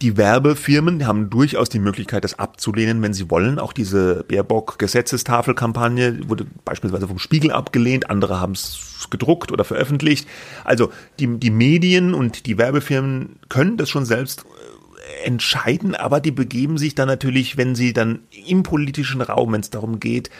die 0.00 0.16
Werbefirmen 0.16 1.06
haben 1.06 1.28
durchaus 1.28 1.68
die 1.68 1.80
Möglichkeit, 1.80 2.22
das 2.22 2.38
abzulehnen, 2.38 3.02
wenn 3.02 3.14
sie 3.14 3.30
wollen. 3.30 3.58
Auch 3.58 3.72
diese 3.72 4.24
Baerbock-Gesetzestafelkampagne 4.28 6.28
wurde 6.28 6.46
beispielsweise 6.64 7.08
vom 7.08 7.18
Spiegel 7.18 7.50
abgelehnt, 7.50 8.08
andere 8.08 8.40
haben 8.40 8.52
es 8.52 9.08
gedruckt 9.10 9.50
oder 9.50 9.64
veröffentlicht. 9.64 10.28
Also 10.64 10.92
die, 11.18 11.38
die 11.38 11.50
Medien 11.50 12.14
und 12.14 12.46
die 12.46 12.58
Werbefirmen 12.58 13.40
können 13.48 13.76
das 13.76 13.90
schon 13.90 14.04
selbst 14.04 14.44
äh, 14.44 15.26
entscheiden, 15.26 15.96
aber 15.96 16.20
die 16.20 16.30
begeben 16.30 16.78
sich 16.78 16.94
dann 16.94 17.08
natürlich, 17.08 17.56
wenn 17.56 17.74
sie 17.74 17.92
dann 17.92 18.20
im 18.46 18.62
politischen 18.62 19.20
Raum, 19.20 19.52
wenn 19.52 19.62
es 19.62 19.70
darum 19.70 19.98
geht, 19.98 20.30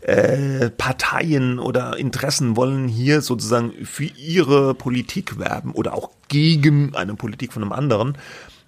äh, 0.00 0.70
Parteien 0.70 1.58
oder 1.58 1.96
Interessen 1.96 2.56
wollen 2.56 2.88
hier 2.88 3.20
sozusagen 3.20 3.72
für 3.84 4.04
ihre 4.04 4.74
Politik 4.74 5.38
werben 5.38 5.72
oder 5.72 5.94
auch 5.94 6.10
gegen 6.28 6.94
eine 6.94 7.14
Politik 7.14 7.52
von 7.52 7.62
einem 7.62 7.72
anderen. 7.72 8.18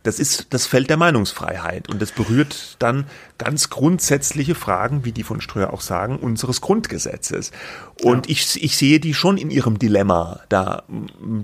Das 0.02 0.18
ist 0.18 0.46
das 0.50 0.66
Feld 0.66 0.88
der 0.88 0.96
Meinungsfreiheit 0.96 1.88
und 1.88 2.00
das 2.00 2.12
berührt 2.12 2.76
dann 2.78 3.04
ganz 3.40 3.70
grundsätzliche 3.70 4.54
Fragen, 4.54 5.06
wie 5.06 5.12
die 5.12 5.22
von 5.22 5.40
Ströer 5.40 5.72
auch 5.72 5.80
sagen, 5.80 6.18
unseres 6.18 6.60
Grundgesetzes. 6.60 7.52
Und 8.02 8.26
ja. 8.26 8.32
ich, 8.32 8.62
ich 8.62 8.76
sehe 8.76 9.00
die 9.00 9.14
schon 9.14 9.38
in 9.38 9.50
ihrem 9.50 9.78
Dilemma 9.78 10.40
da 10.50 10.82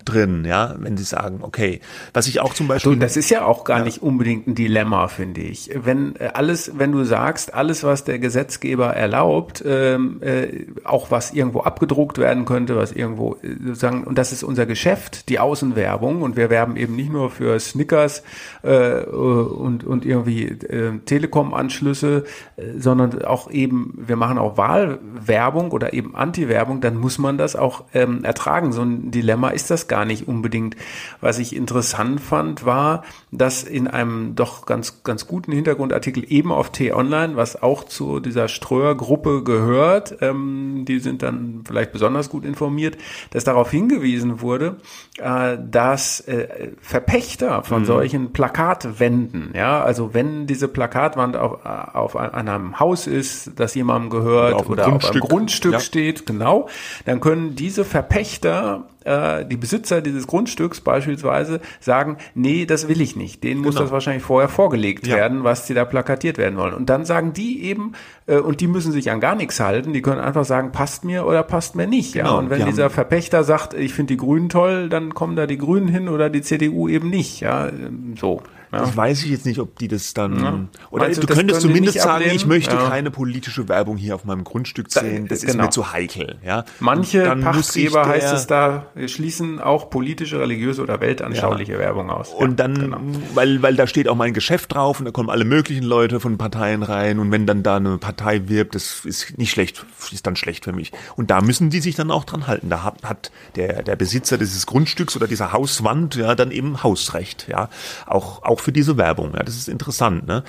drin, 0.05 0.45
ja, 0.45 0.75
wenn 0.79 0.99
sie 0.99 1.05
sagen, 1.05 1.39
okay, 1.41 1.81
was 2.13 2.29
ich 2.29 2.41
auch 2.41 2.53
zum 2.53 2.69
Beispiel. 2.69 2.93
Du, 2.93 2.99
das 2.99 3.17
ist 3.17 3.31
ja 3.31 3.47
auch 3.47 3.65
gar 3.65 3.79
ja. 3.79 3.85
nicht 3.85 4.03
unbedingt 4.03 4.47
ein 4.47 4.55
Dilemma, 4.55 5.09
finde 5.09 5.41
ich. 5.41 5.71
Wenn 5.75 6.17
äh, 6.17 6.29
alles, 6.35 6.73
wenn 6.77 6.93
du 6.93 7.03
sagst, 7.05 7.55
alles, 7.55 7.83
was 7.83 8.05
der 8.05 8.19
Gesetzgeber 8.19 8.89
erlaubt, 8.89 9.65
ähm, 9.67 10.23
äh, 10.23 10.67
auch 10.85 11.11
was 11.11 11.33
irgendwo 11.33 11.61
abgedruckt 11.61 12.19
werden 12.19 12.45
könnte, 12.45 12.77
was 12.77 12.93
irgendwo 12.93 13.37
äh, 13.43 13.57
sozusagen, 13.65 14.05
und 14.05 14.19
das 14.19 14.33
ist 14.33 14.43
unser 14.43 14.67
Geschäft, 14.67 15.31
die 15.31 15.39
Außenwerbung, 15.39 16.21
und 16.21 16.37
wir 16.37 16.51
werben 16.51 16.77
eben 16.77 16.95
nicht 16.95 17.11
nur 17.11 17.31
für 17.31 17.59
Snickers 17.59 18.23
äh, 18.63 19.01
und, 19.03 19.83
und 19.85 20.05
irgendwie 20.05 20.45
äh, 20.45 20.99
Telekom-Anschlüsse, 21.07 21.86
Anschlüsse, 21.87 22.25
äh, 22.57 22.79
sondern 22.79 23.23
auch 23.25 23.51
eben, 23.51 23.95
wir 23.97 24.17
machen 24.17 24.39
auch 24.39 24.57
Wahlwerbung 24.57 25.71
oder 25.71 25.93
eben 25.93 26.17
Anti-Werbung, 26.17 26.81
dann 26.81 26.97
muss 26.97 27.19
man 27.19 27.39
das 27.39 27.57
auch 27.57 27.85
ähm, 27.95 28.25
ertragen. 28.25 28.73
So 28.73 28.83
ein 28.83 29.11
Dilemma 29.11 29.51
ist 29.51 29.71
das 29.71 29.89
gar 29.89 30.05
nicht 30.05 30.27
unbedingt. 30.27 30.77
Was 31.21 31.39
ich 31.39 31.55
interessant 31.55 32.21
fand, 32.21 32.67
war, 32.67 33.05
dass 33.31 33.63
in 33.63 33.87
einem 33.89 34.35
doch 34.35 34.67
ganz, 34.67 35.05
ganz 35.05 35.27
guten 35.27 35.53
Hintergrundartikel 35.53 36.25
eben 36.29 36.53
auf 36.53 36.71
T-Online, 36.71 37.37
was 37.37 37.63
auch 37.63 37.85
zu 37.85 38.21
dieser 38.21 38.49
Ströer-Gruppe 38.49 39.43
gehört, 39.45 40.17
ähm, 40.21 40.85
die 40.87 40.99
sind 40.99 41.23
dann 41.23 41.63
vielleicht 41.67 41.93
besonders 41.93 42.29
gut 42.29 42.45
informiert, 42.45 42.97
dass 43.31 43.45
darauf 43.45 43.71
hingewiesen 43.71 44.41
wurde, 44.41 44.77
äh, 45.19 45.57
dass 45.59 46.21
äh, 46.21 46.73
Verpächter 46.81 47.63
von 47.63 47.83
mhm. 47.83 47.87
solchen 47.87 48.33
Plakatwänden, 48.33 49.51
ja, 49.55 49.83
also 49.83 50.15
wenn 50.15 50.47
diese 50.47 50.69
Plakatwand 50.69 51.37
auf, 51.37 51.65
auf 51.77 52.17
einem 52.17 52.81
Haus 52.81 53.07
ist, 53.07 53.53
das 53.57 53.75
jemandem 53.75 54.11
gehört 54.11 54.55
oder 54.55 54.61
auf, 54.61 54.69
oder 54.71 54.89
auf 54.89 55.11
einem 55.11 55.21
Grundstück 55.21 55.73
ja. 55.73 55.81
steht, 55.81 56.27
genau, 56.27 56.69
dann 57.05 57.21
können 57.21 57.55
diese 57.55 57.85
Verpächter 57.85 58.85
äh, 59.07 59.45
die 59.45 59.57
Besitzer 59.57 60.03
dieses 60.03 60.27
Grundstücks 60.27 60.81
beispielsweise 60.81 61.61
sagen, 61.81 62.17
nee, 62.35 62.67
das 62.67 62.89
will 62.89 63.01
ich 63.01 63.15
nicht. 63.15 63.45
Denen 63.45 63.63
genau. 63.63 63.67
muss 63.67 63.77
das 63.77 63.93
wahrscheinlich 63.93 64.25
vorher 64.25 64.49
vorgelegt 64.49 65.07
ja. 65.07 65.17
werden, 65.17 65.45
was 65.45 65.67
sie 65.67 65.75
da 65.75 65.85
plakatiert 65.85 66.39
werden 66.39 66.59
wollen. 66.59 66.75
Und 66.75 66.91
dann 66.91 67.05
sagen 67.05 67.33
die 67.33 67.63
eben, 67.63 67.93
äh, 68.27 68.39
und 68.39 68.61
die 68.61 68.67
müssen 68.67 68.93
sich 68.93 69.11
an 69.11 69.21
gar 69.21 69.37
nichts 69.37 69.61
halten, 69.61 69.93
die 69.93 70.03
können 70.03 70.21
einfach 70.21 70.45
sagen, 70.45 70.73
passt 70.73 71.05
mir 71.05 71.25
oder 71.25 71.45
passt 71.45 71.77
mir 71.77 71.87
nicht. 71.87 72.15
Genau. 72.15 72.33
Ja, 72.33 72.39
und 72.39 72.51
wenn 72.51 72.65
die 72.65 72.67
dieser 72.73 72.91
Verpächter 72.91 73.45
sagt, 73.45 73.75
ich 73.75 73.95
finde 73.95 74.15
die 74.15 74.17
Grünen 74.19 74.49
toll, 74.49 74.89
dann 74.89 75.15
kommen 75.15 75.37
da 75.37 75.47
die 75.47 75.59
Grünen 75.59 75.89
hin 75.89 76.09
oder 76.09 76.29
die 76.29 76.43
CDU 76.43 76.89
eben 76.89 77.09
nicht. 77.09 77.41
Ja, 77.41 77.71
so. 78.19 78.43
Ja. 78.77 78.85
Das 78.85 78.97
weiß 78.97 79.25
ich 79.25 79.31
jetzt 79.31 79.47
nicht, 79.47 79.59
ob 79.59 79.79
die 79.79 79.89
das 79.89 80.15
dann. 80.15 80.39
Ja. 80.39 80.61
Oder 80.91 81.05
Meinst 81.05 81.23
du, 81.23 81.27
könntest 81.27 81.61
zumindest 81.61 82.01
sagen, 82.01 82.27
ich 82.33 82.47
möchte 82.47 82.75
ja. 82.75 82.89
keine 82.89 83.11
politische 83.11 83.69
Werbung 83.69 83.97
hier 83.97 84.15
auf 84.15 84.25
meinem 84.25 84.45
Grundstück 84.45 84.91
sehen. 84.91 85.29
Das 85.29 85.41
genau. 85.41 85.53
ist 85.53 85.61
mir 85.61 85.71
zu 85.71 85.93
heikel. 85.93 86.37
Ja. 86.45 86.65
Manche 86.81 87.23
Pachtgeber 87.37 88.07
heißt 88.07 88.35
es 88.35 88.47
da, 88.47 88.87
schließen 89.07 89.61
auch 89.61 89.91
politische, 89.91 90.41
religiöse 90.41 90.83
oder 90.83 91.01
weltanschauliche 91.01 91.79
Werbung 91.79 92.11
aus. 92.11 92.33
Und 92.33 92.61
dann, 92.61 92.75
genau. 92.75 92.99
weil, 93.35 93.63
weil 93.63 93.77
da 93.77 93.87
steht 93.87 94.09
auch 94.09 94.17
mein 94.17 94.35
Geschäft 94.35 94.75
drauf 94.75 94.99
und 94.99 95.07
da 95.07 95.11
kommen 95.11 95.31
alle 95.31 95.45
möglichen 95.45 95.85
Leute 95.85 96.21
von 96.21 96.39
Parteien 96.39 96.83
rein 96.83 97.19
und 97.19 97.31
wenn 97.31 97.47
dann 97.47 97.63
da 97.63 97.77
eine 97.77 97.99
Partei 97.99 98.49
wirbt, 98.49 98.75
das 98.75 99.05
ist 99.05 99.39
nicht 99.39 99.51
schlecht, 99.51 99.85
ist 100.13 100.27
dann 100.27 100.37
schlecht 100.37 100.65
für 100.65 100.73
mich. 100.73 100.93
Und 101.17 101.31
da 101.31 101.41
müssen 101.41 101.71
die 101.71 101.81
sich 101.81 101.95
dann 101.95 102.11
auch 102.11 102.25
dran 102.25 102.47
halten. 102.47 102.69
Da 102.69 102.83
hat, 102.83 103.03
hat 103.03 103.31
der, 103.57 103.83
der 103.83 103.97
Besitzer 103.97 104.39
dieses 104.39 104.67
Grundstücks 104.67 105.17
oder 105.17 105.27
dieser 105.27 105.53
Hauswand 105.53 106.15
ja 106.15 106.35
dann 106.35 106.51
eben 106.51 106.83
Hausrecht. 106.83 107.47
Ja. 107.49 107.69
Auch, 108.07 108.43
auch 108.43 108.61
für 108.67 108.73
diese 108.73 108.97
Werbung. 108.97 109.33
Ja, 109.33 109.45
das 109.45 109.55
ist 109.55 109.69
interessant. 109.69 110.27
Ne? 110.27 110.43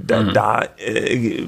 Da, 0.00 0.22
mhm. 0.22 0.32
da 0.32 0.64
äh, 0.78 1.44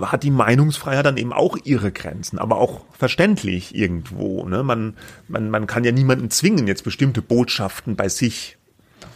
hat 0.00 0.24
die 0.24 0.32
Meinungsfreiheit 0.32 1.06
dann 1.06 1.16
eben 1.18 1.32
auch 1.32 1.56
ihre 1.62 1.92
Grenzen, 1.92 2.40
aber 2.40 2.58
auch 2.58 2.80
verständlich 2.90 3.72
irgendwo. 3.72 4.44
Ne? 4.44 4.64
Man, 4.64 4.96
man, 5.28 5.48
man 5.50 5.68
kann 5.68 5.84
ja 5.84 5.92
niemanden 5.92 6.30
zwingen, 6.30 6.66
jetzt 6.66 6.82
bestimmte 6.82 7.22
Botschaften 7.22 7.94
bei 7.94 8.08
sich 8.08 8.58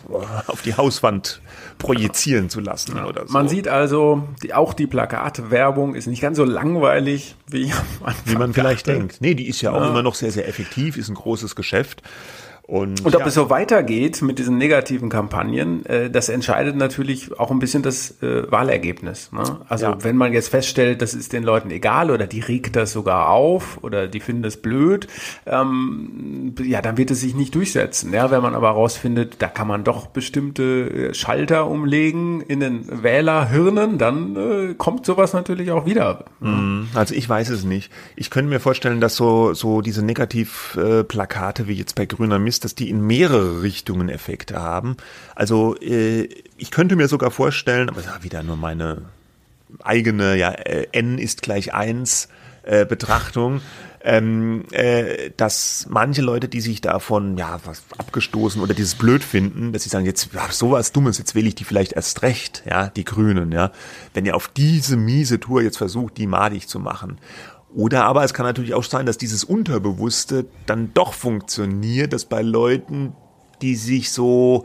auf 0.46 0.62
die 0.62 0.74
Hauswand 0.74 1.42
projizieren 1.78 2.48
zu 2.48 2.60
lassen 2.60 2.96
oder 3.00 3.26
so. 3.26 3.32
Man 3.32 3.48
sieht 3.48 3.66
also, 3.66 4.28
die, 4.44 4.54
auch 4.54 4.72
die 4.72 4.86
Plakatwerbung 4.86 5.96
ist 5.96 6.06
nicht 6.06 6.22
ganz 6.22 6.36
so 6.36 6.44
langweilig, 6.44 7.34
wie, 7.48 7.72
wie 8.24 8.36
man 8.36 8.54
vielleicht 8.54 8.86
denkt. 8.86 9.16
Nee, 9.20 9.34
die 9.34 9.48
ist 9.48 9.62
ja 9.62 9.72
auch 9.72 9.80
ja. 9.82 9.90
immer 9.90 10.04
noch 10.04 10.14
sehr, 10.14 10.30
sehr 10.30 10.46
effektiv, 10.46 10.96
ist 10.96 11.08
ein 11.08 11.16
großes 11.16 11.56
Geschäft. 11.56 12.04
Und, 12.70 13.04
und 13.04 13.16
ob 13.16 13.22
ja. 13.22 13.26
es 13.26 13.34
so 13.34 13.50
weitergeht 13.50 14.22
mit 14.22 14.38
diesen 14.38 14.56
negativen 14.56 15.08
Kampagnen, 15.08 15.84
äh, 15.86 16.08
das 16.08 16.28
entscheidet 16.28 16.76
natürlich 16.76 17.36
auch 17.36 17.50
ein 17.50 17.58
bisschen 17.58 17.82
das 17.82 18.22
äh, 18.22 18.48
Wahlergebnis. 18.48 19.32
Ne? 19.32 19.42
Also 19.68 19.86
ja. 19.86 20.04
wenn 20.04 20.16
man 20.16 20.32
jetzt 20.32 20.50
feststellt, 20.50 21.02
das 21.02 21.12
ist 21.12 21.32
den 21.32 21.42
Leuten 21.42 21.72
egal 21.72 22.12
oder 22.12 22.28
die 22.28 22.38
regt 22.38 22.76
das 22.76 22.92
sogar 22.92 23.30
auf 23.30 23.82
oder 23.82 24.06
die 24.06 24.20
finden 24.20 24.44
das 24.44 24.58
blöd, 24.58 25.08
ähm, 25.46 26.54
ja, 26.62 26.80
dann 26.80 26.96
wird 26.96 27.10
es 27.10 27.22
sich 27.22 27.34
nicht 27.34 27.56
durchsetzen. 27.56 28.14
Ja, 28.14 28.30
wenn 28.30 28.40
man 28.40 28.54
aber 28.54 28.68
herausfindet, 28.68 29.42
da 29.42 29.48
kann 29.48 29.66
man 29.66 29.82
doch 29.82 30.06
bestimmte 30.06 30.62
äh, 31.08 31.14
Schalter 31.14 31.66
umlegen 31.66 32.40
in 32.40 32.60
den 32.60 33.02
Wählerhirnen, 33.02 33.98
dann 33.98 34.36
äh, 34.36 34.74
kommt 34.74 35.06
sowas 35.06 35.32
natürlich 35.32 35.72
auch 35.72 35.86
wieder. 35.86 36.26
Mhm. 36.38 36.86
Also 36.94 37.16
ich 37.16 37.28
weiß 37.28 37.48
es 37.48 37.64
nicht. 37.64 37.90
Ich 38.14 38.30
könnte 38.30 38.48
mir 38.48 38.60
vorstellen, 38.60 39.00
dass 39.00 39.16
so 39.16 39.54
so 39.54 39.80
diese 39.80 40.04
Negativplakate 40.04 41.66
wie 41.66 41.72
jetzt 41.72 41.96
bei 41.96 42.06
Grüner 42.06 42.38
Mist 42.38 42.59
ist, 42.60 42.64
dass 42.64 42.74
die 42.74 42.90
in 42.90 43.06
mehrere 43.06 43.62
Richtungen 43.62 44.08
Effekte 44.08 44.60
haben. 44.60 44.96
Also 45.34 45.76
äh, 45.80 46.28
ich 46.58 46.70
könnte 46.70 46.96
mir 46.96 47.08
sogar 47.08 47.30
vorstellen, 47.30 47.88
aber 47.88 48.02
ja, 48.02 48.22
wieder 48.22 48.42
nur 48.42 48.56
meine 48.56 49.02
eigene, 49.82 50.36
ja, 50.36 50.50
äh, 50.50 50.88
n 50.92 51.18
ist 51.18 51.42
gleich 51.42 51.72
eins 51.72 52.28
äh, 52.62 52.84
Betrachtung, 52.84 53.62
ähm, 54.02 54.64
äh, 54.72 55.30
dass 55.36 55.86
manche 55.88 56.22
Leute, 56.22 56.48
die 56.48 56.60
sich 56.60 56.80
davon 56.80 57.38
ja 57.38 57.60
was 57.64 57.82
abgestoßen 57.96 58.60
oder 58.60 58.74
dieses 58.74 58.94
blöd 58.94 59.22
finden, 59.22 59.72
dass 59.72 59.84
sie 59.84 59.88
sagen, 59.88 60.06
jetzt 60.06 60.30
ja, 60.34 60.50
sowas 60.50 60.92
Dummes, 60.92 61.18
jetzt 61.18 61.34
wähle 61.34 61.48
ich 61.48 61.54
die 61.54 61.64
vielleicht 61.64 61.92
erst 61.92 62.22
recht, 62.22 62.62
ja, 62.68 62.88
die 62.88 63.04
Grünen, 63.04 63.52
ja, 63.52 63.72
wenn 64.12 64.26
ihr 64.26 64.36
auf 64.36 64.48
diese 64.48 64.96
miese 64.96 65.40
Tour 65.40 65.62
jetzt 65.62 65.78
versucht, 65.78 66.18
die 66.18 66.26
madig 66.26 66.68
zu 66.68 66.78
machen. 66.78 67.18
Oder 67.74 68.04
aber 68.04 68.24
es 68.24 68.34
kann 68.34 68.46
natürlich 68.46 68.74
auch 68.74 68.84
sein, 68.84 69.06
dass 69.06 69.18
dieses 69.18 69.44
Unterbewusste 69.44 70.46
dann 70.66 70.92
doch 70.94 71.12
funktioniert, 71.12 72.12
dass 72.12 72.24
bei 72.24 72.42
Leuten, 72.42 73.12
die 73.62 73.76
sich 73.76 74.10
so, 74.10 74.64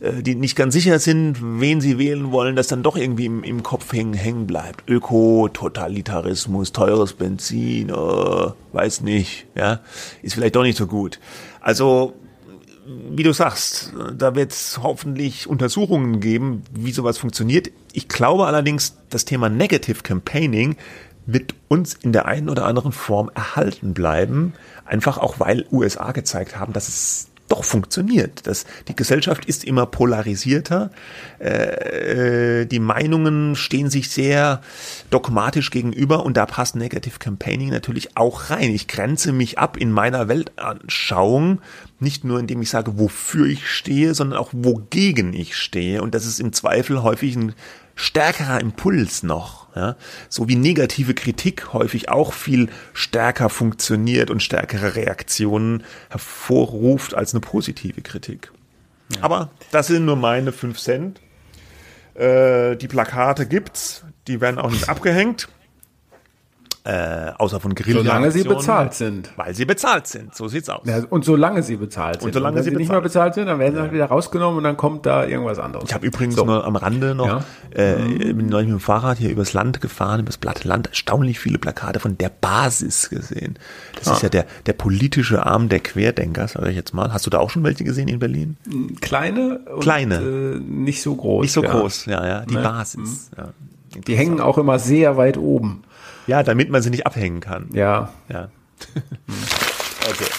äh, 0.00 0.22
die 0.22 0.34
nicht 0.34 0.56
ganz 0.56 0.74
sicher 0.74 0.98
sind, 0.98 1.38
wen 1.40 1.80
sie 1.80 1.98
wählen 1.98 2.32
wollen, 2.32 2.56
dass 2.56 2.66
dann 2.66 2.82
doch 2.82 2.96
irgendwie 2.96 3.26
im, 3.26 3.44
im 3.44 3.62
Kopf 3.62 3.92
hängen, 3.92 4.14
hängen 4.14 4.46
bleibt. 4.46 4.88
Öko, 4.88 5.48
Totalitarismus, 5.52 6.72
teures 6.72 7.12
Benzin, 7.12 7.90
äh, 7.90 7.92
weiß 8.72 9.02
nicht, 9.02 9.46
ja, 9.54 9.80
ist 10.22 10.34
vielleicht 10.34 10.56
doch 10.56 10.62
nicht 10.62 10.78
so 10.78 10.86
gut. 10.86 11.20
Also 11.60 12.14
wie 12.86 13.22
du 13.22 13.32
sagst, 13.32 13.92
da 14.16 14.34
wird 14.34 14.52
es 14.52 14.80
hoffentlich 14.82 15.46
Untersuchungen 15.46 16.20
geben, 16.20 16.64
wie 16.70 16.92
sowas 16.92 17.16
funktioniert. 17.16 17.70
Ich 17.92 18.08
glaube 18.08 18.46
allerdings, 18.46 18.98
das 19.08 19.24
Thema 19.24 19.48
Negative 19.48 20.02
Campaigning 20.02 20.76
wird 21.26 21.54
uns 21.68 21.94
in 21.94 22.12
der 22.12 22.26
einen 22.26 22.48
oder 22.48 22.66
anderen 22.66 22.92
Form 22.92 23.30
erhalten 23.34 23.94
bleiben. 23.94 24.54
Einfach 24.84 25.18
auch, 25.18 25.40
weil 25.40 25.66
USA 25.72 26.12
gezeigt 26.12 26.56
haben, 26.58 26.72
dass 26.72 26.88
es 26.88 27.28
doch 27.48 27.64
funktioniert. 27.64 28.46
Das, 28.46 28.64
die 28.88 28.96
Gesellschaft 28.96 29.44
ist 29.44 29.64
immer 29.64 29.86
polarisierter. 29.86 30.90
Äh, 31.38 32.62
äh, 32.62 32.66
die 32.66 32.78
Meinungen 32.78 33.54
stehen 33.54 33.90
sich 33.90 34.08
sehr 34.08 34.62
dogmatisch 35.10 35.70
gegenüber 35.70 36.24
und 36.24 36.36
da 36.36 36.46
passt 36.46 36.74
Negative 36.74 37.18
Campaigning 37.18 37.68
natürlich 37.68 38.16
auch 38.16 38.50
rein. 38.50 38.70
Ich 38.70 38.88
grenze 38.88 39.32
mich 39.32 39.58
ab 39.58 39.76
in 39.76 39.92
meiner 39.92 40.28
Weltanschauung, 40.28 41.60
nicht 42.00 42.24
nur 42.24 42.40
indem 42.40 42.62
ich 42.62 42.70
sage, 42.70 42.98
wofür 42.98 43.46
ich 43.46 43.68
stehe, 43.68 44.14
sondern 44.14 44.38
auch 44.38 44.50
wogegen 44.52 45.34
ich 45.34 45.56
stehe. 45.56 46.02
Und 46.02 46.14
das 46.14 46.24
ist 46.24 46.40
im 46.40 46.52
Zweifel 46.52 47.02
häufig 47.02 47.36
ein 47.36 47.54
stärkerer 47.94 48.60
Impuls 48.60 49.22
noch, 49.22 49.63
ja, 49.74 49.96
so 50.28 50.48
wie 50.48 50.56
negative 50.56 51.14
Kritik 51.14 51.72
häufig 51.72 52.08
auch 52.08 52.32
viel 52.32 52.68
stärker 52.92 53.48
funktioniert 53.48 54.30
und 54.30 54.42
stärkere 54.42 54.94
Reaktionen 54.94 55.84
hervorruft 56.10 57.14
als 57.14 57.34
eine 57.34 57.40
positive 57.40 58.00
Kritik. 58.02 58.52
Ja. 59.14 59.22
Aber 59.22 59.50
das 59.70 59.88
sind 59.88 60.04
nur 60.04 60.16
meine 60.16 60.52
fünf 60.52 60.78
Cent. 60.78 61.20
Äh, 62.14 62.76
die 62.76 62.88
Plakate 62.88 63.46
gibt's, 63.46 64.04
die 64.28 64.40
werden 64.40 64.58
auch 64.58 64.70
nicht 64.70 64.88
abgehängt 64.88 65.48
äh, 66.84 67.32
außer 67.38 67.60
von 67.60 67.74
Grill. 67.74 67.94
Solange 67.94 68.30
sie 68.30 68.44
bezahlt 68.44 68.92
sind. 68.92 69.30
Weil 69.36 69.54
sie 69.54 69.64
bezahlt 69.64 70.06
sind, 70.06 70.34
so 70.34 70.48
sieht's 70.48 70.68
aus. 70.68 70.82
Ja, 70.86 71.02
und 71.08 71.24
solange 71.24 71.62
sie 71.62 71.76
bezahlt 71.76 72.20
sind. 72.20 72.26
Und 72.28 72.32
solange 72.34 72.58
und 72.58 72.62
sie, 72.62 72.70
sie 72.70 72.76
nicht 72.76 72.90
mehr 72.90 73.00
bezahlt 73.00 73.34
sind, 73.34 73.46
dann 73.46 73.58
werden 73.58 73.74
sie 73.74 73.80
halt 73.80 73.92
wieder 73.92 74.04
rausgenommen 74.04 74.58
und 74.58 74.64
dann 74.64 74.76
kommt 74.76 75.06
da 75.06 75.24
irgendwas 75.24 75.58
anderes. 75.58 75.84
Ich 75.88 75.94
habe 75.94 76.06
übrigens 76.06 76.36
so. 76.36 76.44
nur 76.44 76.64
am 76.64 76.76
Rande 76.76 77.14
noch, 77.14 77.26
ja. 77.26 77.44
äh, 77.70 78.32
bin 78.34 78.48
neulich 78.48 78.68
mit 78.68 78.78
dem 78.78 78.80
Fahrrad 78.80 79.16
hier 79.16 79.30
übers 79.30 79.54
Land 79.54 79.80
gefahren, 79.80 80.20
übers 80.20 80.36
platte 80.36 80.68
Land, 80.68 80.88
erstaunlich 80.88 81.40
viele 81.40 81.58
Plakate 81.58 82.00
von 82.00 82.18
der 82.18 82.28
Basis 82.28 83.08
gesehen. 83.08 83.58
Das 83.98 84.08
ah. 84.08 84.12
ist 84.12 84.22
ja 84.22 84.28
der, 84.28 84.44
der 84.66 84.74
politische 84.74 85.46
Arm 85.46 85.70
der 85.70 85.80
Querdenker, 85.80 86.48
sage 86.48 86.68
ich 86.68 86.76
jetzt 86.76 86.92
mal. 86.92 87.14
Hast 87.14 87.24
du 87.24 87.30
da 87.30 87.38
auch 87.38 87.48
schon 87.48 87.64
welche 87.64 87.84
gesehen 87.84 88.08
in 88.08 88.18
Berlin? 88.18 88.58
Kleine? 89.00 89.60
Und, 89.74 89.80
Kleine. 89.80 90.16
Äh, 90.16 90.60
nicht 90.60 91.00
so 91.00 91.14
groß. 91.14 91.44
Nicht 91.44 91.52
so 91.52 91.62
ja. 91.62 91.70
groß, 91.70 92.04
ja, 92.06 92.26
ja. 92.26 92.40
Die 92.44 92.56
ne? 92.56 92.62
Basis. 92.62 93.30
Mhm. 93.30 93.38
Ja. 93.38 93.48
Die 94.06 94.16
hängen 94.16 94.40
auch 94.40 94.58
immer 94.58 94.78
sehr 94.78 95.16
weit 95.16 95.38
oben. 95.38 95.84
Ja, 96.26 96.42
damit 96.42 96.70
man 96.70 96.82
sie 96.82 96.90
nicht 96.90 97.06
abhängen 97.06 97.40
kann. 97.40 97.68
Ja. 97.72 98.12
Ja. 98.28 98.48
okay. 100.08 100.30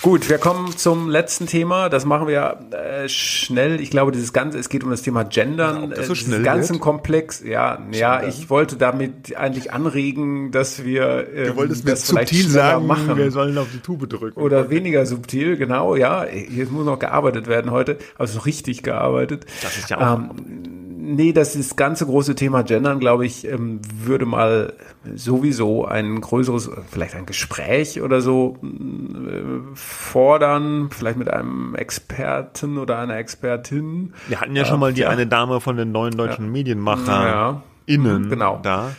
Gut, 0.00 0.28
wir 0.30 0.38
kommen 0.38 0.76
zum 0.76 1.10
letzten 1.10 1.46
Thema. 1.46 1.88
Das 1.88 2.04
machen 2.04 2.28
wir 2.28 2.60
äh, 2.70 3.08
schnell. 3.08 3.80
Ich 3.80 3.90
glaube, 3.90 4.12
dieses 4.12 4.32
ganze, 4.32 4.56
es 4.56 4.68
geht 4.68 4.84
um 4.84 4.90
das 4.90 5.02
Thema 5.02 5.24
Gendern, 5.24 5.90
ja, 5.90 5.96
das 5.96 6.06
so 6.06 6.12
äh, 6.12 6.16
dieses 6.16 6.42
ganzen 6.44 6.74
wird? 6.74 6.82
Komplex. 6.82 7.42
Ja, 7.44 7.78
ja, 7.90 8.22
ich 8.22 8.48
wollte 8.48 8.76
damit 8.76 9.36
eigentlich 9.36 9.72
anregen, 9.72 10.52
dass 10.52 10.84
wir 10.84 11.26
ähm, 11.34 11.46
du 11.48 11.56
wolltest 11.56 11.88
das 11.88 12.06
subtil 12.06 12.48
sagen, 12.48 12.86
machen. 12.86 13.16
Wir 13.16 13.32
sollen 13.32 13.58
auf 13.58 13.68
die 13.72 13.80
Tube 13.80 14.08
drücken. 14.08 14.40
Oder 14.40 14.60
okay. 14.60 14.70
weniger 14.70 15.04
subtil, 15.04 15.56
genau. 15.56 15.96
Ja, 15.96 16.24
hier 16.24 16.66
muss 16.66 16.86
noch 16.86 17.00
gearbeitet 17.00 17.48
werden 17.48 17.72
heute, 17.72 17.98
also 18.16 18.38
richtig 18.40 18.84
gearbeitet. 18.84 19.46
Das 19.62 19.76
ist 19.76 19.90
ja 19.90 19.98
auch. 19.98 20.18
Ähm, 20.18 20.87
nee, 21.08 21.32
das 21.32 21.56
ist 21.56 21.76
ganze 21.76 22.06
große 22.06 22.34
Thema 22.34 22.62
Gendern, 22.62 23.00
glaube 23.00 23.26
ich, 23.26 23.46
ähm, 23.46 23.80
würde 23.92 24.26
mal 24.26 24.74
sowieso 25.14 25.84
ein 25.84 26.20
größeres, 26.20 26.70
vielleicht 26.90 27.14
ein 27.14 27.26
Gespräch 27.26 28.02
oder 28.02 28.20
so 28.20 28.58
äh, 28.62 29.74
fordern, 29.74 30.90
vielleicht 30.90 31.18
mit 31.18 31.30
einem 31.30 31.74
Experten 31.74 32.78
oder 32.78 32.98
einer 32.98 33.16
Expertin. 33.16 34.12
Wir 34.28 34.40
hatten 34.40 34.54
ja 34.54 34.64
schon 34.64 34.80
mal 34.80 34.92
die 34.92 35.02
ja. 35.02 35.08
eine 35.08 35.26
Dame 35.26 35.60
von 35.60 35.76
den 35.76 35.92
neuen 35.92 36.16
deutschen 36.16 36.46
ja. 36.46 36.50
Medienmacher. 36.50 37.26
Ja 37.26 37.62
innen 37.88 38.28
genau. 38.28 38.60
da. 38.62 38.90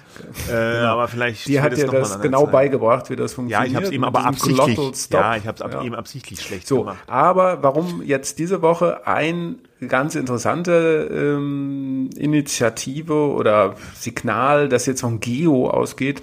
Äh, 0.48 0.52
genau. 0.52 0.94
Aber 0.94 1.08
vielleicht 1.08 1.48
die 1.48 1.62
hat 1.62 1.78
dir 1.78 1.88
das 1.88 2.20
genau 2.22 2.44
Zeit. 2.44 2.52
beigebracht, 2.52 3.10
wie 3.10 3.16
das 3.16 3.34
funktioniert. 3.34 3.62
Ja, 3.62 3.70
ich 3.70 3.76
habe 3.76 3.86
es 3.86 3.92
eben 3.92 4.04
aber 4.04 4.26
absichtlich. 4.26 4.78
Ja, 5.12 5.36
ich 5.36 5.48
habe 5.48 5.64
es 5.64 5.74
ja. 5.74 5.84
eben 5.84 5.96
absichtlich 5.96 6.42
schlecht 6.42 6.68
so, 6.68 6.80
gemacht. 6.80 6.98
Aber 7.08 7.64
warum 7.64 8.02
jetzt 8.04 8.40
diese 8.40 8.62
Woche 8.62 9.06
ein 9.08 9.60
ganz 9.88 10.16
interessante 10.16 11.10
ähm, 11.12 12.10
Initiative 12.18 13.32
oder 13.32 13.76
Signal, 13.94 14.68
das 14.68 14.86
jetzt 14.86 15.02
von 15.02 15.20
Geo 15.20 15.70
ausgeht, 15.70 16.22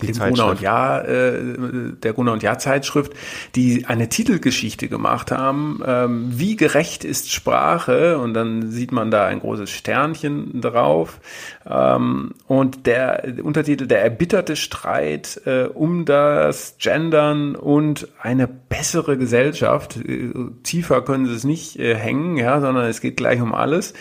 die 0.00 0.12
dem 0.12 0.18
Gruner 0.18 0.46
und 0.46 0.60
Jahr, 0.60 1.08
äh, 1.08 1.40
der 2.02 2.12
Gruner 2.12 2.32
und 2.32 2.42
Jahr 2.42 2.58
Zeitschrift, 2.58 3.12
die 3.54 3.86
eine 3.86 4.08
Titelgeschichte 4.08 4.88
gemacht 4.88 5.32
haben. 5.32 5.82
Ähm, 5.84 6.28
wie 6.30 6.56
gerecht 6.56 7.04
ist 7.04 7.32
Sprache? 7.32 8.18
Und 8.18 8.34
dann 8.34 8.70
sieht 8.70 8.92
man 8.92 9.10
da 9.10 9.26
ein 9.26 9.40
großes 9.40 9.70
Sternchen 9.70 10.60
drauf. 10.60 11.20
Ähm, 11.68 12.34
und 12.46 12.86
der 12.86 13.34
Untertitel 13.42 13.86
der 13.86 14.02
erbitterte 14.02 14.56
Streit 14.56 15.40
äh, 15.46 15.64
um 15.64 16.04
das 16.04 16.76
Gendern 16.78 17.56
und 17.56 18.08
eine 18.20 18.46
bessere 18.46 19.18
Gesellschaft. 19.18 19.96
Äh, 19.96 20.32
tiefer 20.62 21.02
können 21.02 21.26
sie 21.26 21.34
es 21.34 21.44
nicht 21.44 21.78
äh, 21.78 21.96
hängen, 21.96 22.36
ja, 22.36 22.60
sondern 22.60 22.86
es 22.86 23.00
geht 23.00 23.16
gleich 23.16 23.40
um 23.40 23.52
alles. 23.52 23.94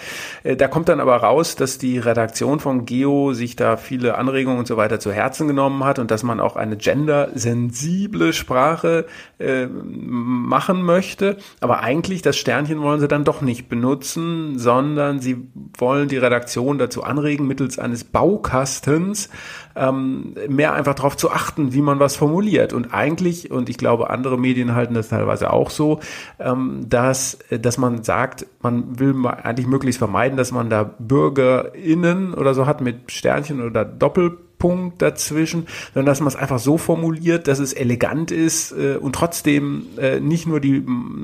Äh, 0.43 0.55
da 0.55 0.67
kommt 0.67 0.89
dann 0.89 0.99
aber 0.99 1.17
raus, 1.17 1.55
dass 1.55 1.79
die 1.79 1.97
Redaktion 1.97 2.59
von 2.59 2.85
Geo 2.85 3.33
sich 3.33 3.55
da 3.55 3.77
viele 3.77 4.15
Anregungen 4.15 4.59
und 4.59 4.67
so 4.67 4.77
weiter 4.77 4.99
zu 4.99 5.11
Herzen 5.11 5.47
genommen 5.47 5.83
hat 5.83 5.86
hat 5.87 5.99
und 5.99 6.11
dass 6.11 6.23
man 6.23 6.39
auch 6.39 6.55
eine 6.55 6.77
gendersensible 6.77 8.33
Sprache 8.33 9.05
äh, 9.39 9.67
machen 9.67 10.83
möchte. 10.83 11.37
Aber 11.61 11.81
eigentlich 11.81 12.21
das 12.21 12.37
Sternchen 12.37 12.81
wollen 12.81 12.99
sie 12.99 13.07
dann 13.07 13.23
doch 13.23 13.41
nicht 13.41 13.69
benutzen, 13.69 14.59
sondern 14.59 15.19
sie 15.19 15.47
wollen 15.77 16.07
die 16.07 16.17
Redaktion 16.17 16.77
dazu 16.77 17.03
anregen, 17.03 17.47
mittels 17.47 17.79
eines 17.79 18.03
Baukastens 18.03 19.29
ähm, 19.75 20.35
mehr 20.47 20.73
einfach 20.73 20.95
darauf 20.95 21.15
zu 21.15 21.31
achten, 21.31 21.73
wie 21.73 21.81
man 21.81 21.99
was 21.99 22.15
formuliert. 22.15 22.73
Und 22.73 22.93
eigentlich, 22.93 23.51
und 23.51 23.69
ich 23.69 23.77
glaube, 23.77 24.09
andere 24.09 24.37
Medien 24.37 24.75
halten 24.75 24.93
das 24.93 25.09
teilweise 25.09 25.51
auch 25.53 25.69
so, 25.69 25.99
ähm, 26.39 26.85
dass, 26.87 27.39
dass 27.49 27.77
man 27.77 28.03
sagt, 28.03 28.45
man 28.61 28.99
will 28.99 29.15
eigentlich 29.25 29.67
möglichst 29.67 29.99
vermeiden, 29.99 30.37
dass 30.37 30.51
man 30.51 30.69
da 30.69 30.83
BürgerInnen 30.83 32.33
oder 32.33 32.53
so 32.53 32.65
hat 32.65 32.81
mit 32.81 33.11
Sternchen 33.11 33.61
oder 33.61 33.85
Doppel 33.85 34.37
Punkt 34.57 35.01
dazwischen, 35.01 35.67
sondern 35.93 36.07
dass 36.07 36.19
man 36.19 36.29
es 36.29 36.35
einfach 36.35 36.59
so 36.59 36.77
formuliert, 36.77 37.47
dass 37.47 37.59
es 37.59 37.73
elegant 37.73 38.31
ist 38.31 38.71
äh, 38.71 38.95
und 38.95 39.13
trotzdem 39.13 39.87
äh, 39.97 40.19
nicht 40.19 40.47
nur 40.47 40.59
die, 40.59 40.83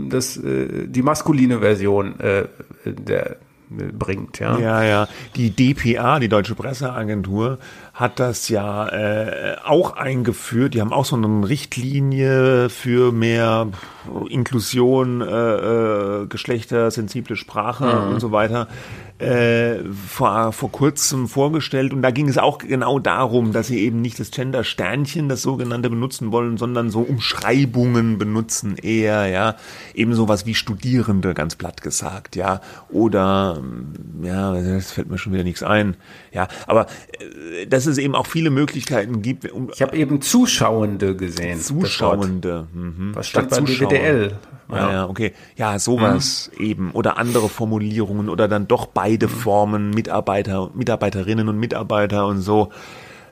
das, 0.09 0.37
äh, 0.37 0.87
die 0.87 1.01
maskuline 1.01 1.59
Version 1.59 2.19
äh, 2.19 2.45
der, 2.85 3.37
bringt. 3.69 4.39
Ja, 4.39 4.57
ja. 4.59 4.83
ja. 4.83 5.07
Die 5.35 5.49
DPA, 5.49 6.19
die 6.19 6.29
Deutsche 6.29 6.55
Presseagentur, 6.55 7.59
hat 7.93 8.19
das 8.19 8.49
ja 8.49 8.87
äh, 8.89 9.57
auch 9.63 9.95
eingeführt. 9.95 10.73
Die 10.73 10.81
haben 10.81 10.91
auch 10.91 11.05
so 11.05 11.15
eine 11.15 11.47
Richtlinie 11.47 12.69
für 12.69 13.11
mehr 13.11 13.67
Inklusion, 14.29 15.21
äh, 15.21 15.25
äh, 15.25 16.27
geschlechtersensible 16.27 17.35
Sprache 17.35 17.85
mhm. 17.85 18.13
und 18.13 18.19
so 18.19 18.31
weiter 18.31 18.67
äh, 19.23 19.83
vor, 20.07 20.51
vor 20.51 20.71
kurzem 20.71 21.27
vorgestellt 21.27 21.93
und 21.93 22.01
da 22.01 22.11
ging 22.11 22.27
es 22.27 22.37
auch 22.37 22.57
genau 22.57 22.99
darum, 22.99 23.53
dass 23.53 23.67
sie 23.67 23.79
eben 23.79 24.01
nicht 24.01 24.19
das 24.19 24.31
Gender-Sternchen, 24.31 25.29
das 25.29 25.41
sogenannte, 25.41 25.89
benutzen 25.89 26.31
wollen, 26.31 26.57
sondern 26.57 26.89
so 26.89 27.01
Umschreibungen 27.01 28.17
benutzen 28.17 28.75
eher, 28.75 29.27
ja, 29.27 29.55
eben 29.93 30.13
sowas 30.15 30.45
wie 30.45 30.55
Studierende, 30.55 31.33
ganz 31.33 31.55
platt 31.55 31.81
gesagt, 31.81 32.35
ja, 32.35 32.61
oder, 32.89 33.61
ja, 34.21 34.53
das 34.53 34.91
fällt 34.91 35.09
mir 35.09 35.17
schon 35.17 35.33
wieder 35.33 35.43
nichts 35.43 35.63
ein, 35.63 35.95
ja, 36.31 36.47
aber 36.67 36.87
äh, 37.19 37.67
dass 37.83 37.91
es 37.91 37.97
eben 37.97 38.15
auch 38.15 38.27
viele 38.27 38.49
Möglichkeiten 38.49 39.21
gibt. 39.21 39.51
Um, 39.51 39.69
ich 39.73 39.81
habe 39.81 39.95
eben 39.97 40.21
Zuschauende 40.21 41.15
gesehen. 41.15 41.59
Zuschauende. 41.59 42.67
Mhm. 42.73 43.11
Was 43.13 43.27
stand 43.27 43.49
bei 43.49 43.59
DWDL? 43.59 44.37
Ja. 44.71 44.91
Ja, 44.91 45.09
okay. 45.09 45.33
Ja, 45.55 45.77
sowas 45.77 46.49
mhm. 46.57 46.65
eben. 46.65 46.91
Oder 46.91 47.17
andere 47.17 47.49
Formulierungen 47.49 48.29
oder 48.29 48.47
dann 48.47 48.67
doch 48.67 48.85
beide 48.85 49.27
mhm. 49.27 49.31
Formen, 49.31 49.89
Mitarbeiter, 49.91 50.71
Mitarbeiterinnen 50.73 51.49
und 51.49 51.57
Mitarbeiter 51.57 52.25
und 52.27 52.41
so. 52.41 52.69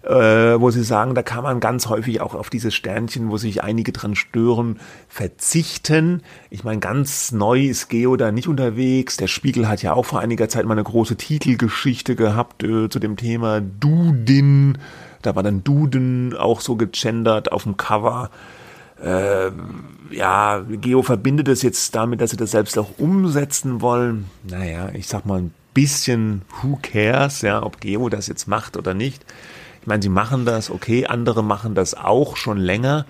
Äh, 0.03 0.59
wo 0.59 0.71
sie 0.71 0.83
sagen, 0.83 1.13
da 1.13 1.21
kann 1.21 1.43
man 1.43 1.59
ganz 1.59 1.85
häufig 1.85 2.21
auch 2.21 2.33
auf 2.33 2.49
dieses 2.49 2.73
Sternchen, 2.73 3.29
wo 3.29 3.37
sich 3.37 3.63
einige 3.63 3.91
dran 3.91 4.15
stören, 4.15 4.79
verzichten. 5.07 6.23
Ich 6.49 6.63
meine, 6.63 6.79
ganz 6.79 7.31
neu 7.31 7.65
ist 7.67 7.87
Geo 7.87 8.15
da 8.15 8.31
nicht 8.31 8.47
unterwegs. 8.47 9.17
Der 9.17 9.27
Spiegel 9.27 9.67
hat 9.67 9.83
ja 9.83 9.93
auch 9.93 10.05
vor 10.05 10.19
einiger 10.19 10.49
Zeit 10.49 10.65
mal 10.65 10.73
eine 10.73 10.83
große 10.83 11.17
Titelgeschichte 11.17 12.15
gehabt 12.15 12.63
äh, 12.63 12.89
zu 12.89 12.97
dem 12.97 13.15
Thema 13.15 13.61
Dudin. 13.61 14.79
Da 15.21 15.35
war 15.35 15.43
dann 15.43 15.63
Duden 15.63 16.35
auch 16.35 16.61
so 16.61 16.77
gegendert 16.77 17.51
auf 17.51 17.63
dem 17.63 17.77
Cover. 17.77 18.31
Äh, 19.03 19.51
ja, 20.09 20.65
Geo 20.67 21.03
verbindet 21.03 21.47
es 21.47 21.61
jetzt 21.61 21.93
damit, 21.93 22.21
dass 22.21 22.31
sie 22.31 22.37
das 22.37 22.49
selbst 22.49 22.75
auch 22.79 22.97
umsetzen 22.97 23.81
wollen. 23.81 24.25
Naja, 24.49 24.89
ich 24.93 25.07
sag 25.07 25.27
mal 25.27 25.41
ein 25.41 25.53
bisschen 25.75 26.41
who 26.61 26.79
cares, 26.81 27.41
ja, 27.41 27.61
ob 27.61 27.79
Geo 27.79 28.09
das 28.09 28.25
jetzt 28.25 28.47
macht 28.47 28.77
oder 28.77 28.95
nicht. 28.95 29.23
Ich 29.81 29.87
meine, 29.87 30.01
sie 30.01 30.09
machen 30.09 30.45
das, 30.45 30.69
okay, 30.69 31.07
andere 31.07 31.43
machen 31.43 31.73
das 31.73 31.95
auch 31.95 32.37
schon 32.37 32.57
länger. 32.57 33.05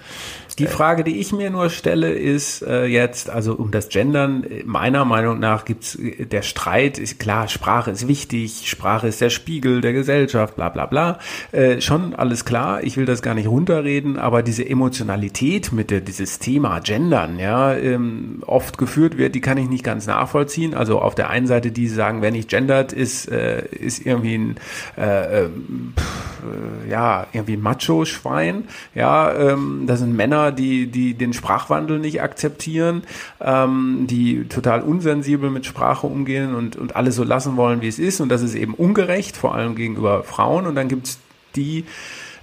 Die 0.62 0.68
Frage, 0.68 1.04
die 1.04 1.20
ich 1.20 1.34
mir 1.34 1.50
nur 1.50 1.72
stelle, 1.72 2.12
ist 2.12 2.62
äh, 2.62 2.86
jetzt, 2.86 3.32
also 3.32 3.56
um 3.56 3.72
das 3.72 3.90
Gendern, 3.90 4.46
meiner 4.64 5.06
Meinung 5.06 5.40
nach 5.40 5.66
gibt's 5.66 5.96
äh, 5.96 6.28
der 6.28 6.44
Streit, 6.44 7.00
ist 7.00 7.20
klar, 7.20 7.48
Sprache 7.48 7.90
ist 7.90 8.08
wichtig, 8.08 8.70
Sprache 8.70 9.08
ist 9.08 9.22
der 9.22 9.32
Spiegel 9.32 9.82
der 9.82 9.94
Gesellschaft, 9.94 10.56
bla 10.56 10.70
bla 10.70 10.86
bla. 10.86 11.18
Äh, 11.52 11.82
schon 11.82 12.14
alles 12.14 12.46
klar, 12.46 12.84
ich 12.84 12.96
will 12.96 13.06
das 13.06 13.24
gar 13.24 13.34
nicht 13.34 13.48
runterreden, 13.48 14.20
aber 14.20 14.44
diese 14.44 14.68
Emotionalität 14.68 15.72
mit 15.72 15.90
der, 15.90 16.02
dieses 16.02 16.38
Thema 16.38 16.80
Gendern, 16.80 17.40
ja, 17.40 17.74
ähm, 17.74 18.44
oft 18.46 18.78
geführt 18.78 19.18
wird, 19.18 19.34
die 19.34 19.42
kann 19.42 19.58
ich 19.58 19.68
nicht 19.68 19.84
ganz 19.84 20.06
nachvollziehen. 20.06 20.76
Also 20.76 21.00
auf 21.02 21.16
der 21.16 21.32
einen 21.32 21.48
Seite, 21.48 21.72
die 21.72 21.88
sagen, 21.88 22.22
wer 22.22 22.30
nicht 22.30 22.50
gendert, 22.50 22.94
ist, 22.94 23.32
äh, 23.32 23.66
ist 23.66 24.06
irgendwie 24.06 24.36
ein 24.36 24.56
äh, 24.96 25.46
ähm, 25.46 25.94
pff, 25.98 26.32
äh, 26.42 26.90
ja, 26.90 27.28
irgendwie 27.34 27.54
ein 27.54 27.62
Macho-Schwein, 27.62 28.66
ja, 28.96 29.34
ähm, 29.34 29.84
das 29.88 30.00
sind 30.00 30.16
Männer, 30.16 30.51
die, 30.52 30.88
die 30.88 31.14
den 31.14 31.34
Sprachwandel 31.34 32.00
nicht 32.00 32.22
akzeptieren, 32.22 33.04
ähm, 33.40 34.08
die 34.10 34.46
total 34.48 34.82
unsensibel 34.82 35.50
mit 35.50 35.66
Sprache 35.66 36.08
umgehen 36.08 36.56
und, 36.56 36.76
und 36.76 36.96
alles 36.96 37.16
so 37.16 37.24
lassen 37.24 37.58
wollen, 37.58 37.82
wie 37.82 37.88
es 37.88 38.00
ist. 38.00 38.22
Und 38.22 38.30
das 38.30 38.42
ist 38.42 38.56
eben 38.56 38.74
ungerecht, 38.74 39.38
vor 39.38 39.56
allem 39.56 39.76
gegenüber 39.76 40.24
Frauen. 40.24 40.68
Und 40.68 40.76
dann 40.76 40.88
gibt's 40.88 41.20
die, 41.56 41.86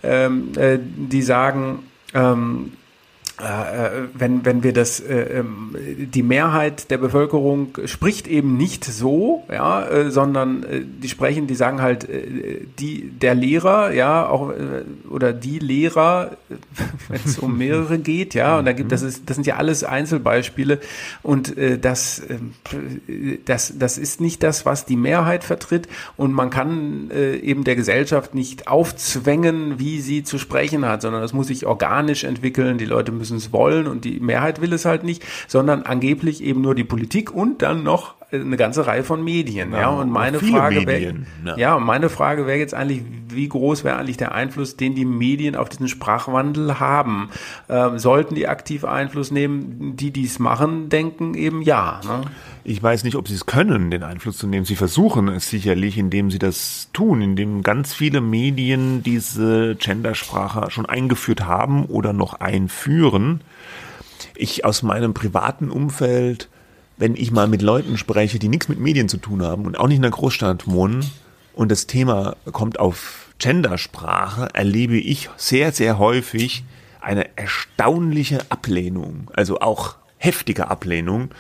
ähm, 0.03 0.53
äh, 0.57 0.79
die 0.81 1.23
sagen, 1.23 1.81
ähm, 2.15 2.73
äh, 2.73 2.88
wenn, 3.39 4.45
wenn 4.45 4.63
wir 4.65 4.73
das, 4.73 4.99
äh, 4.99 5.39
ähm, 5.39 5.77
die 6.13 6.25
Mehrheit 6.25 6.91
der 6.91 6.99
Bevölkerung 6.99 7.69
spricht 7.85 8.27
eben 8.27 8.57
nicht 8.57 8.85
so, 8.85 9.45
ja, 9.49 9.87
äh, 9.87 10.11
sondern 10.11 10.65
äh, 10.65 10.81
die 10.85 11.09
sprechen, 11.09 11.47
die 11.47 11.55
sagen 11.55 11.81
halt, 11.81 12.09
äh, 12.09 12.63
die, 12.79 13.11
der 13.11 13.37
Lehrer, 13.37 13.93
ja, 13.93 14.29
auch, 14.29 14.51
äh, 14.51 14.83
oder 15.09 15.33
die 15.33 15.61
Lehrer, 15.61 16.37
wenn 17.09 17.21
es 17.25 17.39
um 17.39 17.57
mehrere 17.57 17.99
geht, 17.99 18.35
ja, 18.35 18.59
und 18.59 18.65
da 18.65 18.73
gibt, 18.73 18.91
das 18.91 19.03
ist, 19.03 19.31
das 19.31 19.37
sind 19.37 19.47
ja 19.47 19.57
alles 19.57 19.85
Einzelbeispiele. 19.85 20.81
Und 21.23 21.57
äh, 21.57 21.79
das, 21.79 22.21
äh, 22.21 23.39
das, 23.45 23.75
das 23.79 23.99
ist 23.99 24.21
nicht 24.21 24.43
das, 24.43 24.67
was 24.67 24.85
die 24.85 24.97
Mehrheit 24.97 25.45
vertritt. 25.45 25.87
Und 26.17 26.33
man 26.33 26.51
kann 26.51 27.11
äh, 27.13 27.37
eben 27.37 27.65
der 27.65 27.77
Gesellschaft 27.77 28.35
nicht 28.35 28.67
aufzwängen, 28.67 29.79
wie 29.79 30.01
sie 30.01 30.25
zu 30.25 30.39
sprechen 30.39 30.85
hat, 30.87 31.03
sondern 31.03 31.23
das 31.23 31.33
muss 31.33 31.47
sich 31.47 31.67
organisch 31.67 32.25
entwickeln, 32.25 32.79
die 32.79 32.85
Leute 32.85 33.13
müssen 33.13 33.28
müssen 33.31 33.47
es 33.47 33.53
wollen 33.53 33.87
und 33.87 34.05
die 34.05 34.21
Mehrheit 34.21 34.61
will 34.61 34.73
es 34.73 34.85
halt 34.85 35.05
nicht, 35.05 35.25
sondern 35.47 35.83
angeblich 35.83 36.43
eben 36.43 36.61
nur 36.61 36.75
die 36.75 36.85
Politik 36.85 37.33
und 37.33 37.63
dann 37.63 37.83
noch 37.83 38.18
eine 38.31 38.57
ganze 38.59 38.87
Reihe 38.87 39.05
von 39.05 39.25
Medien. 39.25 39.73
Ja, 39.73 39.81
ja 39.81 39.89
und 39.89 40.11
meine 40.11 40.39
Frage 40.39 40.87
wäre, 40.87 41.15
ja. 41.45 41.57
ja, 41.57 41.79
meine 41.79 42.11
Frage 42.11 42.47
wäre 42.47 42.59
jetzt 42.59 42.75
eigentlich, 42.75 43.03
wie 43.29 43.49
groß 43.49 43.85
wäre 43.85 43.97
eigentlich 43.97 44.19
der 44.19 44.33
Einfluss, 44.33 44.77
den 44.77 44.95
die 44.95 45.07
Medien 45.07 45.57
auf 45.57 45.71
diesen 45.71 45.89
Sprachwandel 45.89 46.79
haben? 46.79 47.31
Ähm, 47.71 47.99
sollten 47.99 48.35
die 48.35 48.47
aktiv 48.47 48.85
Einfluss 48.85 49.31
nehmen? 49.31 49.97
Die, 49.97 50.11
die 50.11 50.25
es 50.25 50.39
machen, 50.39 50.91
denken 50.91 51.35
eben 51.35 51.63
ja. 51.63 52.01
Ne? 52.05 52.23
Ich 52.65 52.83
weiß 52.83 53.05
nicht, 53.05 53.17
ob 53.17 53.29
sie 53.29 53.35
es 53.35 53.47
können, 53.47 53.91
den 53.91 54.03
Einfluss 54.03 54.37
zu 54.37 54.47
nehmen. 54.47 54.67
Sie 54.67 54.77
versuchen 54.77 55.29
es 55.29 55.49
sicherlich, 55.49 55.97
indem 55.97 56.31
sie 56.31 56.39
das 56.39 56.91
tun, 56.93 57.23
indem 57.23 57.63
ganz 57.63 57.95
viele 57.95 58.21
Medien 58.21 59.03
diese 59.03 59.75
Gendersprache 59.77 60.71
schon 60.71 60.85
eingeführt 60.85 61.47
haben 61.47 61.87
oder 61.87 62.13
noch 62.13 62.35
einführen. 62.41 63.41
Ich 64.37 64.67
aus 64.67 64.83
meinem 64.83 65.15
privaten 65.15 65.71
Umfeld 65.71 66.51
wenn 66.99 67.15
ich 67.15 67.31
mal 67.31 67.49
mit 67.49 67.63
Leuten 67.63 67.97
spreche, 67.97 68.39
die 68.39 68.49
nichts 68.49 68.69
mit 68.69 68.79
Medien 68.79 69.09
zu 69.09 69.19
tun 69.19 69.43
haben 69.43 69.65
und 69.65 69.79
auch 69.79 69.89
nicht 69.89 69.99
in 69.99 70.05
einer 70.05 70.15
Großstadt 70.15 70.67
wohnen 70.67 71.09
und 71.55 71.71
das 71.71 71.87
Thema 71.87 72.37
kommt 72.53 72.79
auf 72.79 73.29
Gendersprache, 73.39 74.49
erlebe 74.53 74.99
ich 74.99 75.31
sehr, 75.37 75.73
sehr 75.73 75.99
häufig 75.99 76.65
eine 77.01 77.37
erstaunliche 77.37 78.41
Ablehnung, 78.51 79.31
also 79.35 79.61
auch 79.61 79.97
heftige 80.19 80.69
Ablehnung, 80.69 81.31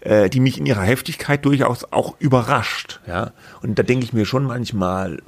äh, 0.00 0.28
die 0.28 0.40
mich 0.40 0.58
in 0.58 0.66
ihrer 0.66 0.82
Heftigkeit 0.82 1.44
durchaus 1.44 1.90
auch 1.90 2.14
überrascht. 2.18 3.00
Und 3.62 3.78
da 3.78 3.82
denke 3.82 4.04
ich 4.04 4.12
mir 4.12 4.26
schon 4.26 4.44
manchmal, 4.44 5.22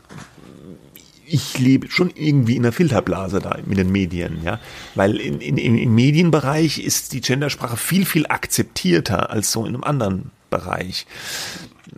ich 1.32 1.58
lebe 1.58 1.90
schon 1.90 2.10
irgendwie 2.14 2.56
in 2.56 2.64
einer 2.64 2.72
Filterblase 2.72 3.40
da 3.40 3.56
mit 3.64 3.78
den 3.78 3.92
Medien, 3.92 4.40
ja, 4.44 4.58
weil 4.94 5.16
in, 5.16 5.40
in, 5.40 5.56
im 5.56 5.94
Medienbereich 5.94 6.78
ist 6.78 7.12
die 7.12 7.20
Gendersprache 7.20 7.76
viel, 7.76 8.04
viel 8.04 8.26
akzeptierter 8.26 9.30
als 9.30 9.52
so 9.52 9.64
in 9.64 9.74
einem 9.74 9.84
anderen 9.84 10.30
Bereich. 10.50 11.06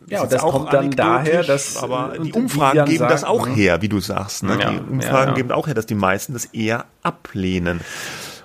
Ja, 0.09 0.21
das, 0.23 0.31
das 0.31 0.43
kommt 0.43 0.73
dann 0.73 0.91
daher, 0.91 1.43
dass 1.43 1.77
aber 1.77 2.15
die 2.23 2.33
Umfragen 2.33 2.85
geben 2.85 2.99
sagen, 2.99 3.11
das 3.11 3.25
auch 3.25 3.47
ne? 3.47 3.55
her, 3.55 3.83
wie 3.83 3.89
du 3.89 4.01
sagst. 4.01 4.43
Ne? 4.43 4.59
Ja, 4.61 4.71
die 4.71 4.79
Umfragen 4.79 5.03
ja, 5.03 5.27
ja. 5.29 5.33
geben 5.33 5.53
auch 5.53 5.67
her, 5.67 5.75
dass 5.75 5.87
die 5.87 5.95
meisten 5.95 6.35
das 6.35 6.47
eher 6.47 6.85
ablehnen. 7.03 7.81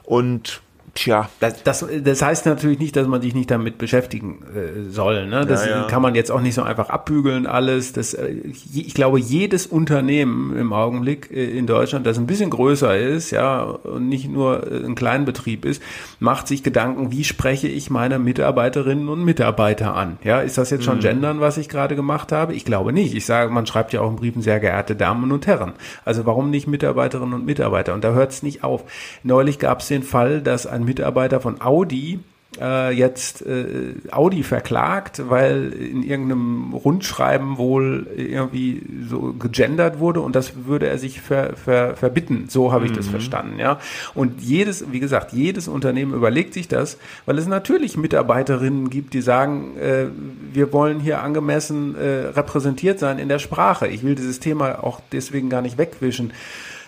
Und 0.04 0.62
Tja. 0.98 1.30
Das, 1.40 1.62
das, 1.62 1.86
das 2.04 2.22
heißt 2.24 2.48
natürlich 2.48 2.80
nicht, 2.80 2.96
dass 2.96 3.08
man 3.08 3.22
sich 3.22 3.36
nicht 3.36 3.52
damit 3.52 3.78
beschäftigen 3.78 4.40
äh, 4.56 4.90
soll. 4.90 5.28
Ne? 5.28 5.46
Das 5.46 5.64
ja, 5.64 5.82
ja. 5.82 5.84
kann 5.84 6.02
man 6.02 6.16
jetzt 6.16 6.32
auch 6.32 6.42
nicht 6.42 6.56
so 6.56 6.64
einfach 6.64 6.90
abbügeln 6.90 7.46
alles. 7.46 7.94
Das, 7.94 8.16
äh, 8.16 8.34
ich 8.74 8.96
glaube, 8.96 9.20
jedes 9.20 9.68
Unternehmen 9.68 10.58
im 10.58 10.74
Augenblick 10.74 11.30
äh, 11.30 11.56
in 11.56 11.68
Deutschland, 11.68 12.08
das 12.08 12.18
ein 12.18 12.26
bisschen 12.26 12.50
größer 12.50 12.98
ist, 12.98 13.30
ja, 13.30 13.62
und 13.62 14.10
nicht 14.10 14.28
nur 14.28 14.72
äh, 14.72 14.86
ein 14.88 14.96
Kleinbetrieb 14.96 15.66
ist, 15.66 15.84
macht 16.20 16.48
sich 16.48 16.64
Gedanken, 16.64 17.12
wie 17.12 17.24
spreche 17.24 17.68
ich 17.68 17.92
meine 17.92 18.18
Mitarbeiterinnen 18.18 19.08
und 19.08 19.24
Mitarbeiter 19.24 19.94
an? 19.94 20.18
Ja, 20.24 20.40
ist 20.40 20.58
das 20.58 20.72
jetzt 20.72 20.84
schon 20.84 20.98
mhm. 20.98 21.02
Gendern, 21.02 21.40
was 21.42 21.60
ich 21.60 21.70
gerade 21.70 21.96
gemacht 21.96 22.32
habe? 22.32 22.56
Ich 22.56 22.66
glaube 22.66 22.92
nicht. 22.92 23.14
Ich 23.14 23.28
sage, 23.28 23.52
man 23.52 23.68
schreibt 23.68 23.94
ja 23.94 24.02
auch 24.02 24.10
in 24.10 24.16
Briefen 24.16 24.42
sehr 24.42 24.60
geehrte 24.60 24.96
Damen 24.96 25.32
und 25.32 25.46
Herren. 25.46 25.74
Also 26.06 26.26
warum 26.26 26.50
nicht 26.50 26.66
Mitarbeiterinnen 26.66 27.36
und 27.36 27.46
Mitarbeiter? 27.46 27.94
Und 27.94 28.04
da 28.04 28.14
hört 28.14 28.32
es 28.32 28.42
nicht 28.42 28.64
auf. 28.64 28.84
Neulich 29.22 29.60
gab 29.60 29.82
es 29.82 29.90
den 29.90 30.02
Fall, 30.02 30.42
dass 30.42 30.66
ein 30.66 30.87
Mitarbeiter 30.88 31.42
von 31.42 31.62
Audi 31.62 32.20
äh, 32.60 32.92
jetzt 32.92 33.46
äh, 33.46 33.94
Audi 34.12 34.44
verklagt, 34.44 35.30
weil 35.30 35.72
in 35.74 36.04
irgendeinem 36.04 36.74
Rundschreiben 36.74 37.58
wohl 37.58 38.08
irgendwie 38.16 38.82
so 39.08 39.34
gegendert 39.34 40.00
wurde 40.00 40.22
und 40.22 40.36
das 40.36 40.66
würde 40.66 40.88
er 40.88 40.98
sich 40.98 41.22
ver, 41.22 41.56
ver, 41.56 41.96
verbitten. 41.96 42.46
So 42.50 42.72
habe 42.72 42.86
ich 42.86 42.92
mhm. 42.92 42.96
das 42.96 43.08
verstanden, 43.08 43.60
ja. 43.60 43.80
Und 44.14 44.42
jedes, 44.42 44.92
wie 44.92 45.00
gesagt, 45.00 45.34
jedes 45.34 45.68
Unternehmen 45.68 46.14
überlegt 46.14 46.54
sich 46.54 46.68
das, 46.68 46.98
weil 47.26 47.38
es 47.38 47.48
natürlich 47.48 47.98
Mitarbeiterinnen 47.98 48.90
gibt, 48.90 49.14
die 49.14 49.22
sagen, 49.22 49.78
äh, 49.78 50.08
wir 50.54 50.74
wollen 50.74 51.00
hier 51.00 51.22
angemessen 51.22 51.96
äh, 51.96 52.28
repräsentiert 52.30 53.00
sein 53.00 53.20
in 53.20 53.30
der 53.30 53.40
Sprache. 53.40 53.88
Ich 53.88 54.04
will 54.04 54.16
dieses 54.16 54.40
Thema 54.40 54.84
auch 54.84 55.02
deswegen 55.12 55.50
gar 55.50 55.62
nicht 55.62 55.78
wegwischen. 55.78 56.32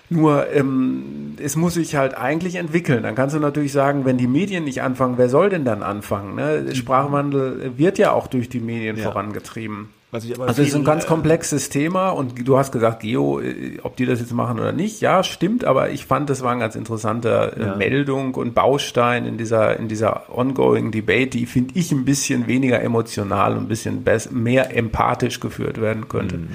Nur 0.10 0.52
ähm, 0.52 1.36
es 1.42 1.56
muss 1.56 1.76
sich 1.76 1.96
halt 1.96 2.18
eigentlich 2.18 2.56
entwickeln. 2.56 3.04
Dann 3.04 3.16
kannst 3.16 3.36
du 3.36 3.40
natürlich 3.40 3.72
sagen, 3.72 4.06
wenn 4.06 4.18
die 4.18 4.28
Medien 4.28 4.64
nicht 4.64 4.82
anfangen, 4.82 5.18
wer 5.18 5.30
soll 5.30 5.50
denn 5.50 5.66
dann 5.66 5.84
anfangen? 5.84 6.36
Ne? 6.36 6.76
Sprachwandel 6.76 7.74
wird 7.78 7.98
ja 8.00 8.12
auch 8.12 8.28
durch 8.28 8.50
die 8.50 8.60
Medien 8.60 8.98
ja. 8.98 9.04
vorangetrieben. 9.04 9.90
also 10.12 10.34
es 10.64 10.70
ist 10.70 10.76
ein 10.76 10.84
ganz 10.84 11.04
äh, 11.04 11.08
komplexes 11.08 11.70
Thema 11.70 12.10
und 12.10 12.48
du 12.48 12.58
hast 12.58 12.72
gesagt, 12.72 13.02
Geo, 13.02 13.40
äh, 13.40 13.78
ob 13.84 13.98
die 13.98 14.08
das 14.08 14.20
jetzt 14.20 14.34
machen 14.34 14.60
oder 14.60 14.72
nicht, 14.72 15.00
ja, 15.00 15.24
stimmt, 15.24 15.64
aber 15.64 15.92
ich 15.92 16.08
fand, 16.08 16.32
das 16.32 16.42
war 16.42 16.52
eine 16.52 16.62
ganz 16.62 16.76
interessante 16.76 17.54
äh, 17.56 17.62
ja. 17.62 17.76
Meldung 17.76 18.34
und 18.34 18.56
Baustein 18.56 19.28
in 19.28 19.38
dieser, 19.38 19.78
in 19.78 19.88
dieser 19.88 20.36
ongoing 20.36 20.90
Debate, 20.92 21.30
die 21.30 21.46
finde 21.46 21.76
ich 21.78 21.92
ein 21.92 22.06
bisschen 22.06 22.48
weniger 22.48 22.82
emotional 22.82 23.54
und 23.54 23.66
ein 23.66 23.68
bisschen 23.68 24.04
mehr 24.32 24.76
empathisch 24.76 25.40
geführt 25.40 25.80
werden 25.80 26.08
könnte. 26.08 26.38
Mhm. 26.38 26.48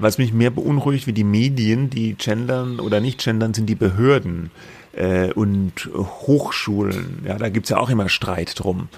Was 0.00 0.18
mich 0.18 0.32
mehr 0.32 0.50
beunruhigt 0.50 1.06
wie 1.06 1.12
die 1.12 1.24
Medien, 1.24 1.90
die 1.90 2.14
gendern 2.14 2.80
oder 2.80 3.00
nicht 3.00 3.22
gendern, 3.22 3.54
sind 3.54 3.66
die 3.66 3.74
Behörden 3.74 4.50
äh, 4.92 5.32
und 5.32 5.88
Hochschulen. 5.94 7.22
Ja, 7.26 7.36
da 7.38 7.48
gibt's 7.48 7.70
ja 7.70 7.78
auch 7.78 7.90
immer 7.90 8.08
Streit 8.08 8.58
drum. 8.58 8.88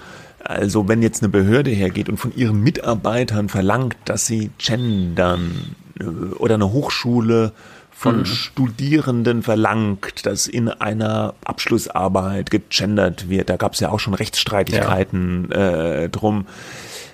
Also 0.43 0.87
wenn 0.87 1.01
jetzt 1.01 1.21
eine 1.21 1.29
Behörde 1.29 1.69
hergeht 1.69 2.09
und 2.09 2.17
von 2.17 2.35
ihren 2.35 2.61
Mitarbeitern 2.61 3.49
verlangt, 3.49 3.95
dass 4.05 4.25
sie 4.25 4.49
gendern 4.57 5.75
äh, 5.99 6.03
oder 6.03 6.55
eine 6.55 6.71
Hochschule 6.71 7.53
von 8.01 8.19
mhm. 8.19 8.25
Studierenden 8.25 9.43
verlangt, 9.43 10.25
dass 10.25 10.47
in 10.47 10.69
einer 10.69 11.35
Abschlussarbeit 11.45 12.49
gegendert 12.49 13.29
wird. 13.29 13.49
Da 13.49 13.57
gab 13.57 13.73
es 13.73 13.79
ja 13.79 13.89
auch 13.89 13.99
schon 13.99 14.15
Rechtsstreitigkeiten 14.15 15.49
ja. 15.51 15.91
äh, 16.01 16.09
drum. 16.09 16.47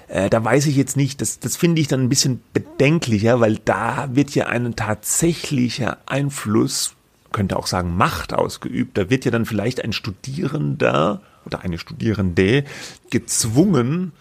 Äh, 0.08 0.30
da 0.30 0.43
weiß 0.43 0.68
ich 0.68 0.76
jetzt 0.76 0.97
nicht, 0.97 1.22
das, 1.22 1.39
das 1.39 1.58
finde 1.58 1.82
ich 1.82 1.88
dann 1.88 2.01
ein 2.01 2.10
bisschen 2.10 2.41
bedenklicher, 2.53 3.39
weil 3.39 3.60
da 3.64 4.10
wird 4.14 4.34
ja 4.36 4.47
ein 4.47 4.76
tatsächlicher 4.76 5.97
Einfluss, 6.05 6.95
könnte 7.32 7.58
auch 7.58 7.68
sagen 7.68 7.95
Macht 7.97 8.34
ausgeübt. 8.34 8.97
Da 8.97 9.10
wird 9.10 9.26
ja 9.26 9.32
dann 9.32 9.45
vielleicht 9.45 9.84
ein 9.84 9.93
Studierender 9.93 11.22
oder 11.45 11.62
eine 11.62 11.78
Studierende 11.78 12.64
gezwungen, 13.10 14.14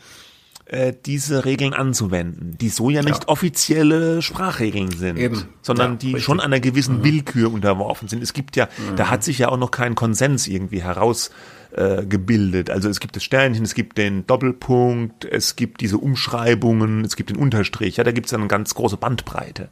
äh, 0.66 0.92
diese 1.06 1.44
Regeln 1.44 1.74
anzuwenden, 1.74 2.58
die 2.58 2.70
so 2.70 2.90
ja 2.90 3.02
nicht 3.02 3.22
ja. 3.22 3.28
offizielle 3.28 4.20
Sprachregeln 4.20 4.90
sind, 4.90 5.16
Eben. 5.16 5.44
sondern 5.62 5.92
ja, 5.92 5.96
die 5.98 6.06
richtig. 6.06 6.24
schon 6.24 6.40
einer 6.40 6.58
gewissen 6.58 6.98
mhm. 6.98 7.04
Willkür 7.04 7.52
unterworfen 7.52 8.08
sind. 8.08 8.20
Es 8.20 8.32
gibt 8.32 8.56
ja, 8.56 8.66
mhm. 8.66 8.96
da 8.96 9.08
hat 9.08 9.22
sich 9.22 9.38
ja 9.38 9.48
auch 9.48 9.58
noch 9.58 9.70
kein 9.70 9.94
Konsens 9.94 10.48
irgendwie 10.48 10.82
heraus 10.82 11.30
äh, 11.76 12.06
gebildet. 12.06 12.70
Also 12.70 12.88
es 12.88 13.00
gibt 13.00 13.16
das 13.16 13.22
Sternchen, 13.22 13.64
es 13.64 13.74
gibt 13.74 13.98
den 13.98 14.26
Doppelpunkt, 14.26 15.24
es 15.26 15.56
gibt 15.56 15.82
diese 15.82 15.98
Umschreibungen, 15.98 17.04
es 17.04 17.16
gibt 17.16 17.30
den 17.30 17.36
Unterstrich. 17.36 17.98
Ja, 17.98 18.04
da 18.04 18.12
gibt 18.12 18.26
es 18.26 18.34
eine 18.34 18.46
ganz 18.46 18.74
große 18.74 18.96
Bandbreite. 18.96 19.68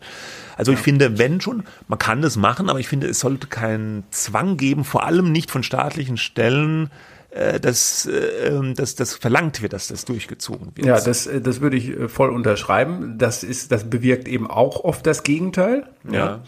Also 0.56 0.72
ich 0.72 0.78
finde, 0.78 1.18
wenn 1.18 1.40
schon, 1.40 1.64
man 1.88 1.98
kann 1.98 2.20
das 2.20 2.36
machen, 2.36 2.68
aber 2.68 2.78
ich 2.78 2.88
finde, 2.88 3.06
es 3.06 3.20
sollte 3.20 3.46
keinen 3.46 4.04
Zwang 4.10 4.56
geben, 4.56 4.84
vor 4.84 5.04
allem 5.06 5.32
nicht 5.32 5.50
von 5.50 5.62
staatlichen 5.62 6.16
Stellen, 6.16 6.90
äh, 7.34 7.58
dass, 7.58 8.06
äh, 8.06 8.46
ähm, 8.46 8.74
dass 8.76 8.94
das 8.94 9.14
verlangt 9.14 9.60
wird, 9.60 9.72
dass 9.72 9.88
das 9.88 10.04
durchgezogen 10.04 10.68
wird. 10.76 10.86
Ja, 10.86 11.00
das, 11.00 11.26
äh, 11.26 11.40
das 11.40 11.60
würde 11.60 11.76
ich 11.76 11.92
voll 12.06 12.30
unterschreiben. 12.30 13.18
Das 13.18 13.42
ist, 13.42 13.72
das 13.72 13.90
bewirkt 13.90 14.28
eben 14.28 14.48
auch 14.48 14.84
oft 14.84 15.04
das 15.04 15.24
Gegenteil. 15.24 15.88
Ja. 16.08 16.14
ja. 16.14 16.42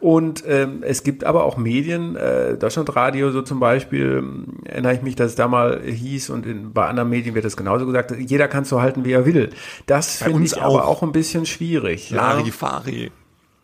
Und 0.00 0.42
ähm, 0.46 0.82
es 0.82 1.02
gibt 1.04 1.24
aber 1.24 1.44
auch 1.44 1.58
Medien, 1.58 2.16
äh, 2.16 2.56
Deutschlandradio 2.56 3.30
so 3.30 3.42
zum 3.42 3.60
Beispiel, 3.60 4.24
erinnere 4.64 4.94
ich 4.94 5.02
mich, 5.02 5.16
dass 5.16 5.32
es 5.32 5.34
da 5.34 5.48
mal 5.48 5.82
hieß 5.82 6.30
und 6.30 6.46
in, 6.46 6.72
bei 6.72 6.86
anderen 6.86 7.10
Medien 7.10 7.34
wird 7.34 7.44
das 7.44 7.56
genauso 7.56 7.84
gesagt, 7.84 8.14
jeder 8.18 8.48
kann 8.48 8.64
so 8.64 8.80
halten, 8.80 9.04
wie 9.04 9.12
er 9.12 9.26
will. 9.26 9.50
Das 9.84 10.22
finde 10.22 10.44
ich 10.44 10.56
auch. 10.56 10.62
aber 10.62 10.86
auch 10.86 11.02
ein 11.02 11.12
bisschen 11.12 11.44
schwierig. 11.44 12.08
Larifari. 12.08 13.04
Ja. 13.04 13.10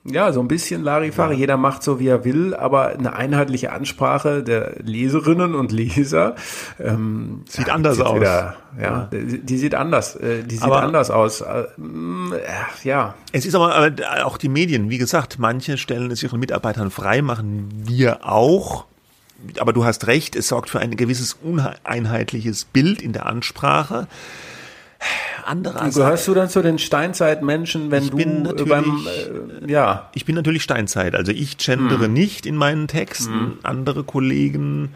Ja, 0.04 0.32
so 0.32 0.40
ein 0.40 0.48
bisschen 0.48 0.82
Larifari. 0.82 1.34
Ja. 1.34 1.40
Jeder 1.40 1.56
macht 1.56 1.82
so, 1.82 1.98
wie 2.00 2.08
er 2.08 2.24
will, 2.24 2.54
aber 2.54 2.88
eine 2.88 3.14
einheitliche 3.14 3.72
Ansprache 3.72 4.42
der 4.42 4.76
Leserinnen 4.82 5.54
und 5.54 5.72
Leser 5.72 6.34
ähm, 6.78 7.42
sieht 7.48 7.68
anders 7.68 8.00
aus. 8.00 8.16
Wieder, 8.16 8.56
ja, 8.78 8.82
ja, 8.82 9.08
Die, 9.12 9.40
die 9.40 9.58
sieht 9.58 9.74
anders. 9.74 10.16
Äh, 10.16 10.44
die 10.44 10.54
sieht 10.54 10.64
aber 10.64 10.82
anders 10.82 11.10
aus. 11.10 11.42
Äh, 11.42 11.64
ja. 12.84 13.14
Es 13.32 13.44
ist 13.44 13.54
aber, 13.54 13.74
aber 13.74 14.24
auch 14.24 14.38
die 14.38 14.48
Medien. 14.48 14.88
Wie 14.88 14.98
gesagt, 14.98 15.38
manche 15.38 15.76
stellen 15.76 16.10
es 16.10 16.22
ihren 16.22 16.40
Mitarbeitern 16.40 16.90
frei, 16.90 17.20
machen 17.20 17.68
wir 17.84 18.26
auch. 18.26 18.86
Aber 19.58 19.72
du 19.72 19.84
hast 19.84 20.06
recht. 20.06 20.36
Es 20.36 20.48
sorgt 20.48 20.70
für 20.70 20.78
ein 20.78 20.96
gewisses 20.96 21.36
uneinheitliches 21.42 22.64
Bild 22.64 23.02
in 23.02 23.12
der 23.12 23.26
Ansprache 23.26 24.06
andererseits. 25.44 25.96
Gehörst 25.96 26.28
du 26.28 26.34
dann 26.34 26.48
zu 26.48 26.62
den 26.62 26.78
Steinzeitmenschen, 26.78 27.90
wenn 27.90 28.04
ich 28.04 28.10
du 28.10 28.16
bin 28.16 28.48
beim, 28.68 29.06
äh, 29.64 29.70
ja. 29.70 30.10
Ich 30.14 30.24
bin 30.24 30.34
natürlich 30.34 30.62
Steinzeit. 30.62 31.14
Also 31.14 31.32
ich 31.32 31.58
gendere 31.58 32.04
hm. 32.04 32.12
nicht 32.12 32.46
in 32.46 32.56
meinen 32.56 32.88
Texten. 32.88 33.32
Hm. 33.32 33.58
Andere 33.62 34.04
Kollegen 34.04 34.94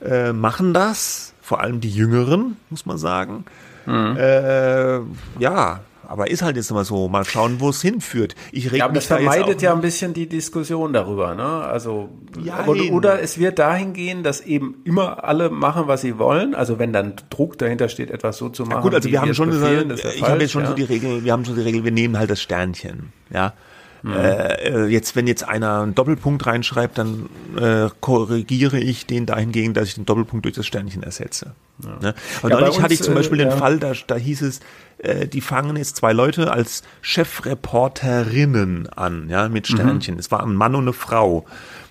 äh, 0.00 0.32
machen 0.32 0.74
das. 0.74 1.34
Vor 1.40 1.60
allem 1.60 1.80
die 1.80 1.90
Jüngeren, 1.90 2.56
muss 2.70 2.86
man 2.86 2.98
sagen. 2.98 3.44
Hm. 3.84 4.16
Äh, 4.16 5.00
ja, 5.38 5.80
aber 6.12 6.30
ist 6.30 6.42
halt 6.42 6.56
jetzt 6.56 6.70
immer 6.70 6.84
so, 6.84 7.08
mal 7.08 7.24
schauen, 7.24 7.58
wo 7.58 7.70
es 7.70 7.80
hinführt. 7.80 8.34
Ich 8.52 8.70
reg 8.70 8.80
ja, 8.80 8.84
aber 8.84 8.92
das 8.92 9.06
vermeidet 9.06 9.62
ja 9.62 9.72
ein 9.72 9.80
bisschen 9.80 10.12
die 10.12 10.28
Diskussion 10.28 10.92
darüber, 10.92 11.34
ne? 11.34 11.42
Also 11.42 12.10
ja, 12.38 12.66
oder, 12.66 12.92
oder, 12.92 13.22
es 13.22 13.38
wird 13.38 13.58
dahin 13.58 13.94
gehen, 13.94 14.22
dass 14.22 14.42
eben 14.42 14.82
immer 14.84 15.24
alle 15.24 15.48
machen, 15.48 15.84
was 15.86 16.02
sie 16.02 16.18
wollen. 16.18 16.54
Also 16.54 16.78
wenn 16.78 16.92
dann 16.92 17.14
Druck 17.30 17.56
dahinter 17.56 17.88
steht, 17.88 18.10
etwas 18.10 18.36
so 18.36 18.50
zu 18.50 18.64
machen. 18.64 18.74
Ja, 18.74 18.80
gut, 18.80 18.94
also 18.94 19.10
wir 19.10 19.22
haben 19.22 19.32
schon 19.32 19.52
gesagt, 19.52 20.04
ich 20.14 20.22
habe 20.22 20.42
jetzt 20.42 20.50
schon 20.50 20.64
ja. 20.64 20.68
so 20.68 20.74
die 20.74 20.82
Regel, 20.82 21.24
wir 21.24 21.32
haben 21.32 21.46
schon 21.46 21.54
die 21.54 21.62
Regel, 21.62 21.82
wir 21.82 21.92
nehmen 21.92 22.18
halt 22.18 22.28
das 22.28 22.42
Sternchen, 22.42 23.14
ja. 23.32 23.54
Mhm. 24.02 24.12
Äh, 24.12 24.86
jetzt, 24.88 25.14
wenn 25.14 25.26
jetzt 25.26 25.48
einer 25.48 25.80
einen 25.80 25.94
Doppelpunkt 25.94 26.44
reinschreibt, 26.44 26.98
dann 26.98 27.28
äh, 27.56 27.88
korrigiere 28.00 28.78
ich 28.78 29.06
den 29.06 29.26
dahingegen, 29.26 29.74
dass 29.74 29.88
ich 29.88 29.94
den 29.94 30.04
Doppelpunkt 30.04 30.44
durch 30.44 30.56
das 30.56 30.66
Sternchen 30.66 31.04
ersetze. 31.04 31.54
Ja. 31.82 31.98
Ne? 32.00 32.14
Und 32.42 32.50
ja, 32.50 32.60
neulich 32.60 32.82
hatte 32.82 32.94
ich 32.94 33.02
zum 33.02 33.14
Beispiel 33.14 33.40
äh, 33.40 33.44
den 33.44 33.50
ja. 33.50 33.56
Fall, 33.56 33.78
da, 33.78 33.92
da 34.06 34.16
hieß 34.16 34.42
es, 34.42 34.60
äh, 35.02 35.26
die 35.26 35.40
fangen 35.40 35.76
jetzt 35.76 35.96
zwei 35.96 36.12
Leute 36.12 36.52
als 36.52 36.82
Chefreporterinnen 37.00 38.88
an, 38.88 39.28
ja, 39.28 39.48
mit 39.48 39.68
mhm. 39.68 39.74
Sternchen. 39.74 40.14
Mhm. 40.14 40.20
Es 40.20 40.30
war 40.30 40.42
ein 40.42 40.54
Mann 40.54 40.74
und 40.74 40.84
eine 40.84 40.92
Frau. 40.92 41.44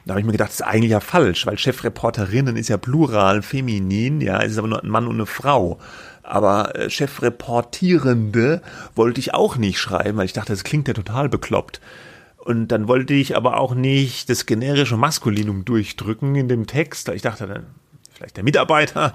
Da 0.05 0.13
habe 0.13 0.21
ich 0.21 0.25
mir 0.25 0.31
gedacht, 0.31 0.49
das 0.49 0.61
ist 0.61 0.65
eigentlich 0.65 0.91
ja 0.91 0.99
falsch, 0.99 1.45
weil 1.45 1.57
Chefreporterinnen 1.57 2.55
ist 2.55 2.69
ja 2.69 2.77
plural, 2.77 3.41
feminin, 3.43 4.19
ja, 4.19 4.41
es 4.41 4.53
ist 4.53 4.57
aber 4.57 4.67
nur 4.67 4.83
ein 4.83 4.89
Mann 4.89 5.07
und 5.07 5.15
eine 5.15 5.25
Frau. 5.25 5.79
Aber 6.23 6.75
äh, 6.75 6.89
Chefreportierende 6.89 8.61
wollte 8.95 9.19
ich 9.19 9.33
auch 9.33 9.57
nicht 9.57 9.79
schreiben, 9.79 10.17
weil 10.17 10.25
ich 10.25 10.33
dachte, 10.33 10.53
das 10.53 10.63
klingt 10.63 10.87
ja 10.87 10.93
total 10.93 11.29
bekloppt. 11.29 11.81
Und 12.37 12.69
dann 12.69 12.87
wollte 12.87 13.13
ich 13.13 13.35
aber 13.37 13.57
auch 13.57 13.75
nicht 13.75 14.29
das 14.29 14.47
generische 14.47 14.97
Maskulinum 14.97 15.63
durchdrücken 15.65 16.33
in 16.35 16.47
dem 16.47 16.65
Text. 16.65 17.09
Ich 17.09 17.21
dachte, 17.21 17.45
dann 17.45 17.65
vielleicht 18.13 18.37
der 18.37 18.43
Mitarbeiter 18.43 19.13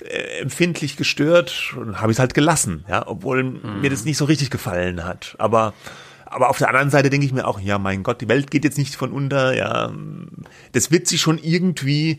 äh, 0.00 0.40
empfindlich 0.40 0.96
gestört 0.96 1.74
und 1.76 2.00
habe 2.00 2.12
ich 2.12 2.16
es 2.16 2.20
halt 2.20 2.34
gelassen, 2.34 2.84
ja, 2.88 3.06
obwohl 3.06 3.42
mhm. 3.42 3.80
mir 3.80 3.90
das 3.90 4.04
nicht 4.04 4.16
so 4.16 4.24
richtig 4.24 4.50
gefallen 4.50 5.04
hat. 5.04 5.36
Aber 5.38 5.74
aber 6.28 6.50
auf 6.50 6.58
der 6.58 6.68
anderen 6.68 6.90
Seite 6.90 7.08
denke 7.08 7.24
ich 7.24 7.32
mir 7.32 7.46
auch, 7.46 7.60
ja, 7.60 7.78
mein 7.78 8.02
Gott, 8.02 8.20
die 8.20 8.28
Welt 8.28 8.50
geht 8.50 8.64
jetzt 8.64 8.78
nicht 8.78 8.96
von 8.96 9.12
unter, 9.12 9.54
ja, 9.54 9.92
das 10.72 10.90
wird 10.90 11.06
sich 11.06 11.20
schon 11.20 11.38
irgendwie 11.38 12.18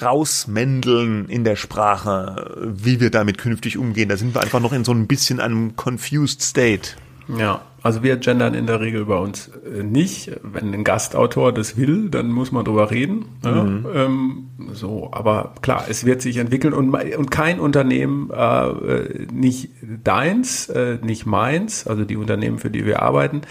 rausmändeln 0.00 1.28
in 1.28 1.44
der 1.44 1.56
Sprache, 1.56 2.56
wie 2.62 3.00
wir 3.00 3.10
damit 3.10 3.38
künftig 3.38 3.76
umgehen. 3.76 4.08
Da 4.08 4.16
sind 4.16 4.34
wir 4.34 4.40
einfach 4.40 4.60
noch 4.60 4.72
in 4.72 4.84
so 4.84 4.92
ein 4.92 5.08
bisschen 5.08 5.40
einem 5.40 5.74
confused 5.76 6.42
state. 6.42 6.92
Ja, 7.38 7.62
also 7.82 8.02
wir 8.02 8.16
gendern 8.16 8.54
in 8.54 8.66
der 8.66 8.80
Regel 8.80 9.06
bei 9.06 9.16
uns 9.16 9.48
äh, 9.48 9.82
nicht. 9.82 10.32
Wenn 10.42 10.74
ein 10.74 10.84
Gastautor 10.84 11.52
das 11.52 11.76
will, 11.76 12.10
dann 12.10 12.30
muss 12.30 12.52
man 12.52 12.64
drüber 12.64 12.90
reden. 12.90 13.24
Mhm. 13.42 13.86
Ja, 13.94 14.04
ähm, 14.04 14.48
so, 14.72 15.10
aber 15.12 15.54
klar, 15.62 15.84
es 15.88 16.04
wird 16.04 16.20
sich 16.20 16.36
entwickeln 16.36 16.74
und, 16.74 16.94
und 16.94 17.30
kein 17.30 17.60
Unternehmen, 17.60 18.30
äh, 18.30 19.26
nicht 19.32 19.70
deins, 20.04 20.68
äh, 20.68 20.98
nicht 21.02 21.26
meins, 21.26 21.86
also 21.86 22.04
die 22.04 22.16
Unternehmen, 22.16 22.58
für 22.58 22.70
die 22.70 22.84
wir 22.84 23.02
arbeiten, 23.02 23.42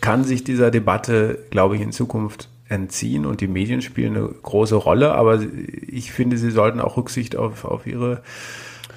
kann 0.00 0.24
sich 0.24 0.44
dieser 0.44 0.70
Debatte, 0.70 1.38
glaube 1.50 1.76
ich, 1.76 1.82
in 1.82 1.92
Zukunft 1.92 2.48
entziehen 2.68 3.24
und 3.24 3.40
die 3.40 3.48
Medien 3.48 3.80
spielen 3.80 4.16
eine 4.16 4.28
große 4.28 4.74
Rolle, 4.74 5.12
aber 5.14 5.40
ich 5.86 6.12
finde, 6.12 6.36
sie 6.36 6.50
sollten 6.50 6.80
auch 6.80 6.96
Rücksicht 6.96 7.36
auf, 7.36 7.64
auf 7.64 7.86
ihre 7.86 8.22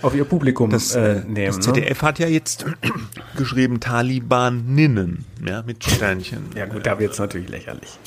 auf 0.01 0.15
ihr 0.15 0.25
Publikum 0.25 0.69
das, 0.69 0.95
äh, 0.95 1.21
nehmen. 1.27 1.47
Das 1.47 1.59
ZDF 1.59 2.01
ne? 2.01 2.07
hat 2.07 2.19
ja 2.19 2.27
jetzt 2.27 2.65
geschrieben 3.37 3.79
Talibaninnen, 3.79 5.25
ja, 5.45 5.63
mit 5.63 5.83
Sternchen. 5.83 6.49
Ja 6.55 6.65
gut, 6.65 6.85
da 6.85 6.99
wird 6.99 7.13
es 7.13 7.19
natürlich 7.19 7.49
lächerlich. 7.49 7.97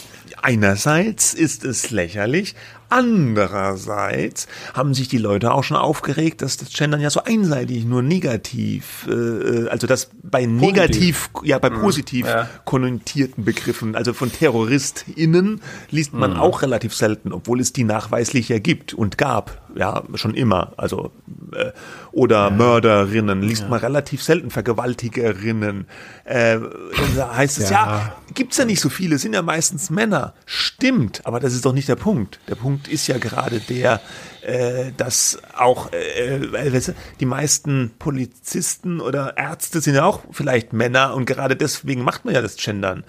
Einerseits 0.42 1.32
ist 1.32 1.64
es 1.64 1.90
lächerlich, 1.90 2.54
andererseits 2.88 4.46
haben 4.74 4.94
sich 4.94 5.08
die 5.08 5.18
Leute 5.18 5.52
auch 5.52 5.64
schon 5.64 5.76
aufgeregt, 5.76 6.42
dass 6.42 6.56
das 6.56 6.72
Gendern 6.72 7.00
ja 7.00 7.10
so 7.10 7.22
einseitig 7.24 7.84
nur 7.84 8.02
negativ, 8.02 9.06
äh, 9.08 9.68
also 9.68 9.86
das 9.86 10.10
bei 10.22 10.46
negativ, 10.46 11.30
ja 11.42 11.58
bei 11.58 11.70
mhm. 11.70 11.80
positiv 11.80 12.26
ja. 12.26 12.48
konnotierten 12.64 13.44
Begriffen, 13.44 13.96
also 13.96 14.12
von 14.12 14.32
TerroristInnen 14.32 15.60
liest 15.90 16.14
man 16.14 16.34
mhm. 16.34 16.40
auch 16.40 16.62
relativ 16.62 16.94
selten, 16.94 17.32
obwohl 17.32 17.60
es 17.60 17.72
die 17.72 17.84
nachweislich 17.84 18.48
ja 18.48 18.58
gibt 18.58 18.94
und 18.94 19.18
gab, 19.18 19.62
ja 19.74 20.02
schon 20.14 20.34
immer, 20.34 20.72
also 20.76 21.10
äh, 21.52 21.72
oder 22.12 22.48
ja. 22.48 22.50
Mörderinnen 22.50 23.42
liest 23.42 23.62
ja. 23.62 23.68
man 23.68 23.80
relativ 23.80 24.22
selten, 24.22 24.50
Vergewaltigerinnen, 24.50 25.86
äh, 26.24 26.58
da 27.16 27.36
heißt 27.36 27.58
es 27.58 27.70
ja, 27.70 27.86
ja 27.86 28.12
gibt's 28.34 28.56
ja 28.56 28.64
nicht 28.64 28.80
so 28.80 28.88
viele, 28.88 29.18
sind 29.18 29.34
ja 29.34 29.42
meistens 29.42 29.90
Männer. 29.90 30.34
Stimmt, 30.46 31.22
aber 31.24 31.40
das 31.40 31.54
ist 31.54 31.64
doch 31.64 31.72
nicht 31.72 31.88
der 31.88 31.96
Punkt. 31.96 32.40
Der 32.48 32.56
Punkt 32.56 32.73
ist 32.88 33.06
ja 33.06 33.18
gerade 33.18 33.60
der, 33.60 34.00
äh, 34.42 34.92
dass 34.96 35.38
auch 35.56 35.92
äh, 35.92 36.36
äh, 36.36 36.94
die 37.20 37.26
meisten 37.26 37.92
Polizisten 37.98 39.00
oder 39.00 39.36
Ärzte 39.36 39.80
sind 39.80 39.94
ja 39.94 40.04
auch 40.04 40.22
vielleicht 40.30 40.72
Männer 40.72 41.14
und 41.14 41.26
gerade 41.26 41.56
deswegen 41.56 42.02
macht 42.02 42.24
man 42.24 42.34
ja 42.34 42.42
das 42.42 42.56
Gendern 42.56 43.04